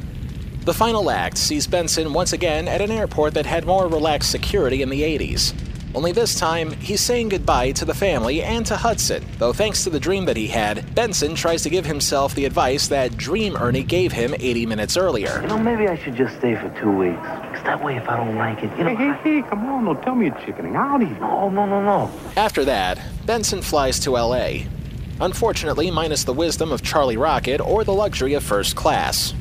The 0.63 0.73
final 0.73 1.09
act 1.09 1.37
sees 1.37 1.65
Benson 1.67 2.13
once 2.13 2.31
again 2.31 2.67
at 2.67 2.79
an 2.79 2.91
airport 2.91 3.33
that 3.33 3.45
had 3.45 3.65
more 3.65 3.87
relaxed 3.87 4.29
security 4.31 4.81
in 4.81 4.89
the 4.89 5.01
80s. 5.01 5.53
Only 5.99 6.13
this 6.13 6.39
time, 6.39 6.71
he's 6.71 7.01
saying 7.01 7.27
goodbye 7.27 7.73
to 7.73 7.83
the 7.83 7.93
family 7.93 8.41
and 8.41 8.65
to 8.67 8.77
Hudson, 8.77 9.21
though 9.37 9.51
thanks 9.51 9.83
to 9.83 9.89
the 9.89 9.99
dream 9.99 10.23
that 10.27 10.37
he 10.37 10.47
had, 10.47 10.95
Benson 10.95 11.35
tries 11.35 11.61
to 11.63 11.69
give 11.69 11.85
himself 11.85 12.33
the 12.35 12.45
advice 12.45 12.87
that 12.87 13.17
Dream 13.17 13.57
Ernie 13.57 13.83
gave 13.83 14.13
him 14.13 14.33
80 14.39 14.65
minutes 14.65 14.95
earlier. 14.95 15.41
You 15.41 15.49
know, 15.49 15.57
maybe 15.57 15.89
I 15.89 16.01
should 16.01 16.15
just 16.15 16.37
stay 16.37 16.55
for 16.55 16.69
two 16.79 16.89
weeks. 16.89 17.19
'Cause 17.19 17.63
that 17.65 17.83
way, 17.83 17.97
if 17.97 18.07
I 18.07 18.15
don't 18.15 18.37
like 18.37 18.63
it, 18.63 18.71
you 18.77 18.85
know. 18.85 18.95
Hey, 18.95 19.11
hey, 19.21 19.41
hey, 19.41 19.41
come 19.49 19.65
on, 19.65 19.83
don't 19.83 20.01
tell 20.01 20.15
me 20.15 20.27
you're 20.27 20.45
chickening 20.45 20.77
out 20.77 21.01
either. 21.01 21.21
Oh, 21.21 21.49
no, 21.49 21.65
no, 21.65 21.83
no. 21.83 22.09
After 22.37 22.63
that, 22.63 22.97
Benson 23.25 23.61
flies 23.61 23.99
to 23.99 24.15
LA. 24.15 24.67
Unfortunately, 25.19 25.91
minus 25.91 26.23
the 26.23 26.31
wisdom 26.31 26.71
of 26.71 26.81
Charlie 26.81 27.17
Rocket 27.17 27.59
or 27.59 27.83
the 27.83 27.91
luxury 27.91 28.35
of 28.35 28.43
first 28.45 28.77
class. 28.77 29.33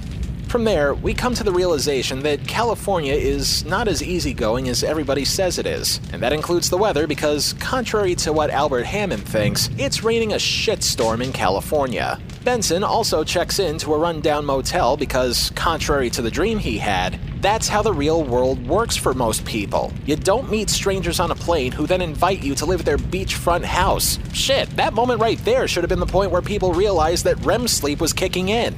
From 0.49 0.65
there, 0.65 0.95
we 0.95 1.13
come 1.13 1.35
to 1.35 1.45
the 1.45 1.53
realization 1.53 2.23
that 2.23 2.49
California 2.49 3.13
is 3.13 3.67
not 3.67 3.87
as 3.87 4.03
easygoing 4.03 4.71
as 4.71 4.83
everybody 4.83 5.27
says 5.27 5.59
it 5.59 5.67
is. 5.67 6.01
And 6.11 6.23
that 6.23 6.33
includes 6.33 6.71
the 6.71 6.79
weather 6.79 7.07
because, 7.07 7.53
contrary 7.61 8.15
to 8.15 8.33
what 8.33 8.49
Albert 8.49 8.85
Hammond 8.85 9.29
thinks, 9.29 9.69
it's 9.77 10.03
raining 10.03 10.33
a 10.33 10.37
shitstorm 10.37 11.23
in 11.23 11.33
California. 11.33 12.19
Benson 12.45 12.83
also 12.83 13.25
checks 13.25 13.59
into 13.59 13.93
a 13.93 13.99
rundown 13.99 14.47
motel 14.47 14.97
because, 14.97 15.51
contrary 15.51 16.09
to 16.09 16.23
the 16.23 16.31
dream 16.31 16.59
he 16.59 16.79
had, 16.79 17.21
that's 17.43 17.69
how 17.69 17.83
the 17.83 17.93
real 17.93 18.25
world 18.25 18.67
works 18.67 18.97
for 18.97 19.13
most 19.13 19.45
people. 19.45 19.93
You 20.07 20.17
don't 20.17 20.51
meet 20.51 20.71
strangers 20.71 21.21
on 21.21 21.31
a 21.31 21.35
plane 21.35 21.73
who 21.73 21.87
then 21.87 22.01
invite 22.01 22.43
you 22.43 22.55
to 22.55 22.65
live 22.65 22.81
at 22.81 22.87
their 22.87 22.97
beachfront 22.97 23.65
house. 23.65 24.19
Shit, 24.33 24.75
that 24.77 24.95
moment 24.95 25.21
right 25.21 25.39
there 25.45 25.69
should 25.69 25.85
have 25.85 25.91
been 25.91 26.01
the 26.01 26.07
point 26.07 26.31
where 26.31 26.41
people 26.41 26.73
realized 26.73 27.25
that 27.27 27.45
REM 27.45 27.69
sleep 27.69 28.01
was 28.01 28.15
kicking 28.15 28.49
in. 28.49 28.75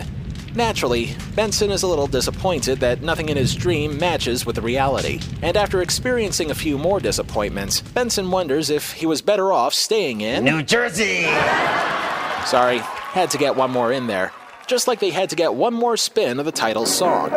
Naturally, 0.55 1.15
Benson 1.37 1.71
is 1.71 1.85
a 1.85 1.87
little 1.87 2.09
disappointed 2.09 2.81
that 2.81 3.03
nothing 3.03 3.29
in 3.29 3.37
his 3.37 3.55
dream 3.55 3.99
matches 3.99 4.45
with 4.45 4.57
the 4.57 4.63
reality. 4.63 5.21
And 5.43 5.57
after 5.57 5.81
experiencing 5.81 6.51
a 6.51 6.55
few 6.55 6.77
more 6.77 6.99
disappointments, 6.99 7.83
Benson 7.83 8.31
wonders 8.31 8.69
if 8.69 8.93
he 8.93 9.07
was 9.07 9.23
better 9.23 9.53
off 9.53 9.75
staying 9.75 10.23
in 10.23 10.45
New 10.45 10.63
Jersey! 10.63 11.23
Sorry, 12.47 12.79
had 12.79 13.31
to 13.31 13.39
get 13.39 13.55
one 13.55 13.71
more 13.71 13.93
in 13.93 14.09
there. 14.09 14.33
Just 14.67 14.89
like 14.89 14.99
they 14.99 15.11
had 15.11 15.31
to 15.31 15.37
get 15.37 15.55
one 15.55 15.75
more 15.75 15.97
spin 15.97 16.41
of 16.41 16.47
the 16.47 16.53
title 16.53 16.87
song. 16.87 17.31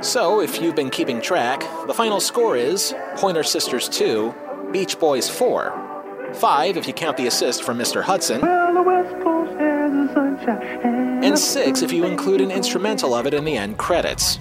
So, 0.00 0.40
if 0.40 0.62
you've 0.62 0.76
been 0.76 0.90
keeping 0.90 1.20
track, 1.20 1.60
the 1.86 1.94
final 1.94 2.20
score 2.20 2.56
is 2.56 2.94
Pointer 3.16 3.42
Sisters 3.42 3.88
2, 3.88 4.32
Beach 4.70 4.98
Boys 4.98 5.28
4, 5.28 5.87
5 6.34 6.76
if 6.76 6.86
you 6.86 6.92
count 6.92 7.16
the 7.16 7.26
assist 7.26 7.62
from 7.62 7.78
Mr. 7.78 8.02
Hudson, 8.02 8.40
Well, 8.40 8.74
the 8.74 8.82
West 8.82 9.14
Coast 9.22 9.58
has 9.58 9.92
the 9.92 10.14
sunshine 10.14 10.62
and 10.82 11.24
and 11.24 11.38
6 11.38 11.82
if 11.82 11.92
you 11.92 12.04
include 12.04 12.40
an 12.40 12.50
instrumental 12.50 13.14
of 13.14 13.26
it 13.26 13.34
in 13.34 13.44
the 13.44 13.56
end 13.56 13.78
credits. 13.78 14.38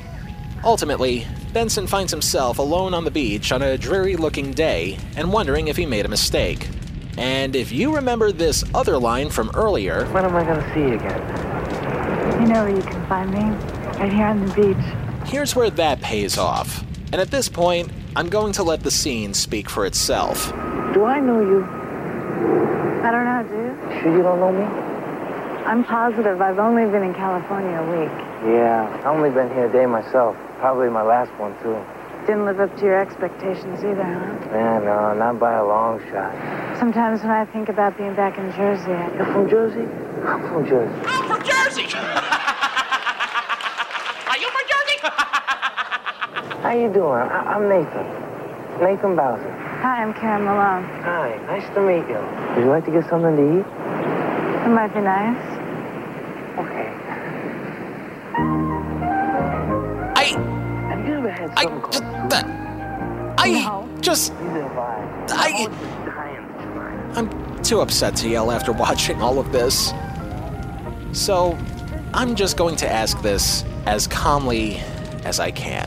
Ultimately, 0.64 1.26
Benson 1.54 1.88
finds 1.88 2.12
himself 2.12 2.60
alone 2.60 2.94
on 2.94 3.04
the 3.04 3.12
beach 3.12 3.52
on 3.52 3.62
a 3.62 3.78
dreary 3.78 4.16
looking 4.16 4.52
day 4.52 4.98
and 5.16 5.32
wondering 5.32 5.70
if 5.70 5.78
he 5.78 5.86
made 5.86 6.06
a 6.06 6.10
mistake. 6.10 6.68
And 7.18 7.56
if 7.56 7.72
you 7.72 7.96
remember 7.96 8.32
this 8.32 8.64
other 8.76 8.98
line 8.98 9.30
from 9.30 9.50
earlier, 9.56 10.06
When 10.08 10.26
am 10.26 10.36
I 10.36 10.44
gonna 10.44 10.74
see 10.74 10.82
you 10.82 10.94
again? 10.94 12.42
You 12.42 12.48
know 12.48 12.64
where 12.66 12.76
you 12.76 12.82
can 12.82 13.08
find 13.08 13.32
me. 13.32 13.42
Right 14.00 14.14
here 14.14 14.26
on 14.26 14.46
the 14.46 14.54
beach. 14.54 15.30
Here's 15.30 15.56
where 15.56 15.72
that 15.72 16.02
pays 16.02 16.38
off. 16.38 16.84
And 17.12 17.20
at 17.20 17.32
this 17.32 17.50
point, 17.50 17.90
I'm 18.16 18.30
going 18.30 18.54
to 18.54 18.64
let 18.64 18.84
the 18.84 18.92
scene 18.92 19.34
speak 19.34 19.70
for 19.70 19.86
itself. 19.86 20.54
Do 20.94 21.06
I 21.06 21.20
know 21.20 21.40
you? 21.42 21.64
I 23.04 23.12
don't 23.12 23.26
know, 23.26 23.44
dude. 23.50 23.76
Sure 24.02 24.12
you 24.16 24.24
don't 24.24 24.40
know 24.40 24.52
me? 24.52 24.64
I'm 25.66 25.84
positive. 25.84 26.42
I've 26.42 26.60
only 26.60 26.86
been 26.86 27.04
in 27.04 27.14
California 27.14 27.78
a 27.78 27.86
week. 28.00 28.12
Yeah, 28.56 28.88
I've 29.00 29.06
only 29.06 29.30
been 29.30 29.50
here 29.54 29.66
a 29.68 29.72
day 29.72 29.86
myself. 29.86 30.36
Probably 30.60 30.90
my 30.90 31.04
last 31.04 31.32
one, 31.40 31.54
too. 31.62 31.78
Didn't 32.26 32.46
live 32.46 32.60
up 32.60 32.76
to 32.78 32.84
your 32.84 33.00
expectations 33.00 33.80
either, 33.84 34.04
huh? 34.04 34.38
Yeah, 34.52 34.80
no, 34.80 35.14
not 35.14 35.40
by 35.40 35.54
a 35.58 35.66
long 35.66 36.00
shot. 36.10 36.34
Sometimes 36.80 37.22
when 37.22 37.32
I 37.32 37.46
think 37.46 37.70
about 37.70 37.98
being 37.98 38.16
back 38.16 38.38
in 38.38 38.52
Jersey, 38.54 38.92
I 38.92 39.14
You're 39.16 39.26
from 39.26 39.50
Jersey? 39.50 39.86
I'm 40.26 40.42
from 40.48 40.66
Jersey. 40.66 40.94
I'm 41.06 41.28
from 41.28 41.44
Jersey. 41.44 41.84
Are 44.28 44.38
you 44.38 44.50
from 44.50 44.66
Jersey? 44.72 44.98
How 46.64 46.74
you 46.74 46.90
doing? 46.92 47.12
I- 47.12 47.54
I'm 47.56 47.70
Nathan. 47.70 48.06
Nathan 48.82 49.16
Bowser. 49.16 49.54
Hi, 49.82 50.02
I'm 50.02 50.12
Karen 50.12 50.44
Malone. 50.44 50.84
Hi, 51.04 51.38
nice 51.46 51.72
to 51.76 51.82
meet 51.82 52.10
you. 52.10 52.18
Would 52.56 52.64
you 52.64 52.70
like 52.72 52.84
to 52.86 52.92
get 52.92 53.08
something 53.08 53.36
to 53.36 53.60
eat? 53.60 53.66
It 54.66 54.70
might 54.70 54.92
be 54.92 55.02
nice. 55.02 55.38
Okay. 56.58 56.90
I. 60.16 60.24
Have 60.90 61.08
you 61.08 61.14
ever 61.14 61.30
had 61.30 61.52
I. 61.56 61.64
something 61.64 61.82
called 61.82 62.34
I 63.38 64.02
just. 64.02 64.34
Neither 64.34 64.64
have 64.64 64.78
I. 64.80 64.98
I. 65.30 67.14
I'm 67.16 67.62
too 67.64 67.82
upset 67.82 68.16
to 68.16 68.30
yell 68.30 68.52
after 68.52 68.72
watching 68.86 69.22
all 69.22 69.38
of 69.38 69.52
this. 69.52 69.94
So, 71.12 71.56
I'm 72.16 72.34
just 72.34 72.58
going 72.58 72.78
to 72.78 72.92
ask 72.92 73.22
this 73.22 73.64
as 73.86 74.08
calmly 74.08 74.78
as 75.24 75.40
I 75.40 75.52
can. 75.52 75.87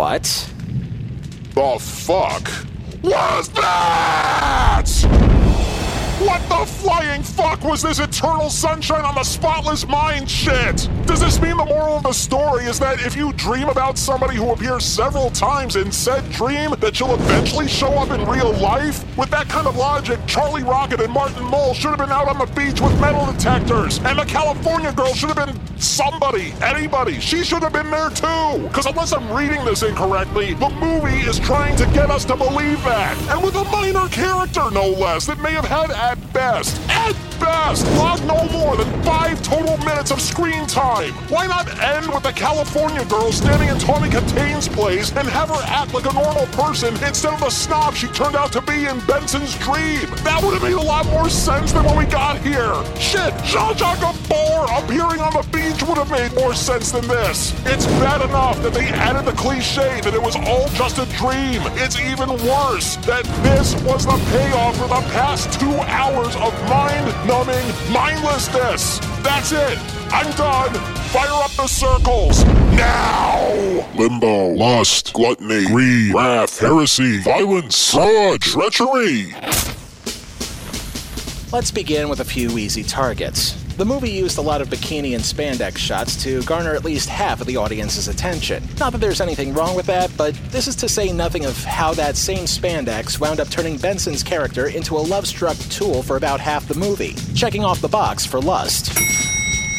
What? 0.00 0.22
The 1.54 1.76
fuck 1.78 2.48
was 3.02 3.50
that? 3.50 4.86
What 6.20 6.40
the 6.48 6.64
flying 6.64 7.22
fuck 7.22 7.62
was 7.62 7.82
this 7.82 7.98
eternal 7.98 8.48
sunshine 8.48 9.04
on 9.04 9.14
the 9.14 9.24
spotless 9.24 9.86
mind 9.86 10.30
shit? 10.30 10.88
Does 11.10 11.18
this 11.18 11.42
mean 11.42 11.56
the 11.56 11.64
moral 11.64 11.96
of 11.96 12.04
the 12.04 12.12
story 12.12 12.66
is 12.66 12.78
that 12.78 13.04
if 13.04 13.16
you 13.16 13.32
dream 13.32 13.68
about 13.68 13.98
somebody 13.98 14.36
who 14.36 14.52
appears 14.52 14.84
several 14.84 15.28
times 15.30 15.74
in 15.74 15.90
said 15.90 16.30
dream, 16.30 16.70
that 16.78 17.00
you'll 17.00 17.14
eventually 17.14 17.66
show 17.66 17.88
up 17.94 18.10
in 18.10 18.24
real 18.28 18.52
life? 18.52 19.04
With 19.18 19.28
that 19.30 19.48
kind 19.48 19.66
of 19.66 19.76
logic, 19.76 20.20
Charlie 20.28 20.62
Rocket 20.62 21.00
and 21.00 21.12
Martin 21.12 21.42
Mull 21.46 21.74
should 21.74 21.90
have 21.90 21.98
been 21.98 22.10
out 22.10 22.28
on 22.28 22.38
the 22.38 22.46
beach 22.54 22.80
with 22.80 22.98
metal 23.00 23.26
detectors, 23.26 23.98
and 24.04 24.20
the 24.20 24.24
California 24.24 24.92
girl 24.92 25.12
should 25.12 25.36
have 25.36 25.48
been 25.48 25.80
somebody, 25.80 26.54
anybody. 26.62 27.18
She 27.18 27.42
should 27.42 27.64
have 27.64 27.72
been 27.72 27.90
there 27.90 28.10
too. 28.10 28.68
Because 28.68 28.86
unless 28.86 29.12
I'm 29.12 29.32
reading 29.32 29.64
this 29.64 29.82
incorrectly, 29.82 30.54
the 30.54 30.70
movie 30.70 31.28
is 31.28 31.40
trying 31.40 31.74
to 31.78 31.86
get 31.86 32.08
us 32.08 32.24
to 32.26 32.36
believe 32.36 32.80
that. 32.84 33.18
And 33.30 33.42
with 33.42 33.56
a 33.56 33.64
minor 33.64 34.06
character, 34.10 34.70
no 34.70 34.90
less, 34.90 35.26
that 35.26 35.40
may 35.40 35.54
have 35.54 35.64
had 35.64 35.90
at 35.90 36.32
best, 36.32 36.80
at 36.88 37.29
log 37.40 38.24
no 38.26 38.48
more 38.48 38.76
than 38.76 39.02
five 39.02 39.40
total 39.42 39.76
minutes 39.78 40.10
of 40.10 40.20
screen 40.20 40.66
time. 40.66 41.12
Why 41.28 41.46
not 41.46 41.68
end 41.80 42.12
with 42.12 42.22
the 42.22 42.32
California 42.32 43.04
girl 43.06 43.32
standing 43.32 43.68
in 43.68 43.78
Tawny 43.78 44.10
Kitaen's 44.10 44.68
place 44.68 45.10
and 45.10 45.26
have 45.28 45.48
her 45.48 45.62
act 45.66 45.94
like 45.94 46.10
a 46.10 46.12
normal 46.12 46.46
person 46.46 46.94
instead 47.04 47.34
of 47.34 47.40
the 47.40 47.50
snob 47.50 47.94
she 47.94 48.08
turned 48.08 48.36
out 48.36 48.52
to 48.52 48.62
be 48.62 48.86
in 48.86 49.00
Benson's 49.00 49.56
dream? 49.58 50.08
That 50.24 50.40
would 50.42 50.54
have 50.54 50.62
made 50.62 50.74
a 50.74 50.82
lot 50.82 51.06
more 51.06 51.28
sense 51.28 51.72
than 51.72 51.84
when 51.84 51.96
we 51.96 52.04
got 52.06 52.38
here. 52.38 52.74
Shit, 52.96 53.32
Jean-Jacques 53.44 54.00
Gabor 54.00 54.66
appearing 54.78 55.20
on 55.20 55.32
the 55.32 55.46
beach 55.52 55.82
would 55.82 55.98
have 55.98 56.10
made 56.10 56.32
more 56.34 56.54
sense 56.54 56.92
than 56.92 57.06
this. 57.08 57.54
It's 57.66 57.86
bad 58.02 58.22
enough 58.22 58.62
that 58.62 58.74
they 58.74 58.86
added 58.88 59.24
the 59.24 59.36
cliche 59.36 60.00
that 60.00 60.14
it 60.14 60.22
was 60.22 60.36
all 60.36 60.68
just 60.70 60.98
a 60.98 61.06
dream. 61.16 61.62
It's 61.80 61.98
even 62.00 62.28
worse 62.46 62.96
that 63.06 63.24
this 63.42 63.74
was 63.82 64.06
the 64.06 64.18
payoff 64.32 64.76
for 64.76 64.88
the 64.88 65.02
past 65.12 65.58
two 65.58 65.74
hours 65.88 66.34
of 66.36 66.49
mind-numbing 66.68 67.92
mindlessness. 67.92 68.98
That's 69.22 69.52
it. 69.52 69.78
I'm 70.12 70.30
done. 70.36 70.74
Fire 71.10 71.42
up 71.44 71.50
the 71.52 71.66
circles. 71.66 72.44
Now! 72.74 73.88
Limbo, 73.96 74.48
lust, 74.54 75.12
gluttony, 75.12 75.66
greed, 75.66 76.14
wrath, 76.14 76.58
heresy, 76.58 77.18
violence, 77.18 77.92
fraud, 77.92 78.40
treachery. 78.40 79.34
Let's 81.52 81.70
begin 81.70 82.08
with 82.08 82.20
a 82.20 82.24
few 82.24 82.58
easy 82.58 82.82
targets. 82.84 83.56
The 83.80 83.86
movie 83.86 84.10
used 84.10 84.36
a 84.36 84.42
lot 84.42 84.60
of 84.60 84.68
bikini 84.68 85.14
and 85.14 85.24
spandex 85.24 85.78
shots 85.78 86.14
to 86.22 86.42
garner 86.42 86.74
at 86.74 86.84
least 86.84 87.08
half 87.08 87.40
of 87.40 87.46
the 87.46 87.56
audience's 87.56 88.08
attention. 88.08 88.62
Not 88.78 88.92
that 88.92 88.98
there's 88.98 89.22
anything 89.22 89.54
wrong 89.54 89.74
with 89.74 89.86
that, 89.86 90.14
but 90.18 90.34
this 90.50 90.68
is 90.68 90.76
to 90.76 90.86
say 90.86 91.10
nothing 91.14 91.46
of 91.46 91.56
how 91.64 91.94
that 91.94 92.18
same 92.18 92.44
spandex 92.44 93.18
wound 93.18 93.40
up 93.40 93.48
turning 93.48 93.78
Benson's 93.78 94.22
character 94.22 94.66
into 94.66 94.98
a 94.98 95.00
love 95.00 95.26
struck 95.26 95.56
tool 95.70 96.02
for 96.02 96.18
about 96.18 96.40
half 96.40 96.68
the 96.68 96.78
movie, 96.78 97.14
checking 97.34 97.64
off 97.64 97.80
the 97.80 97.88
box 97.88 98.26
for 98.26 98.38
lust. 98.38 98.90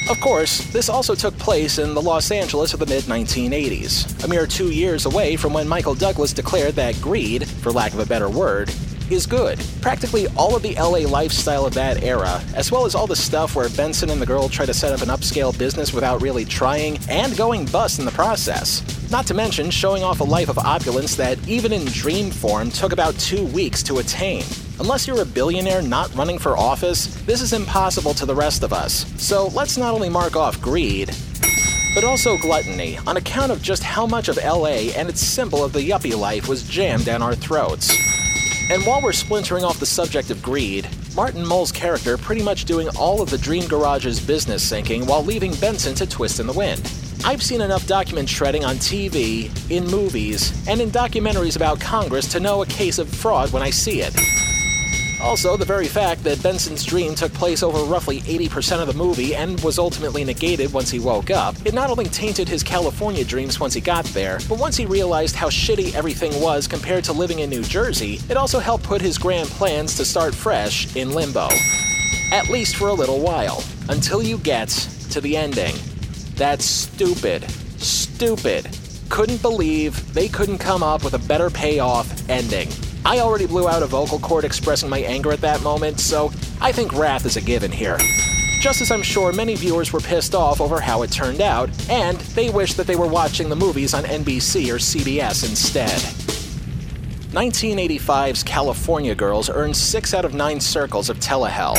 Of 0.09 0.19
course, 0.19 0.65
this 0.73 0.89
also 0.89 1.13
took 1.13 1.37
place 1.37 1.77
in 1.77 1.93
the 1.93 2.01
Los 2.01 2.31
Angeles 2.31 2.73
of 2.73 2.79
the 2.79 2.87
mid 2.87 3.03
1980s, 3.03 4.23
a 4.23 4.27
mere 4.27 4.47
two 4.47 4.71
years 4.71 5.05
away 5.05 5.35
from 5.35 5.53
when 5.53 5.67
Michael 5.67 5.93
Douglas 5.93 6.33
declared 6.33 6.73
that 6.73 6.99
greed, 7.01 7.47
for 7.47 7.71
lack 7.71 7.93
of 7.93 7.99
a 7.99 8.07
better 8.07 8.31
word, 8.31 8.73
is 9.12 9.26
good. 9.26 9.59
Practically 9.82 10.28
all 10.38 10.55
of 10.55 10.62
the 10.62 10.76
LA 10.76 11.09
lifestyle 11.09 11.66
of 11.66 11.74
that 11.74 12.03
era, 12.03 12.41
as 12.55 12.72
well 12.72 12.86
as 12.86 12.95
all 12.95 13.07
the 13.07 13.16
stuff 13.16 13.55
where 13.55 13.70
Benson 13.70 14.09
and 14.09 14.22
the 14.22 14.26
girl 14.26 14.49
try 14.49 14.66
to 14.66 14.74
set 14.74 14.93
up 14.93 15.01
an 15.01 15.09
upscale 15.09 15.57
business 15.57 15.93
without 15.93 16.22
really 16.22 16.45
trying 16.45 16.97
and 17.09 17.36
going 17.38 17.66
bust 17.66 17.99
in 17.99 18.05
the 18.05 18.12
process. 18.12 18.84
Not 19.12 19.28
to 19.28 19.34
mention 19.34 19.70
showing 19.70 20.03
off 20.03 20.22
a 20.22 20.24
life 20.24 20.49
of 20.49 20.57
opulence 20.57 21.16
that, 21.16 21.38
even 21.47 21.74
in 21.74 21.86
dream 21.86 22.32
form, 22.32 22.70
took 22.70 22.93
about 22.93 23.18
two 23.20 23.45
weeks 23.47 23.84
to 23.84 23.99
attain. 23.99 24.43
Unless 24.80 25.07
you're 25.07 25.22
a 25.22 25.26
billionaire 25.26 25.82
not 25.82 26.14
running 26.16 26.39
for 26.39 26.57
office, 26.57 27.07
this 27.26 27.41
is 27.41 27.53
impossible 27.53 28.14
to 28.16 28.26
the 28.26 28.36
rest 28.36 28.64
of 28.64 28.74
us. 28.74 29.05
So 29.22 29.47
let's 29.47 29.78
not 29.78 29.93
only 29.93 30.09
mark 30.09 30.36
off 30.36 30.62
greed, 30.62 31.14
but 31.93 32.03
also 32.03 32.38
gluttony, 32.38 32.97
on 33.05 33.18
account 33.18 33.51
of 33.51 33.62
just 33.62 33.84
how 33.84 34.07
much 34.07 34.30
of 34.30 34.38
LA 34.38 34.91
and 34.95 35.09
its 35.09 35.20
symbol 35.20 35.64
of 35.64 35.74
the 35.74 35.82
yuppie 35.82 36.18
life 36.18 36.47
was 36.47 36.64
jammed 36.64 37.05
down 37.05 37.22
our 37.22 37.36
throats. 37.36 38.11
And 38.72 38.86
while 38.86 39.01
we're 39.01 39.11
splintering 39.11 39.65
off 39.65 39.82
the 39.82 39.86
subject 39.86 40.32
of 40.32 40.41
greed, 40.41 40.88
Martin 41.13 41.45
Mull's 41.45 41.74
character 41.74 42.17
pretty 42.17 42.41
much 42.41 42.63
doing 42.63 42.88
all 42.97 43.22
of 43.22 43.30
the 43.30 43.38
Dream 43.38 43.67
Garage's 43.67 44.17
business 44.26 44.63
sinking 44.63 45.05
while 45.05 45.22
leaving 45.22 45.53
Benson 45.55 45.93
to 45.95 46.07
twist 46.07 46.39
in 46.39 46.47
the 46.47 46.53
wind. 46.53 46.89
I've 47.26 47.43
seen 47.43 47.59
enough 47.59 47.86
document 47.86 48.30
shredding 48.30 48.63
on 48.63 48.78
TV, 48.78 49.51
in 49.69 49.86
movies, 49.88 50.53
and 50.69 50.80
in 50.80 50.89
documentaries 50.89 51.57
about 51.57 51.82
Congress 51.82 52.32
to 52.32 52.39
know 52.39 52.61
a 52.61 52.65
case 52.65 52.97
of 52.97 53.09
fraud 53.09 53.51
when 53.51 53.61
I 53.61 53.72
see 53.72 54.03
it. 54.03 54.15
Also, 55.24 55.55
the 55.55 55.65
very 55.65 55.88
fact 55.88 56.24
that 56.24 56.41
Benson's 56.41 56.84
dream 56.84 57.13
took 57.13 57.32
place 57.34 57.61
over 57.61 57.84
roughly 57.84 58.22
80% 58.22 58.82
of 58.82 58.88
the 58.88 58.93
movie 58.93 59.36
and 59.36 59.59
was 59.61 59.78
ultimately 59.78 60.24
negated 60.24 60.74
once 60.74 60.89
he 60.89 60.99
woke 60.99 61.30
up, 61.30 61.55
it 61.63 61.76
not 61.76 61.91
only 61.91 62.05
tainted 62.05 62.49
his 62.49 62.63
California 62.63 63.24
dreams 63.24 63.59
once 63.59 63.76
he 63.76 63.82
got 63.82 64.03
there, 64.05 64.39
but 64.49 64.57
once 64.57 64.76
he 64.76 64.88
realized 64.88 65.36
how 65.36 65.47
shitty 65.47 65.93
everything 65.93 66.41
was 66.41 66.67
compared 66.67 67.03
to 67.03 67.13
living 67.13 67.39
in 67.39 67.51
New 67.51 67.61
Jersey, 67.61 68.19
it 68.30 68.36
also 68.36 68.57
helped 68.59 68.84
put 68.84 68.99
his 68.99 69.19
grand 69.19 69.47
plans 69.49 69.95
to 69.97 70.05
start 70.05 70.34
fresh 70.34 70.93
in 70.95 71.11
limbo. 71.11 71.47
At 72.32 72.49
least 72.49 72.76
for 72.76 72.88
a 72.88 72.93
little 72.93 73.19
while, 73.19 73.63
until 73.89 74.24
you 74.24 74.39
get 74.39 74.69
to 75.11 75.22
the 75.22 75.38
ending. 75.38 75.76
That's 76.36 76.65
stupid. 76.65 77.49
Stupid. 77.78 78.76
Couldn't 79.09 79.41
believe 79.43 80.13
they 80.13 80.28
couldn't 80.28 80.57
come 80.57 80.82
up 80.82 81.03
with 81.03 81.13
a 81.13 81.19
better 81.19 81.51
payoff 81.51 82.28
ending. 82.28 82.69
I 83.03 83.19
already 83.19 83.47
blew 83.47 83.67
out 83.67 83.81
a 83.83 83.87
vocal 83.87 84.19
cord 84.19 84.45
expressing 84.45 84.89
my 84.89 84.99
anger 84.99 85.31
at 85.31 85.41
that 85.41 85.61
moment, 85.63 85.99
so 85.99 86.31
I 86.61 86.71
think 86.71 86.93
wrath 86.93 87.25
is 87.25 87.35
a 87.35 87.41
given 87.41 87.71
here. 87.71 87.97
Just 88.59 88.79
as 88.81 88.91
I'm 88.91 89.01
sure 89.01 89.33
many 89.33 89.55
viewers 89.55 89.91
were 89.91 89.99
pissed 89.99 90.35
off 90.35 90.61
over 90.61 90.79
how 90.79 91.01
it 91.01 91.11
turned 91.11 91.41
out, 91.41 91.69
and 91.89 92.17
they 92.35 92.51
wish 92.51 92.75
that 92.75 92.85
they 92.85 92.95
were 92.95 93.07
watching 93.07 93.49
the 93.49 93.55
movies 93.55 93.95
on 93.95 94.03
NBC 94.03 94.71
or 94.71 94.77
CBS 94.77 95.49
instead. 95.49 95.99
1985's 97.31 98.43
California 98.43 99.15
Girls 99.15 99.49
earned 99.49 99.75
6 99.75 100.13
out 100.13 100.25
of 100.25 100.35
9 100.35 100.59
circles 100.59 101.09
of 101.09 101.17
telehell. 101.17 101.75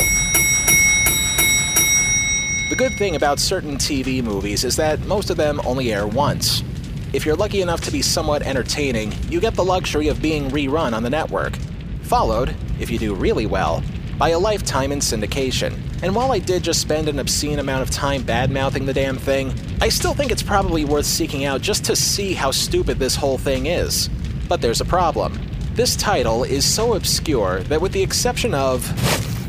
The 2.69 2.77
good 2.77 2.95
thing 2.95 3.15
about 3.17 3.39
certain 3.39 3.77
TV 3.77 4.25
movies 4.25 4.65
is 4.65 4.77
that 4.77 4.99
most 5.01 5.31
of 5.31 5.37
them 5.37 5.61
only 5.65 5.93
air 5.93 6.07
once. 6.07 6.65
If 7.13 7.27
you're 7.27 7.37
lucky 7.37 7.61
enough 7.61 7.83
to 7.83 7.91
be 7.91 8.01
somewhat 8.01 8.41
entertaining, 8.41 9.13
you 9.29 9.39
get 9.39 9.53
the 9.53 9.63
luxury 9.63 10.09
of 10.09 10.23
being 10.23 10.51
rerun 10.51 10.95
on 10.95 11.03
the 11.03 11.11
network. 11.11 11.57
Followed, 12.05 12.57
if 12.81 12.91
you 12.91 12.99
do 12.99 13.15
really 13.15 13.45
well, 13.45 13.83
by 14.17 14.31
a 14.31 14.39
lifetime 14.39 14.93
in 14.93 15.01
syndication. 15.01 15.79
And 16.03 16.15
while 16.15 16.33
I 16.33 16.39
did 16.39 16.63
just 16.63 16.81
spend 16.81 17.11
an 17.11 17.19
obscene 17.19 17.59
amount 17.59 17.83
of 17.83 17.91
time 17.91 18.23
bad 18.23 18.51
mouthing 18.51 18.87
the 18.87 18.95
damn 18.95 19.19
thing, 19.19 19.53
I 19.83 19.91
still 19.91 20.15
think 20.15 20.33
it's 20.33 20.43
probably 20.43 20.87
worth 20.87 21.05
seeking 21.05 21.45
out 21.45 21.61
just 21.61 21.85
to 21.85 21.97
see 21.97 22.33
how 22.33 22.51
stupid 22.51 22.99
this 22.99 23.15
whole 23.15 23.37
thing 23.37 23.67
is. 23.67 24.09
But 24.49 24.63
there's 24.63 24.81
a 24.81 24.87
problem. 24.87 25.39
This 25.75 25.97
title 25.97 26.45
is 26.45 26.65
so 26.65 26.95
obscure 26.95 27.61
that, 27.65 27.83
with 27.83 27.93
the 27.93 28.03
exception 28.03 28.55
of 28.55 28.87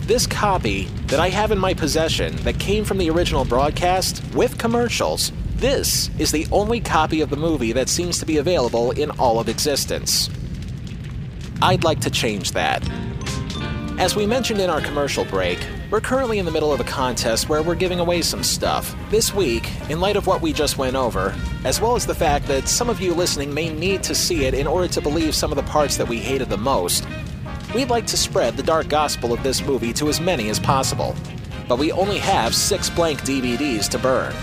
this 0.05 0.28
copy 0.28 0.86
that 1.07 1.22
I 1.22 1.30
have 1.30 1.51
in 1.51 1.59
my 1.59 1.74
possession 1.74 2.36
that 2.43 2.59
came 2.59 2.84
from 2.84 2.97
the 2.97 3.09
original 3.09 3.45
broadcast 3.45 4.22
with 4.34 4.57
commercials, 4.57 5.32
this 5.64 6.09
is 6.20 6.34
the 6.34 6.45
only 6.51 6.82
copy 6.82 7.22
of 7.22 7.30
the 7.30 7.38
movie 7.38 7.72
that 7.72 7.88
seems 7.88 8.20
to 8.20 8.26
be 8.26 8.36
available 8.36 8.91
in 8.91 9.09
all 9.11 9.39
of 9.39 9.47
existence. 9.47 10.30
I'd 11.61 11.86
like 11.86 12.01
to 12.01 12.09
change 12.09 12.51
that. 12.51 12.86
As 13.97 14.14
we 14.14 14.28
mentioned 14.28 14.59
in 14.59 14.70
our 14.70 14.82
commercial 14.82 15.24
break, 15.24 15.66
we're 15.89 16.01
currently 16.01 16.38
in 16.38 16.43
the 16.43 16.51
middle 16.51 16.74
of 16.74 16.82
a 16.82 16.84
contest 16.84 17.47
where 17.47 17.64
we're 17.64 17.76
giving 17.76 18.01
away 18.01 18.22
some 18.24 18.43
stuff. 18.43 18.93
This 19.09 19.34
week, 19.34 19.72
in 19.89 20.01
light 20.01 20.18
of 20.18 20.28
what 20.28 20.41
we 20.41 20.51
just 20.51 20.78
went 20.78 20.97
over, 20.97 21.34
as 21.64 21.80
well 21.80 21.95
as 21.95 22.05
the 22.05 22.14
fact 22.14 22.45
that 22.47 22.68
some 22.68 22.89
of 22.89 22.99
you 22.99 23.14
listening 23.14 23.53
may 23.53 23.70
need 23.70 24.03
to 24.03 24.14
see 24.14 24.43
it 24.43 24.53
in 24.53 24.68
order 24.68 24.89
to 24.89 24.99
believe 24.99 25.34
some 25.34 25.49
of 25.49 25.55
the 25.55 25.72
parts 25.72 25.95
that 25.95 26.09
we 26.09 26.20
hated 26.20 26.49
the 26.49 26.57
most, 26.57 27.07
we'd 27.74 27.89
like 27.89 28.07
to 28.07 28.18
spread 28.18 28.57
the 28.57 28.64
dark 28.64 28.89
gospel 28.89 29.32
of 29.32 29.41
this 29.43 29.66
movie 29.66 29.93
to 29.93 30.09
as 30.09 30.20
many 30.20 30.49
as 30.49 30.59
possible. 30.59 31.16
But 31.70 31.80
we 31.80 31.93
only 31.93 32.18
have 32.18 32.53
six 32.53 32.89
blank 32.89 33.22
DVDs 33.22 33.88
to 33.91 33.97
burn. 33.97 34.36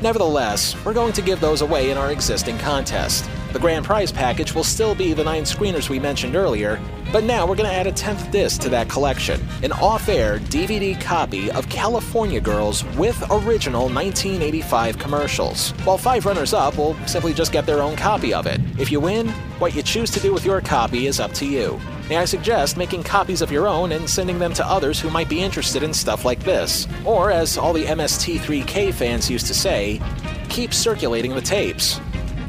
Nevertheless, 0.00 0.76
we're 0.84 0.94
going 0.94 1.12
to 1.14 1.22
give 1.22 1.40
those 1.40 1.60
away 1.60 1.90
in 1.90 1.98
our 1.98 2.12
existing 2.12 2.56
contest. 2.58 3.28
The 3.52 3.58
grand 3.58 3.84
prize 3.84 4.12
package 4.12 4.54
will 4.54 4.62
still 4.62 4.94
be 4.94 5.12
the 5.12 5.24
nine 5.24 5.42
screeners 5.42 5.88
we 5.88 5.98
mentioned 5.98 6.36
earlier, 6.36 6.80
but 7.10 7.24
now 7.24 7.48
we're 7.48 7.56
going 7.56 7.68
to 7.68 7.74
add 7.74 7.88
a 7.88 7.92
10th 7.92 8.30
disc 8.30 8.60
to 8.60 8.68
that 8.68 8.88
collection 8.88 9.40
an 9.64 9.72
off 9.72 10.08
air 10.08 10.38
DVD 10.38 11.00
copy 11.00 11.50
of 11.50 11.68
California 11.68 12.40
Girls 12.40 12.84
with 12.96 13.20
original 13.28 13.88
1985 13.88 14.98
commercials. 14.98 15.70
While 15.82 15.98
five 15.98 16.26
runners 16.26 16.52
up 16.54 16.76
will 16.76 16.94
simply 17.08 17.34
just 17.34 17.50
get 17.50 17.66
their 17.66 17.82
own 17.82 17.96
copy 17.96 18.32
of 18.32 18.46
it. 18.46 18.60
If 18.78 18.92
you 18.92 19.00
win, 19.00 19.30
what 19.58 19.74
you 19.74 19.82
choose 19.82 20.12
to 20.12 20.20
do 20.20 20.32
with 20.32 20.44
your 20.44 20.60
copy 20.60 21.06
is 21.08 21.18
up 21.18 21.32
to 21.34 21.44
you. 21.44 21.80
May 22.08 22.16
I 22.16 22.24
suggest 22.24 22.78
making 22.78 23.02
copies 23.02 23.42
of 23.42 23.52
your 23.52 23.68
own 23.68 23.92
and 23.92 24.08
sending 24.08 24.38
them 24.38 24.54
to 24.54 24.66
others 24.66 24.98
who 24.98 25.10
might 25.10 25.28
be 25.28 25.42
interested 25.42 25.82
in 25.82 25.92
stuff 25.92 26.24
like 26.24 26.42
this? 26.42 26.88
Or, 27.04 27.30
as 27.30 27.58
all 27.58 27.74
the 27.74 27.84
MST3K 27.84 28.94
fans 28.94 29.30
used 29.30 29.46
to 29.48 29.54
say, 29.54 30.00
keep 30.48 30.72
circulating 30.72 31.34
the 31.34 31.42
tapes. 31.42 32.00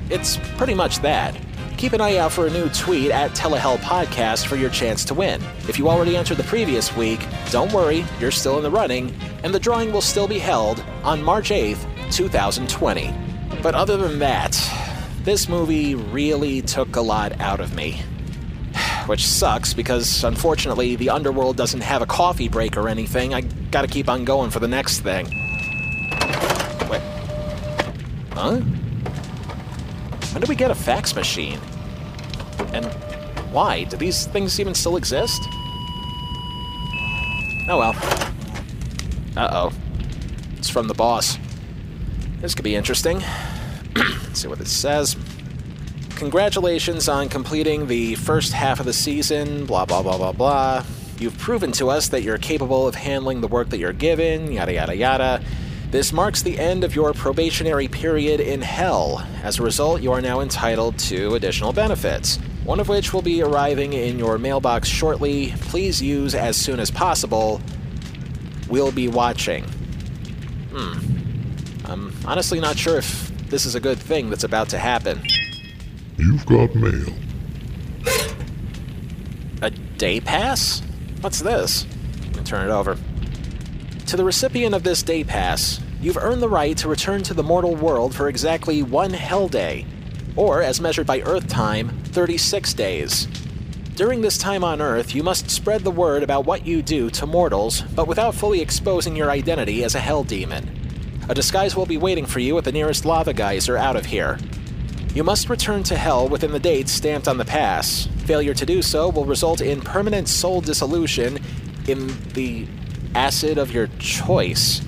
It's 0.09 0.37
pretty 0.55 0.73
much 0.73 0.99
that. 0.99 1.37
Keep 1.75 1.91
an 1.91 1.99
eye 1.99 2.15
out 2.15 2.31
for 2.31 2.47
a 2.47 2.49
new 2.49 2.69
tweet 2.69 3.11
at 3.11 3.31
Telehell 3.31 3.79
Podcast 3.79 4.47
for 4.47 4.55
your 4.55 4.69
chance 4.69 5.03
to 5.05 5.13
win. 5.13 5.41
If 5.67 5.77
you 5.77 5.89
already 5.89 6.15
entered 6.15 6.37
the 6.37 6.43
previous 6.43 6.95
week, 6.95 7.19
don't 7.51 7.73
worry, 7.73 8.05
you're 8.21 8.31
still 8.31 8.55
in 8.55 8.63
the 8.63 8.71
running, 8.71 9.13
and 9.43 9.53
the 9.53 9.59
drawing 9.59 9.91
will 9.91 9.99
still 9.99 10.27
be 10.27 10.39
held 10.39 10.81
on 11.03 11.21
March 11.21 11.49
8th 11.49 11.85
2020. 12.13 13.13
But 13.61 13.75
other 13.75 13.97
than 13.97 14.19
that, 14.19 14.57
this 15.23 15.49
movie 15.49 15.95
really 15.95 16.61
took 16.61 16.95
a 16.95 17.01
lot 17.01 17.37
out 17.41 17.59
of 17.59 17.75
me. 17.75 18.01
Which 19.09 19.25
sucks 19.25 19.73
because 19.73 20.23
unfortunately 20.23 20.95
the 20.95 21.09
underworld 21.09 21.57
doesn't 21.57 21.81
have 21.81 22.03
a 22.03 22.05
coffee 22.05 22.47
break 22.47 22.77
or 22.77 22.87
anything. 22.87 23.33
I 23.33 23.41
gotta 23.41 23.87
keep 23.87 24.07
on 24.07 24.23
going 24.23 24.51
for 24.51 24.59
the 24.59 24.67
next 24.67 24.99
thing. 24.99 25.25
Wait. 26.87 27.01
Huh? 28.33 28.57
When 30.29 30.41
did 30.41 30.47
we 30.47 30.55
get 30.55 30.69
a 30.69 30.75
fax 30.75 31.15
machine? 31.15 31.59
And 32.71 32.85
why? 33.51 33.85
Do 33.85 33.97
these 33.97 34.27
things 34.27 34.59
even 34.59 34.75
still 34.75 34.95
exist? 34.95 35.41
Oh 37.67 37.79
well. 37.79 37.95
Uh 39.35 39.49
oh. 39.51 39.73
It's 40.55 40.69
from 40.69 40.87
the 40.87 40.93
boss. 40.93 41.39
This 42.41 42.53
could 42.53 42.63
be 42.63 42.75
interesting. 42.75 43.23
Let's 43.95 44.41
see 44.41 44.47
what 44.47 44.61
it 44.61 44.67
says. 44.67 45.15
Congratulations 46.19 47.07
on 47.07 47.29
completing 47.29 47.87
the 47.87 48.13
first 48.15 48.51
half 48.51 48.81
of 48.81 48.85
the 48.85 48.91
season, 48.91 49.65
blah, 49.65 49.85
blah, 49.85 50.03
blah, 50.03 50.17
blah, 50.17 50.33
blah. 50.33 50.83
You've 51.17 51.37
proven 51.37 51.71
to 51.71 51.89
us 51.89 52.09
that 52.09 52.23
you're 52.23 52.37
capable 52.37 52.85
of 52.85 52.93
handling 52.93 53.39
the 53.39 53.47
work 53.47 53.69
that 53.69 53.77
you're 53.77 53.93
given, 53.93 54.51
yada, 54.51 54.73
yada, 54.73 54.97
yada. 54.97 55.41
This 55.91 56.11
marks 56.11 56.41
the 56.41 56.59
end 56.59 56.83
of 56.83 56.93
your 56.93 57.13
probationary 57.13 57.87
period 57.87 58.41
in 58.41 58.61
hell. 58.61 59.25
As 59.43 59.59
a 59.59 59.63
result, 59.63 60.01
you 60.01 60.11
are 60.11 60.19
now 60.19 60.41
entitled 60.41 60.99
to 60.99 61.35
additional 61.35 61.71
benefits, 61.71 62.35
one 62.65 62.81
of 62.81 62.89
which 62.89 63.13
will 63.13 63.21
be 63.21 63.41
arriving 63.41 63.93
in 63.93 64.19
your 64.19 64.37
mailbox 64.37 64.89
shortly. 64.89 65.53
Please 65.61 66.01
use 66.01 66.35
as 66.35 66.57
soon 66.57 66.81
as 66.81 66.91
possible. 66.91 67.61
We'll 68.67 68.91
be 68.91 69.07
watching. 69.07 69.63
Hmm. 70.73 70.99
I'm 71.89 72.13
honestly 72.25 72.59
not 72.59 72.77
sure 72.77 72.97
if 72.97 73.31
this 73.47 73.65
is 73.65 73.75
a 73.75 73.79
good 73.79 73.97
thing 73.97 74.29
that's 74.29 74.43
about 74.43 74.67
to 74.69 74.77
happen. 74.77 75.21
You've 76.19 76.45
got 76.45 76.75
mail. 76.75 77.13
A 79.61 79.69
day 79.69 80.19
pass? 80.19 80.81
What's 81.21 81.39
this? 81.39 81.87
Turn 82.43 82.67
it 82.69 82.73
over. 82.73 82.97
To 84.07 84.17
the 84.17 84.25
recipient 84.25 84.75
of 84.75 84.83
this 84.83 85.01
day 85.01 85.23
pass, 85.23 85.79
you've 86.01 86.17
earned 86.17 86.41
the 86.41 86.49
right 86.49 86.77
to 86.79 86.89
return 86.89 87.23
to 87.23 87.33
the 87.33 87.41
mortal 87.41 87.73
world 87.73 88.13
for 88.13 88.27
exactly 88.27 88.83
one 88.83 89.13
hell 89.13 89.47
day, 89.47 89.85
or 90.35 90.61
as 90.61 90.81
measured 90.81 91.07
by 91.07 91.21
Earth 91.21 91.47
time, 91.47 91.87
36 92.07 92.73
days. 92.73 93.25
During 93.95 94.21
this 94.21 94.37
time 94.37 94.65
on 94.65 94.81
Earth, 94.81 95.15
you 95.15 95.23
must 95.23 95.49
spread 95.49 95.85
the 95.85 95.91
word 95.91 96.21
about 96.21 96.45
what 96.45 96.65
you 96.65 96.81
do 96.81 97.09
to 97.11 97.27
mortals, 97.27 97.81
but 97.95 98.09
without 98.09 98.35
fully 98.35 98.59
exposing 98.59 99.15
your 99.15 99.31
identity 99.31 99.85
as 99.85 99.95
a 99.95 100.01
hell 100.01 100.25
demon. 100.25 100.69
A 101.29 101.33
disguise 101.33 101.77
will 101.77 101.85
be 101.85 101.97
waiting 101.97 102.25
for 102.25 102.39
you 102.39 102.57
at 102.57 102.65
the 102.65 102.73
nearest 102.73 103.05
lava 103.05 103.31
geyser 103.31 103.77
out 103.77 103.95
of 103.95 104.05
here. 104.05 104.37
You 105.13 105.23
must 105.23 105.49
return 105.49 105.83
to 105.83 105.97
hell 105.97 106.27
within 106.27 106.51
the 106.51 106.59
dates 106.59 106.91
stamped 106.91 107.27
on 107.27 107.37
the 107.37 107.45
pass. 107.45 108.07
Failure 108.25 108.53
to 108.53 108.65
do 108.65 108.81
so 108.81 109.09
will 109.09 109.25
result 109.25 109.59
in 109.59 109.81
permanent 109.81 110.27
soul 110.27 110.61
dissolution 110.61 111.39
in 111.87 112.07
the 112.33 112.67
acid 113.15 113.57
of 113.57 113.71
your 113.73 113.87
choice 113.97 114.81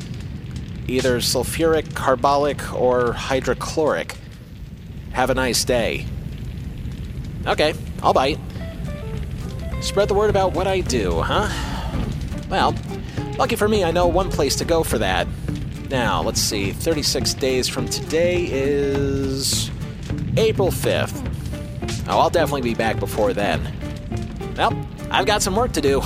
either 0.87 1.19
sulfuric, 1.19 1.93
carbolic, 1.95 2.73
or 2.73 3.13
hydrochloric. 3.13 4.17
Have 5.13 5.29
a 5.29 5.33
nice 5.33 5.63
day. 5.63 6.05
Okay, 7.47 7.73
I'll 8.03 8.13
bite. 8.13 8.39
Spread 9.81 10.09
the 10.09 10.13
word 10.13 10.29
about 10.29 10.53
what 10.53 10.67
I 10.67 10.81
do, 10.81 11.21
huh? 11.21 11.49
Well, 12.49 12.75
lucky 13.37 13.55
for 13.55 13.67
me, 13.67 13.83
I 13.83 13.91
know 13.91 14.07
one 14.07 14.29
place 14.29 14.55
to 14.57 14.65
go 14.65 14.83
for 14.83 14.97
that. 14.97 15.27
Now, 15.89 16.21
let's 16.21 16.41
see, 16.41 16.71
36 16.71 17.33
days 17.35 17.67
from 17.67 17.87
today 17.87 18.47
is 18.51 19.71
April 20.37 20.69
5th. 20.69 21.27
Oh, 22.07 22.19
I'll 22.19 22.29
definitely 22.29 22.61
be 22.61 22.75
back 22.75 22.99
before 22.99 23.33
then. 23.33 23.61
Well, 24.57 24.73
I've 25.09 25.25
got 25.25 25.41
some 25.41 25.55
work 25.55 25.71
to 25.73 25.81
do. 25.81 26.01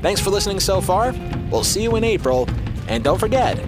Thanks 0.00 0.20
for 0.20 0.30
listening 0.30 0.60
so 0.60 0.80
far. 0.80 1.14
We'll 1.50 1.64
see 1.64 1.82
you 1.82 1.96
in 1.96 2.04
April. 2.04 2.48
And 2.88 3.02
don't 3.02 3.18
forget, 3.18 3.58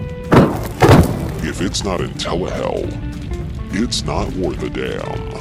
If 1.45 1.61
it's 1.61 1.83
not 1.85 2.01
in 2.01 2.11
Telehell, 2.11 2.87
it's 3.73 4.03
not 4.05 4.31
worth 4.33 4.63
a 4.63 4.71
damn. 4.71 5.39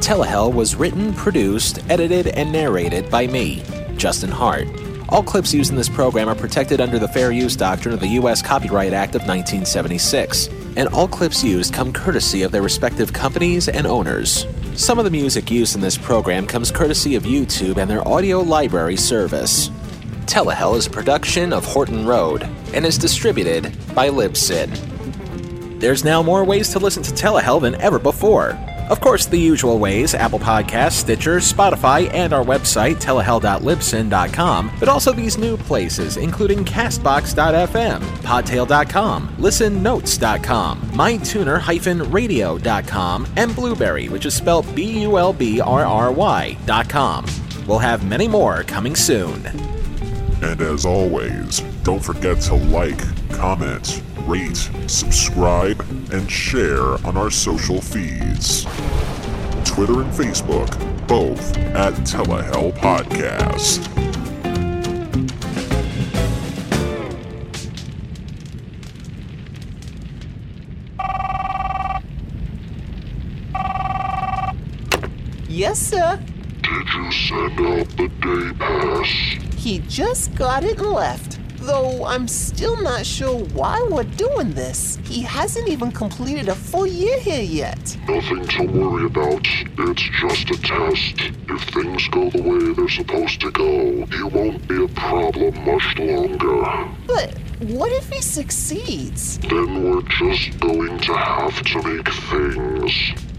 Telehell 0.00 0.52
was 0.52 0.76
written, 0.76 1.12
produced, 1.14 1.78
edited, 1.90 2.28
and 2.28 2.52
narrated 2.52 3.10
by 3.10 3.26
me, 3.26 3.62
Justin 3.96 4.30
Hart. 4.30 4.68
All 5.08 5.22
clips 5.22 5.52
used 5.54 5.70
in 5.70 5.76
this 5.76 5.88
program 5.88 6.28
are 6.28 6.34
protected 6.34 6.80
under 6.80 6.98
the 6.98 7.08
Fair 7.08 7.30
Use 7.30 7.56
Doctrine 7.56 7.94
of 7.94 8.00
the 8.00 8.08
U.S. 8.08 8.42
Copyright 8.42 8.92
Act 8.92 9.14
of 9.14 9.22
1976, 9.22 10.48
and 10.76 10.88
all 10.88 11.08
clips 11.08 11.44
used 11.44 11.72
come 11.72 11.92
courtesy 11.92 12.42
of 12.42 12.52
their 12.52 12.62
respective 12.62 13.12
companies 13.12 13.68
and 13.68 13.86
owners. 13.86 14.46
Some 14.74 14.98
of 14.98 15.04
the 15.04 15.10
music 15.10 15.50
used 15.50 15.74
in 15.74 15.80
this 15.80 15.96
program 15.96 16.46
comes 16.46 16.70
courtesy 16.70 17.14
of 17.14 17.22
YouTube 17.22 17.76
and 17.76 17.90
their 17.90 18.06
audio 18.06 18.40
library 18.40 18.96
service. 18.96 19.70
Telehell 20.26 20.76
is 20.76 20.86
a 20.86 20.90
production 20.90 21.52
of 21.52 21.64
Horton 21.64 22.06
Road 22.06 22.42
and 22.72 22.84
is 22.84 22.98
distributed 22.98 23.64
by 23.94 24.08
Libsyn. 24.08 24.70
There's 25.80 26.04
now 26.04 26.22
more 26.22 26.44
ways 26.44 26.70
to 26.70 26.78
listen 26.78 27.02
to 27.02 27.12
Telehell 27.12 27.60
than 27.60 27.74
ever 27.76 27.98
before. 27.98 28.58
Of 28.90 29.00
course, 29.00 29.26
the 29.26 29.38
usual 29.38 29.78
ways 29.78 30.14
Apple 30.14 30.38
Podcasts, 30.38 30.92
Stitcher, 30.92 31.36
Spotify, 31.36 32.12
and 32.12 32.32
our 32.32 32.44
website, 32.44 32.96
telehell.libsyn.com, 32.96 34.72
but 34.78 34.88
also 34.88 35.12
these 35.12 35.38
new 35.38 35.56
places, 35.56 36.16
including 36.18 36.64
Castbox.fm, 36.64 38.00
Podtail.com, 38.00 39.28
ListenNotes.com, 39.38 40.80
MyTuner-Radio.com, 40.80 43.26
and 43.36 43.56
Blubrry, 43.56 44.08
which 44.08 44.26
is 44.26 44.34
spelled 44.34 44.74
B 44.74 45.02
U 45.02 45.18
L 45.18 45.32
B 45.32 45.60
R 45.60 45.84
R 45.84 46.12
Y.com. 46.12 47.26
We'll 47.66 47.78
have 47.78 48.04
many 48.04 48.28
more 48.28 48.62
coming 48.64 48.94
soon. 48.94 49.46
And 50.42 50.60
as 50.60 50.84
always, 50.84 51.60
don't 51.84 52.04
forget 52.04 52.38
to 52.42 52.54
like, 52.54 53.00
comment, 53.30 54.02
rate, 54.26 54.70
subscribe, 54.86 55.80
and 56.12 56.30
share 56.30 56.94
on 57.06 57.16
our 57.16 57.30
social 57.30 57.80
feeds. 57.80 58.64
Twitter 59.64 60.02
and 60.02 60.12
Facebook, 60.12 60.70
both 61.06 61.56
at 61.58 61.94
Telehell 62.04 62.72
Podcast. 62.78 63.90
Yes, 75.48 75.78
sir. 75.78 76.20
Did 76.62 76.88
you 76.94 77.12
send 77.12 77.60
out 77.60 77.88
the 77.96 78.08
day 78.20 78.58
pass? 78.58 79.54
He 79.56 79.78
just 79.88 80.34
got 80.34 80.64
it 80.64 80.78
and 80.78 80.90
left. 80.90 81.38
Though 81.64 82.04
I'm 82.04 82.28
still 82.28 82.78
not 82.82 83.06
sure 83.06 83.38
why 83.54 83.80
we're 83.90 84.04
doing 84.04 84.52
this. 84.52 84.98
He 85.04 85.22
hasn't 85.22 85.66
even 85.66 85.90
completed 85.92 86.50
a 86.50 86.54
full 86.54 86.86
year 86.86 87.18
here 87.18 87.40
yet. 87.40 87.96
Nothing 88.06 88.46
to 88.46 88.66
worry 88.66 89.06
about. 89.06 89.46
It's 89.78 90.02
just 90.20 90.50
a 90.50 90.60
test. 90.60 91.32
If 91.48 91.62
things 91.72 92.06
go 92.08 92.28
the 92.28 92.42
way 92.42 92.74
they're 92.74 92.88
supposed 92.90 93.40
to 93.40 93.50
go, 93.50 94.04
he 94.04 94.22
won't 94.24 94.68
be 94.68 94.84
a 94.84 94.88
problem 94.88 95.54
much 95.64 95.98
longer. 95.98 96.90
But 97.06 97.32
what 97.60 97.90
if 97.92 98.10
he 98.10 98.20
succeeds? 98.20 99.38
Then 99.38 99.84
we're 99.84 100.02
just 100.02 100.60
going 100.60 100.98
to 100.98 101.14
have 101.14 101.62
to 101.62 101.82
make 101.82 102.12
things 102.12 103.33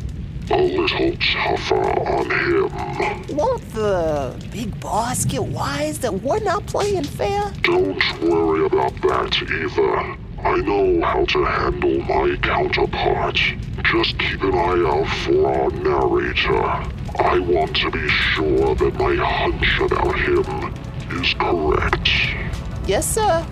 a 0.51 0.57
little 0.57 1.17
tougher 1.17 1.75
on 1.75 2.29
him. 2.29 3.35
Won't 3.35 3.73
the 3.73 4.35
big 4.51 4.79
boss 4.79 5.25
get 5.25 5.43
wise 5.43 5.99
that 5.99 6.13
we're 6.21 6.39
not 6.39 6.65
playing 6.67 7.03
fair? 7.03 7.51
Don't 7.61 8.21
worry 8.21 8.65
about 8.65 8.93
that 9.01 9.41
either. 9.41 10.17
I 10.43 10.57
know 10.57 11.01
how 11.05 11.25
to 11.25 11.43
handle 11.43 11.99
my 12.01 12.37
counterpart. 12.37 13.39
Just 13.83 14.19
keep 14.19 14.41
an 14.43 14.53
eye 14.53 14.83
out 14.87 15.07
for 15.23 15.47
our 15.47 15.69
narrator. 15.71 16.95
I 17.19 17.39
want 17.39 17.75
to 17.77 17.89
be 17.89 18.07
sure 18.07 18.75
that 18.75 18.93
my 18.99 19.15
hunch 19.15 19.79
about 19.79 20.15
him 20.19 21.19
is 21.19 21.33
correct. 21.33 22.09
Yes, 22.85 23.15
sir. 23.15 23.45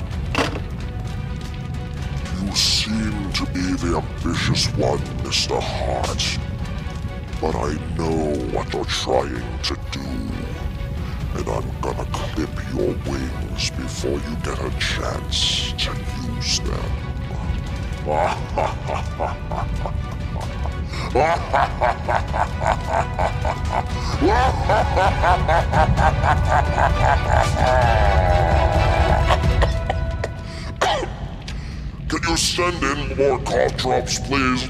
You 2.46 2.56
seem 2.56 3.32
to 3.34 3.46
be 3.48 3.74
the 3.74 4.04
ambitious 4.04 4.68
one, 4.76 5.00
Mr. 5.24 5.60
Hart. 5.60 6.43
But 7.44 7.56
I 7.58 7.74
know 7.98 8.36
what 8.54 8.72
you're 8.72 8.86
trying 8.86 9.60
to 9.64 9.76
do. 9.92 10.00
And 11.36 11.50
I'm 11.50 11.82
gonna 11.82 12.06
clip 12.14 12.50
your 12.74 12.96
wings 13.06 13.70
before 13.72 14.12
you 14.12 14.36
get 14.46 14.58
a 14.60 14.72
chance 14.80 15.74
to 15.74 15.92
use 16.26 16.60
them. 16.62 16.80
Can 32.08 32.20
you 32.30 32.38
send 32.38 32.84
in 32.84 33.18
more 33.18 33.40
cough 33.40 33.76
drops, 33.76 34.20
please? 34.20 34.70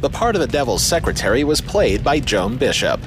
The 0.00 0.08
part 0.08 0.36
of 0.36 0.40
the 0.40 0.46
Devil's 0.46 0.84
secretary 0.84 1.42
was 1.42 1.60
played 1.60 2.04
by 2.04 2.20
Joan 2.20 2.56
Bishop. 2.56 3.00